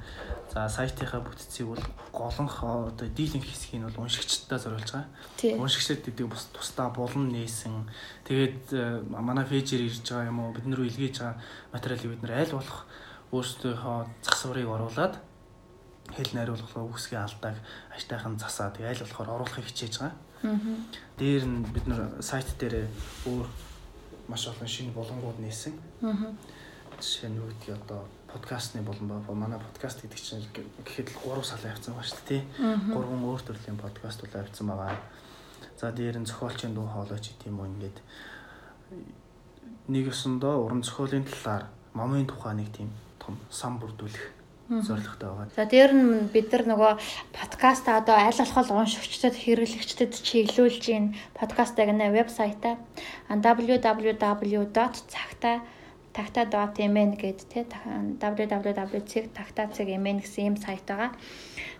[0.51, 5.07] За сайтынхаа бүтцийг бол голонх одоо дийлэнх хэсгийг нь бол уншигчдаа зориулж байгаа.
[5.55, 7.87] Уншигчдад гэдэг бас тусдаа булан нээсэн.
[8.27, 11.39] Тэгээд манай фэйжээр ирж байгаа юм уу бид нар илгээж байгаа
[11.71, 12.79] материалыг бид нар аль болох
[13.31, 15.15] өөрсдийнхөө зах сурыг оруулад
[16.11, 17.55] хэл найруулгын үсгийн алдааг
[17.95, 20.19] аштайхан засаа тэг аль болохоор оруулахыг хичээж байгаа.
[21.15, 22.91] Дээр нь бид нар сайт дээр
[23.31, 23.47] өөр
[24.27, 25.71] маш олон шинэ болонгууд нээсэн.
[26.03, 26.35] Аа
[27.03, 30.47] жишээ нь юу гэдгийг одоо подкастны болон манай подкаст гэдэг чинь
[30.87, 32.41] гэхэд л 3 сал явцсан байна шүү дээ тий.
[32.95, 34.95] 3 өөр төрлийн подкаст бол явцсан байгаа.
[35.75, 37.97] За дээр нь зохиолчийн дуу хоолой ч гэдэм үү ингээд
[39.91, 42.89] нэг ёсондоо уран зохиолын талаар момын тухай нэг тийм
[43.19, 44.31] том сан бүрдүүлэх
[44.71, 45.51] зорилготой байгаа.
[45.59, 46.93] За дээр нь бид нар нөгөө
[47.35, 52.79] подкаст одоо аль болох уншигчдад хэрэглэгчдэд чиглүүлж ийн подкастыг нэ вебсайтаа
[53.27, 54.23] www.цагта
[56.13, 57.65] tagta.mn гэд тэ
[58.21, 61.11] www.tagta.mn гэсэн юм сайт байгаа.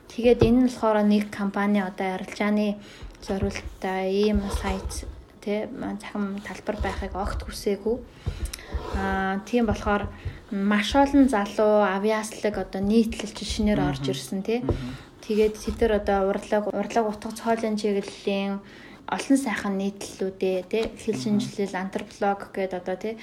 [0.10, 2.82] Тэгээд энэ нь болохоор нэг компани одоо арилжааны
[3.22, 5.06] зорилттой ийм сайт
[5.46, 7.98] тэ захим талбар байхыг огт хүсээгүй.
[8.98, 10.10] Аа тийм болохоор
[10.50, 14.62] маш олон залуу авиаслаг одоо нийтлэлч шинээр орж ирсэн тий.
[15.24, 18.60] Тэгээд тэд нар одоо урлаг урлаг утга цоолын чиглэлийн
[19.08, 23.14] олон сайхан нийтлэлүүдээ тий хэл шинжилэл антрополог гэдэг одоо тий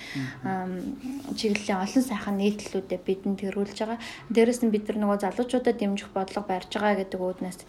[1.36, 4.00] чиглэлийн олон сайхан нийтлэлүүдээ бидэнд төрүүлж байгаа.
[4.28, 7.60] Дээрэс нь бид нар нөгөө залуучуудад дэмжих бодлого барьж байгаа гэдэг үүднээс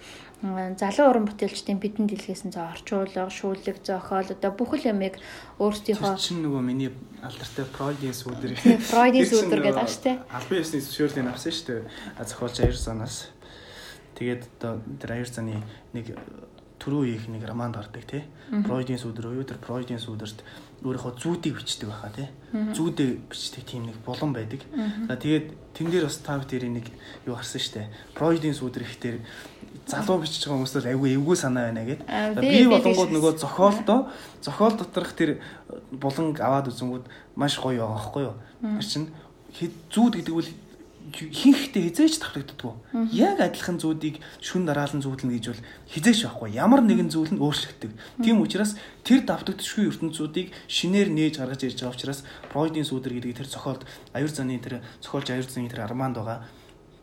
[0.42, 5.22] залуу уран бүтээлчдийн бидэнд дэлгэсэн зөө орчуулга, шүүлэг, зохиол одоо бүх л ямыг
[5.62, 6.90] өөрсдийнхөө чинь нөгөө миний
[7.22, 8.58] алдартай Фройдийн сүдэр.
[8.90, 10.18] Фройдийн сүдэр гэдэг ааш тий.
[10.34, 12.26] Албан ёсны зөвшөөрлийг авсан шүү дээ.
[12.26, 13.30] Зохиолч аяр санаас.
[14.18, 15.62] Тэгээд одоо тэр аяр заны
[15.94, 16.10] нэг
[16.82, 18.26] түрүү их нэг романд гардаг тий.
[18.50, 20.42] Фройдийн сүдэр уу тэр Фройдийн сүдэрт
[20.82, 22.28] өөрийнхөө зүүдийг бичдэг байхаа тий.
[22.52, 24.66] Зүүдээ бичдэг тийм нэг булан байдаг.
[25.06, 26.90] За тэгээд тэн дээр бас тав дээр нэг
[27.30, 27.94] юу гарсан штэ.
[28.18, 29.22] Фройдийн сүдэр ихтэй
[29.86, 32.02] залуу бичиж байгаа хүмүүст айгүй эвгүй санаа байна гэд.
[32.42, 34.10] Би болонгууд нөгөө зохиолдоо
[34.42, 35.38] зохиол доторх тэр
[35.94, 37.06] булан аваад үзэнгүүд
[37.36, 38.36] маш гоё байгаа байхгүй юу.
[38.82, 39.08] Тэр чинь
[39.94, 40.50] зүүд гэдэг үл
[41.12, 42.74] хинхтэй хизээч тавтагддаггүй.
[43.12, 46.50] Яг адилхан зүүдийг шүн дараалан зүүдлэн гэж бол хизээч байхгүй.
[46.56, 47.92] Ямар нэгэн зүйл нь өөрчлөгдөв.
[48.24, 52.20] Тийм учраас тэр давтагдчихгүй ертөнцүүдийг шинээр нээж гаргаж ирж байгаа учраас
[52.52, 53.84] Фройдийн сүдэр гэдэг тэр зохиолд
[54.16, 56.48] аюур заны тэр зохиолч аюур заны тэр арманд байгаа.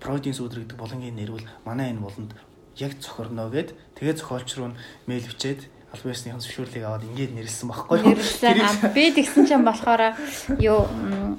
[0.01, 2.33] Фройдийн сүдэр гэдэг болонгийн нэр бол манай энэ болонд
[2.79, 4.73] яг зохирно гэд тэгээ зохиолч руу
[5.07, 8.13] мэйл бичээд албан ёсныхын зөвшөөрлийг аваад ингээд нэрлсэн байхгүй юу.
[8.13, 8.93] Нэрлсэн.
[8.93, 10.21] Би тэгсэн чинь болохоор
[10.61, 10.85] юу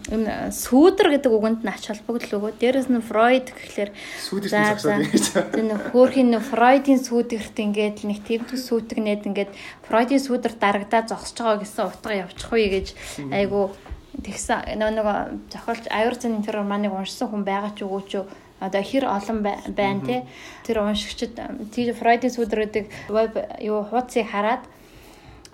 [0.10, 2.58] энэ сүүдэр гэдэг үгэнд нь ач холбогдол өгөө.
[2.58, 3.91] Дээрээс нь Фройд гэхлээр
[4.26, 5.54] сүүдэр зогсоод.
[5.54, 9.52] Энэ хөөрхийн Фройдийн сүүдэрт ингээд нэг тэмдэг сүйтгэнээд ингээд
[9.86, 12.88] Фройдийн сүүдэр дарагдаа зогсож байгаа гэсэн утга явчих уу гэж
[13.30, 13.70] айгу
[14.18, 15.18] тэгсэн нөгөө нөгөө
[15.54, 18.14] зохиолч аюур цаны тэр романыг уншсан хүн байгаа ч үгүй ч
[18.60, 20.28] одоо хэр олон байна те.
[20.68, 21.36] Тэр уншигчд
[21.74, 23.34] тэр Фройдийн сүдрүүдийг веб
[23.64, 24.64] юу хуудсыг хараад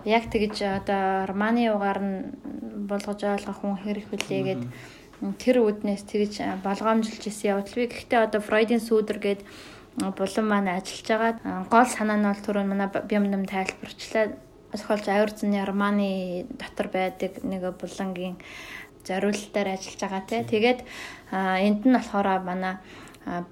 [0.04, 2.18] яг тэгж одоо романы угаар нь
[2.86, 4.62] болгож ойлгох хүн хэрэг хүлээ гэд
[5.42, 7.74] тэр үднээс тэгж болгоомжилж исэн явдал.
[7.74, 9.40] Би гэхдээ одоо Фройдийн сүдэр гээд
[9.96, 14.36] булан маань ажиллаж байгаа гол санаа нь бол түрүүн манай бямнам тайлбарчлаа.
[14.76, 18.36] Зохиолч аюурцны романы дотор байдаг нэг булангийн
[19.08, 20.44] зориулалтаар ажиллаж байгаа те.
[20.44, 20.80] Тэгээд
[21.30, 22.74] энд нь болохоор манай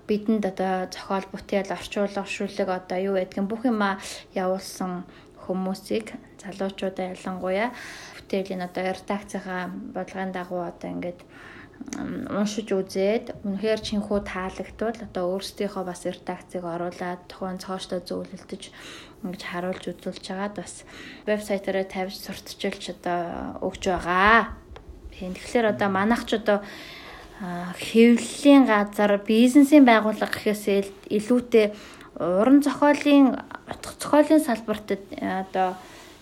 [0.07, 3.99] бидэнд одоо зохиол бүтээл орчуулга шүлэг одоо юу гэдгийг бүх юма
[4.35, 5.03] явуулсан
[5.47, 7.69] хүмүүсийг залуучуудаа ялангуяа
[8.17, 9.63] бүтээлийн одоо редакцийнхаа
[9.95, 11.21] бодлогын дагуу одоо ингээд
[12.39, 18.63] уншиж үзээд үнэхээр чинхүү таалагдвал одоо өөрсдийнхөө бас редакцийг оруулаад тухайн цооштой зөвлөлдөж
[19.27, 20.87] ингэж харуулж үзүүлж байгаад бас
[21.27, 23.21] вебсайтаараа тавьж сурталчилж одоо
[23.67, 24.64] өгч байгаа.
[25.19, 26.63] Тэгэхээр одоо манайх ч одоо
[27.41, 30.65] хэвлэлийн газар бизнесийн байгууллага гэхээс
[31.11, 31.75] илүүтэй
[32.19, 34.89] уран зохиолын утга зохиолын салбарт
[35.19, 35.75] одоо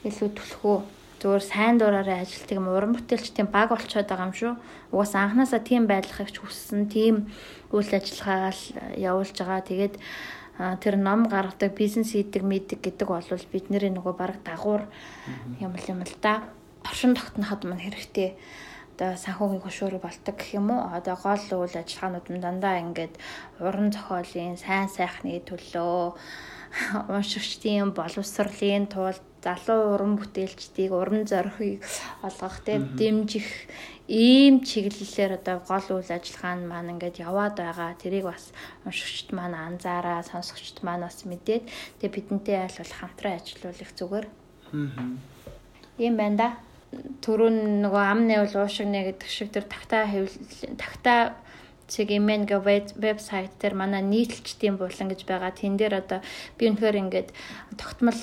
[0.08, 0.76] илүү түлхүү
[1.22, 4.52] зүгээр сайн дураараа ажилтдаг юм уран бүтээлчдийн баг болчиход байгаа юм шүү.
[4.90, 7.30] Угаас анханасаа тийм байдлахыг ч хүссэн, тийм
[7.70, 8.64] үйл ажиллагаагаа л
[8.98, 9.62] явуулж байгаа.
[9.62, 9.94] Тэгээд
[10.82, 13.22] тэр ном гаргадаг, бизнес хийдэг, мэддэг гэдэг бол
[13.54, 14.82] бидний нөгөө баг дагуур
[15.62, 16.42] юм юм л да.
[16.82, 18.34] Оршин тогтноход мань хэрэгтэй
[19.02, 20.86] одоо санхүүгийн хөшөөрөг бол ตก гэх юм уу.
[20.94, 23.14] Одоо гол үйл ажиллагаанууд нь дандаа ингээд
[23.58, 26.14] уран зохиолын сайн сайхны төлөө
[27.10, 31.82] уншигчдын боловсролын тулд залуу уран бүтээлчдийг уран зорихыг
[32.22, 33.50] олгох тийм дэмжих
[34.06, 37.98] ийм чиглэлээр одоо гол үйл ажиллагаа нь маань ингээд яваад байгаа.
[37.98, 38.54] Тэрийг бас
[38.86, 41.66] уншигчд маань анзаараа, сонсогчд маань бас мэдээд
[41.98, 44.26] тэгээ бидэнтэй аль бол хамтран ажиллах зүгээр.
[44.70, 45.10] Аа.
[45.98, 46.48] Ийм байна да
[47.24, 51.20] түрүүн нөгөө амны бол уушигнэ гэдэг шиг тэр тагтаа хэвлэл тагтаа
[51.88, 52.60] цэг имэн гэ
[52.96, 55.52] вебсайт дээр манай нийтлэлчдийн булан гэж байгаа.
[55.52, 56.20] Тэн дээр одоо
[56.56, 57.28] би үнэхээр ингээд
[57.76, 58.20] тогтмол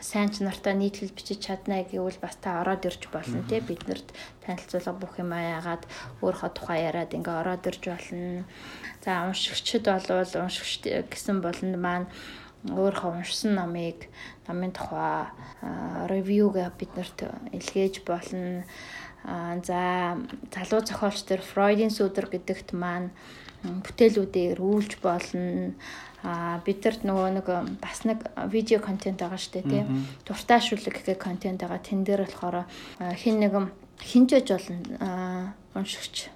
[0.00, 4.08] сайн ч нартай нийтлэл бичиж чадна гэвэл бас та ороод ирж болно тий биднэрт
[4.46, 5.84] танилцуулга бүх юм аяагаад
[6.24, 8.44] өөрийнхөө тухай яриад ингээ ороод ирж болно.
[9.04, 12.08] За уншигчд болвол уншигч гэсэн болонд маань
[12.70, 14.06] өөрийнхөө уншсан номыг
[14.46, 15.30] номын тухай
[16.10, 17.18] ревюгээ биднэрт
[17.50, 18.64] илгээж болно
[19.24, 20.18] Аа за
[20.50, 23.14] залуу зохиолч төр Фройдын сүдэр гэдэгт маань
[23.62, 25.78] бүтээлүүдээр үүлж болно.
[26.26, 27.46] А бид нар нөгөө нэг
[27.78, 28.18] бас нэг
[28.50, 30.06] видео контент байгаа шүү дээ тийм.
[30.26, 31.78] Дуртай шүлэг гэх контент байгаа.
[31.78, 32.66] Тэн дээр болохоор
[33.14, 33.70] хин нэгэн
[34.02, 36.30] хинжээж болно уншигч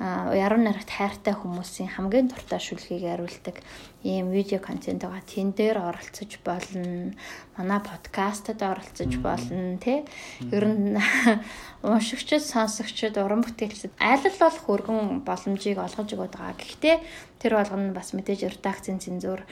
[0.00, 3.60] яруу найрагт хайртай хүмүүсийн хамгийн дуртай шүлгийг хариулдаг
[4.00, 5.20] ийм видео контент байгаа.
[5.20, 7.12] Тэн дээр оролцож болно.
[7.60, 10.08] Манай подкастад оролцож болно тий.
[10.40, 10.96] Ер нь
[11.84, 16.56] уншигчд, сонсогчд, уран бүтээлчд аль л болох өргөн боломжийг олгож өгöd байгаа.
[16.56, 16.96] Гэхдээ
[17.36, 19.44] тэр болгоно бас мэдээж редакцийн цензуур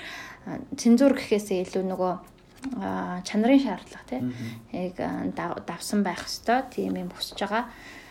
[0.80, 2.12] цензуур гэхээсээ илүү нөгөө
[3.28, 4.32] чанарын шаардлага тийм
[4.72, 4.96] яг
[5.68, 7.68] давсан байх хэвээр тийм юм хүсэж байгаа.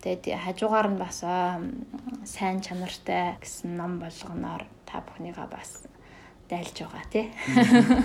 [0.08, 5.84] Тэгээд хажуугаар нь бас сайн чанартай гэсэн ном болгоноор та бүхнийгаа бас
[6.48, 7.28] дайлж байгаа тий.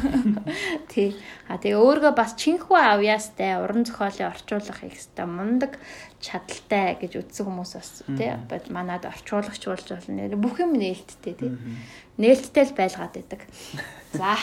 [0.90, 1.14] Тий.
[1.46, 5.78] А тэгээ өөргөө бас чинхүү авьяастай уран зохиолын орчуулах их хэвээр мундаг
[6.18, 8.34] чадaltaй гэж үзсэн хүмүүс бас тий.
[8.74, 10.26] Манад орчуулагч болж болно.
[10.42, 11.54] Бүх юм нээлттэй тий.
[12.18, 13.46] Нээлттэй л байлгаад байдаг.
[14.18, 14.34] За.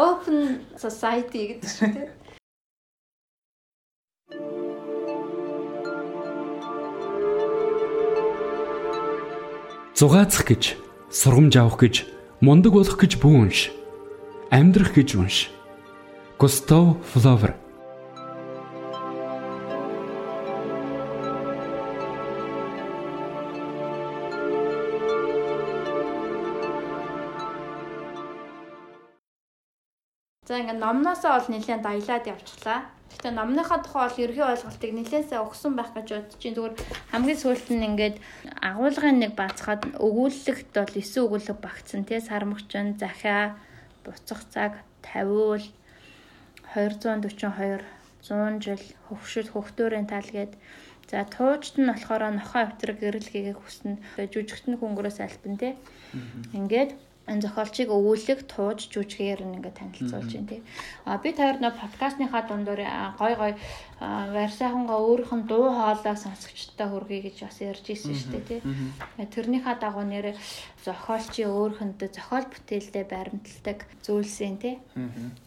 [0.00, 2.08] Open society гэдэг шүү тий.
[9.94, 10.74] Зугаацах гэж,
[11.14, 11.94] сургамж авах гэж,
[12.42, 13.70] мундаг болох гэж бүү унш.
[14.50, 15.36] Амьдрах гэж унш.
[16.34, 17.54] Густав Флавер
[30.54, 32.86] За ингээд номноосоо бол нэлээд аялаад явчихлаа.
[33.10, 36.78] Гэтэ номныхаа тухай бол ерхий ойлголтыг нэлээсээ өгсөн байх гэж бодож чинь зүгээр
[37.10, 38.16] хамгийн сүүлд нь ингээд
[38.62, 43.58] агуулгын нэг бацхад өгүүлэлт бол 9 өгүүлэг багцсан тий сармагчин захиа
[44.06, 45.74] буцах цаг 50
[46.70, 47.82] 242
[48.22, 50.54] 100 жил хөвшил хөхтөөрийн тал гээд.
[51.10, 53.98] За туужт нь болохоор нохоо автраг гэрэл хийгээ хүснэ
[54.30, 55.74] жүжигтэн хөнгөрөөс альбан тий
[56.54, 56.94] ингээд
[57.24, 60.60] зохиолчийг өвүүлэг тууж жүжигээр ингээд танилцуулж байна тий.
[61.08, 62.84] А би таар нөө подкастныхаа дундуур
[63.16, 63.52] гой гой
[63.96, 68.60] вар сайхангаа өөрийнх нь дуу хоолой сонсогчтой хүргэе гэж бас ярьж ирсэн шүү дээ тий.
[69.16, 70.36] Тэрнийхээ дагуу нэр
[70.84, 74.76] зохиолчийн өөрхөндөө зохиол бүтээлдээ баримталдаг зүйлсийн тий.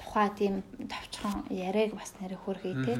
[0.01, 2.97] Тухай тийм товчхон яриаг бас нэр хүргэе тий.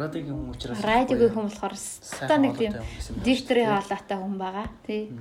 [0.00, 1.76] Радиогийн хүн учраас радиогийн хүн болохоор
[2.24, 2.72] та нэг тийм
[3.20, 5.12] дикторийн хаалаатай хүн байгаа тий.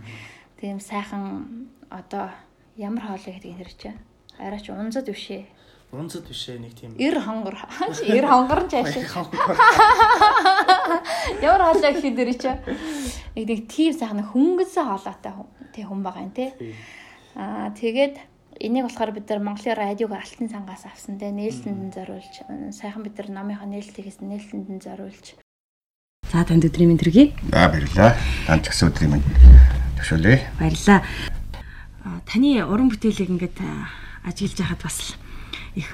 [0.63, 2.31] Тийм сайхан одоо
[2.79, 3.99] Ямар хоолой гэдэг нэр чинь?
[4.39, 5.43] Арайч унзад биш ээ.
[5.91, 6.95] Унзад биш ээ нэг тийм.
[6.95, 7.59] Ир хонгор.
[8.07, 8.95] Ир хонгор нь чааш.
[11.43, 12.63] Ямар хоолой гэхэд нэр чинь?
[13.35, 15.35] Нэг нэг тийм сайхан хөнгөсөн хоолойтой
[15.75, 16.55] тий хүн байгаа юм тий.
[17.35, 18.15] Аа тэгээд
[18.63, 22.47] энийг болохоор бид нар Монголын радиог алтан цангаас авсан те нээлтэнд зориулж
[22.79, 25.35] сайхан бид нар номынхаа хийсэн нээлтэнд зориулж
[26.31, 27.35] За танд өдрийн мэнд төргий.
[27.51, 28.15] За баярлалаа.
[28.47, 29.27] Танд ч гэсэн өдрийн мэнд
[29.99, 30.47] төшөөлье.
[30.61, 31.03] Баярлалаа
[32.25, 33.57] таны уран бүтээлийг ингээд
[34.25, 35.15] ажиглаж байхад бас
[35.75, 35.89] их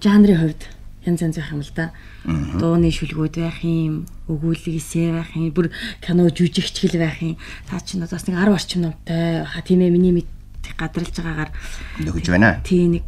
[0.00, 0.62] жанрын хувьд
[1.04, 1.92] янз янз байх юм л да.
[2.24, 5.72] Дууны шүлгүүд байх юм, өгүүлэг эсэ байх юм, бүр
[6.04, 7.36] кино жүжигчгэл байх юм.
[7.68, 10.28] Та чинь бас нэг 10 орчим номтой ха тийм ээ миний мэд
[10.76, 11.50] гадралж байгаагаар
[12.04, 12.60] нөгөж байна.
[12.64, 13.04] Тий нэг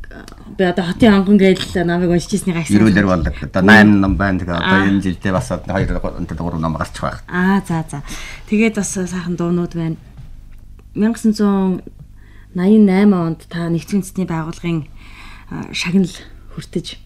[0.56, 2.76] би одоо хотын онгон гээл намайг уншижсэний гайсан.
[2.76, 3.36] Ирүүлэр болдог.
[3.36, 4.40] Одоо 8 ном байна.
[4.40, 7.24] Тэгээ одоо энэ жилдээ бас 2 3 ном гарч байх.
[7.28, 8.02] Аа за за.
[8.48, 9.96] Тэгээд бас сайхан дуунууд байна.
[10.96, 12.01] 1900
[12.54, 14.84] 88 онд та нэгдсэн үндэсний байгууллагын
[15.72, 16.16] шагнал
[16.52, 17.00] хүртэж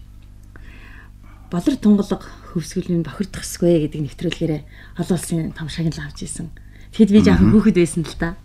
[1.47, 4.61] болор тунгалаг хөвсгөлийн бохирдох хэсгүй гэдэг нэвтрүүлгээрээ
[4.99, 6.51] олон улсын том шагнал авч исэн.
[6.91, 8.35] Тэгэд би жоохон хүүхэд байсан л та.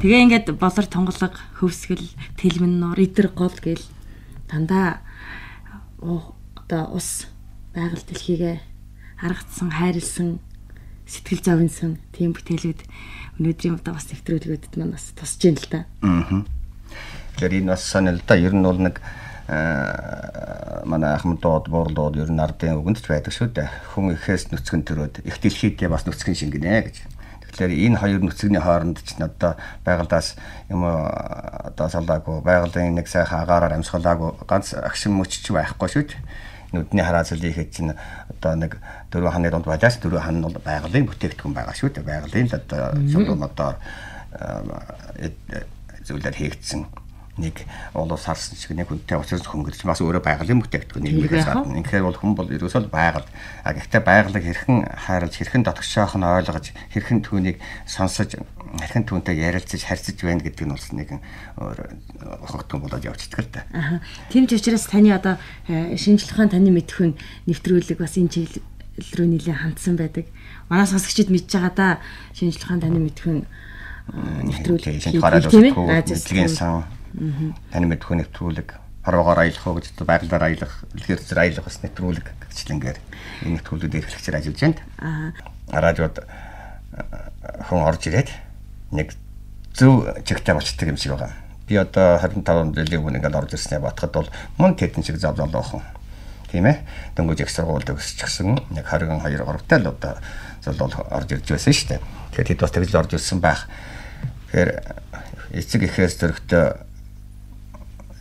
[0.00, 2.08] Тэгээ ингээд болор тунгалаг хөвсгөл
[2.40, 3.84] тэлмэн нор идэр гол гэл
[4.48, 5.04] дандаа
[6.00, 7.28] одоо ус
[7.76, 8.56] байгаль дэлхийгээ
[9.20, 10.40] харгацсан хайрлсан
[11.04, 12.80] сэтгэл зовнсон тийм бүтээлүүд
[13.38, 15.84] өнөөдрийн удаа бас нэвтрүүлгүүдэд маань бас тусч юм л да.
[16.00, 16.44] Аа.
[17.36, 18.34] Тэгэхээр энэ бас санаа л да.
[18.36, 18.96] Ер нь бол нэг
[19.46, 23.68] манай Ахмад доод буурлууд ер нь ардын үгэнд ч байдаг шүү дээ.
[23.94, 26.96] Хүн ихээс нүцгэн төрөөд их дэлхийдээ бас нүцгэн шингэнэ гэж.
[27.54, 29.54] Тэгэхээр энэ хоёр нүцгний хооронд ч одоо
[29.86, 30.34] байгальдаас
[30.72, 36.20] юм одоо салаагүй байгалийн нэг сайхан агаараар амсгалаагүй ганц агшин мөчч байхгүй шүү дээ
[36.72, 37.92] нүдний хараацлыг хэд чинь
[38.30, 38.78] одоо нэг
[39.10, 42.04] дөрвөн ханы донд байлаас дөрвөн хан нь бол байгалийн бүтээгдэхүүн байгаа шүү дээ.
[42.06, 43.76] Байгалийн л одоо шугамдаар
[46.06, 47.05] зүйлээр хийгдсэн
[47.36, 51.76] нэг олоо сарсан шиг нэг хүнтэй уулзсан хөнгөлж бас өөрөө байгалийн бүтээгдэхүүн нэмэгээс гадна.
[51.84, 53.28] Тэгэхээр бол хүн бол ерөөсөө байгаль.
[53.60, 59.84] А гэхдээ байгалыг хэрхэн хайрлаж, хэрхэн дотгошоох нь ойлгож, хэрхэн түүнийг сонсож, хэрхэн түүнтэй ярилцаж,
[59.84, 61.20] харьцаж байна гэдэг нь бас нэгэн
[61.60, 61.78] өөр
[62.48, 64.00] хогтон болоод явчихдаг л да.
[64.32, 65.36] Тийм ч учраас таны одоо
[65.68, 67.20] шинжлэх ухаан таны мэдхүйн
[67.52, 68.48] нэвтрүүлэг бас энэ жил
[68.96, 70.24] рүү нэлээд хандсан байдаг.
[70.72, 71.88] Манай сонсогчид мэдж байгаа да
[72.32, 73.44] ухаан таны мэдхүн
[74.16, 76.95] нэвтрүүлэг шинжлэх ухаан радио нэвтрүүлгийн сан
[77.72, 78.68] таны мэдхүн нэвтрүүлэг
[79.06, 82.98] хорвоогоор аялах уу гэж байгалаар аялах, дэлгэр зэрэг аялах бас нэвтрүүлэг гэчлэнгээр
[83.46, 84.82] энэ нэвтрүүлгүүд эрхлэгчээр ажиллаж байна.
[84.98, 85.30] Аа.
[85.70, 86.16] Радиод
[87.70, 88.30] хүн орж ирээд
[88.90, 89.14] нэг
[89.72, 91.32] зөв чигтэй болчдөг юм шиг байгаа.
[91.70, 95.82] Би одоо 25 жилийн өмнө ингээд орж ирснээр батхад бол мөн тэдэн шиг зав залуухан.
[96.50, 96.82] Тийм ээ.
[97.14, 98.58] Дөнгөж их сургуульд өсчихсэн.
[98.74, 100.14] Нэг 22 3 тал одоо
[100.62, 102.00] зол орж ирж байсан шүү дээ.
[102.32, 103.66] Тэгэхээр тэд бас тэгж орж ирсэн байх.
[104.50, 104.70] Тэгэхээр
[105.58, 106.64] эцэг эхээс зөрөгтэй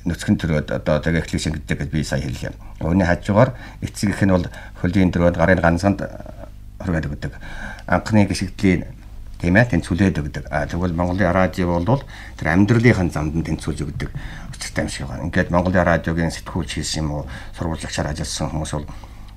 [0.06, 2.54] нүцгэн төрөөд одоо тэгээ эхлэх гэдэг гэж би сая хэллээ.
[2.86, 4.46] Өөний хажуугаар эцэг эх нь бол
[4.82, 6.06] хөлийн төрөөд гарын ганцганд
[6.80, 7.34] хүргээд өгдөг.
[7.90, 8.86] Анхны гიშгдлийн
[9.42, 10.46] тийм ээ тэнцвүүлээд өгдөг.
[10.54, 12.06] А тэгвэл Монголын радио бол
[12.38, 14.10] тэр амьдралынхын замд нь тэнцвүүлж өгдөг
[14.56, 15.26] учиртай юм шиг байна.
[15.26, 17.24] Ингээд Монголын радиогийн сэтгүүлч хийсэн юм уу
[17.58, 18.88] сурвалжлагчаар ажилласан хүмүүс бол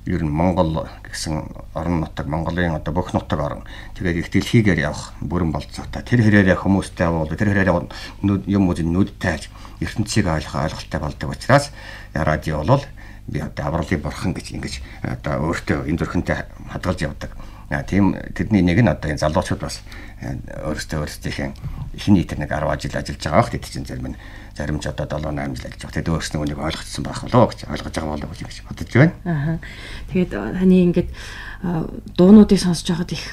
[0.07, 1.43] ер нь Монгол гэсэн
[1.75, 3.63] орон нутаг Монголын одоо бүх нутаг орон
[3.99, 6.01] тэгээд их дэлхийгээр явах бүрэн болцоотой.
[6.03, 7.75] Тэр хэрээрээ хүмүүстэй бол тэр хэрээрээ
[8.47, 11.71] юм уу нүд тайлж ертөнцийг ойлгох ойлголттой болдог учраас
[12.13, 12.83] радио бол
[13.27, 14.73] би одоо авралын бурхан гэж ингэж
[15.03, 16.37] одоо өөртөө энэ зүрхэнтэй
[16.71, 17.31] хадгалж явдаг
[17.85, 19.85] тийм тэдний нэг нь одоо энэ залуучууд бас
[20.19, 21.53] өөрөөсөө өөрсдийнхээ
[21.93, 24.17] эхний тэр нэг 10 жил ажиллаж байгаа хөх тэд чинь зарим нь
[24.57, 25.97] зарим ч одоо 7 8 жил ажиллаж байгаа.
[26.01, 29.13] Тэд өөрснөө үнийг ойлгоцсон байх болоо гэж ойлгож байгаа болоо гэж бодож байна.
[29.23, 29.57] Аа.
[30.09, 31.09] Тэгээд таны ингээд
[31.59, 33.25] дуунуудыг сонсож байхад их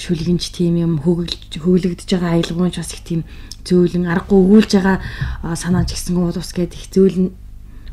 [0.00, 3.20] шүлгэнж тийм юм хөглөж хөглөгдөж байгаа аялгуунч бас их тийм
[3.68, 4.96] зөөлөн аргагүй өгүүлж байгаа
[5.52, 7.28] санааж гисэн уул ус гэдэг их зөөлөн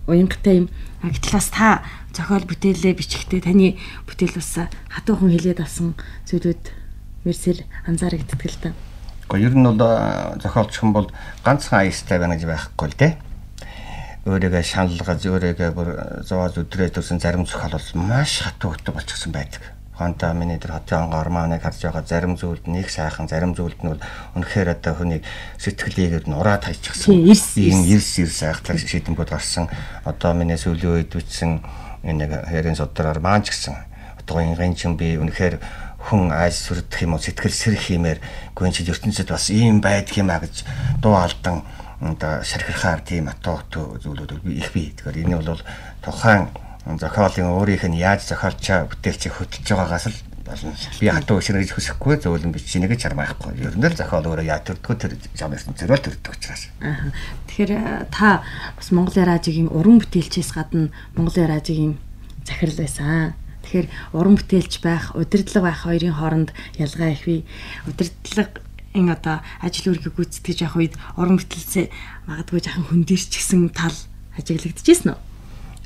[0.08, 0.68] уянгатай юм.
[1.04, 1.84] Гэтэл бас та
[2.16, 3.76] зохиол бүтээлээ бичихтэй таны
[4.08, 6.00] бүтээл бас хатуухан хилээд авсан
[6.32, 6.64] зүйлүүд
[7.28, 8.72] мэрсэр анзаарэгддэг л да.
[9.28, 9.80] Гэхдээ ер нь бол
[10.40, 11.08] зохиолч хүн бол
[11.44, 13.14] ганцхан аястай байна гэж байхгүй л дээ.
[14.24, 15.90] Өөрийгөө шаналгаж өөрийгөө бүр
[16.24, 21.12] зовоож өдрөө төрсэн зарим зохиол бол маш хатуу хөтө болчихсон байдаг хонта миний тэр хотын
[21.12, 24.02] гормоныг харж байгаа зарим зүйлд нэг сайхан зарим зүйлд нь бол
[24.36, 25.22] үнэхээр одоо хүний
[25.62, 27.14] сэтгэлийг нь ураад хайчихсан.
[27.14, 29.70] ийм эрс эрс айхтар шийдэмгүүд гарсан.
[30.02, 31.14] Одоо миний сүүлийн үед
[32.04, 33.76] энэ нэг хэрийн судраар маань ч гэсэн
[34.20, 35.62] одоо ингийн чин би үнэхээр
[36.10, 38.20] хүн айс сүрдэх юм уу сэтгэл сэрэх юмэр
[38.58, 40.68] гүнчил ертөнцид бас ийм байдаг юм а гэж
[41.00, 41.64] дуу алдан
[42.04, 44.92] одоо шархирхаар тийм атоот зүйлүүд их би.
[44.92, 45.64] Тэгэхээр энэ бол
[46.04, 46.52] тухайн
[46.84, 50.76] зохиолын өөрийнх нь яаж зохиолчоо бүтээлчийг хөтлөж байгаагаас л болно.
[51.00, 53.56] Би хатуу ишрэж хүсэхгүй зөөлөн бичнийг ч хармаахгүй.
[53.64, 56.68] Ер нь л зохиол өөрөө яа төрдгөө тэр жамсан зэрэг төрдөг учраас.
[56.84, 57.16] Аа.
[57.48, 58.44] Тэгэхээр э, та
[58.76, 61.96] бас Монголын радиогийн уран бүтээлчээс гадна Монголын радиогийн
[62.44, 63.34] захирал байсан.
[63.64, 67.48] Тэгэхээр уран бүтээлч байх, удирдлага байх хоёрын хооронд ялгаа их бий.
[67.88, 68.60] Удирдлага
[68.94, 71.86] энэ одоо ажил үргийг гүйцэтгэж явах үед уран бүтээлцээ
[72.30, 73.98] магадгүй жахан хөндөрч гисэн тал
[74.38, 75.20] ажиглагдчихсэн нь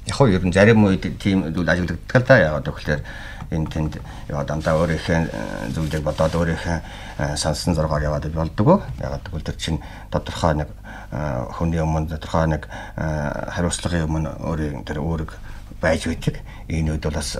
[0.08, 2.38] яг нь ер нь зарим үед тийм зүйл ажиглагддаг л да.
[2.40, 3.04] Яагаад гэвэл
[3.52, 3.94] энэ тэнд
[4.28, 6.78] яа дандаа өөрийнхөө э, зүйлийг бодоод өөрийнхөө
[7.20, 9.80] э, сансан зургаар яваад болдгоо яагаад гэвэл тэр чинь
[10.12, 10.70] тодорхой нэг
[11.12, 12.68] э, хүний өмнө тодорхой нэг
[12.98, 15.32] хариуцлагын өмнө өөрийн тэр өөрөг
[15.80, 17.40] байж байдаг энэ үед бол бас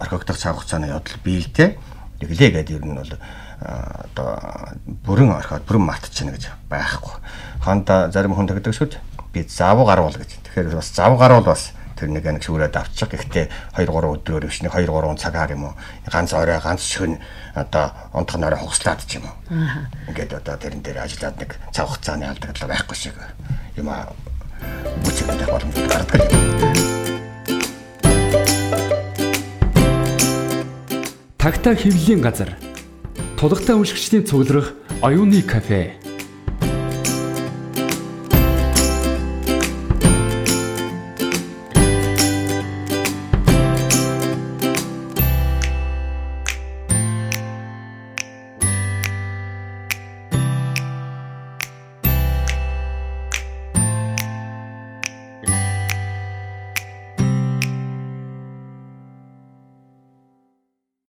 [0.00, 1.76] орхигдох цаг хугацааны явдал биелдэ
[2.20, 3.12] тэглээ гэдэг ер нь бол
[3.60, 4.38] одоо
[4.86, 7.18] бүрэн орхиод бүрэн мартчихна гэж байхгүй.
[7.64, 9.02] Хонда зарим хүн тэгдэг шүү дээ.
[9.34, 10.38] Би завуу гарвал гэж.
[10.46, 13.10] Тэгэхээр бас завуу гарвал бас тэр нэг аниг шүүрээд авчих.
[13.10, 15.74] Гэхдээ 2 3 өдрөөр биш нэг 2 3 цагаар юм уу.
[16.06, 17.18] Ганц орой ганц шөнө
[17.58, 19.34] одоо онцгой нөрөө хугслаад ч юм уу.
[20.06, 23.18] Ингээд одоо тэрэн дээр ажиллаад нэг цаг хугацааны алдаглал байхгүй шиг
[23.74, 24.14] юм аа.
[25.02, 26.22] Бүчтэй боломж гардаг.
[31.38, 32.67] Тагта хөвлийн газар.
[33.38, 35.94] Тулгатай уншигчдийн цуглах оюуны кафе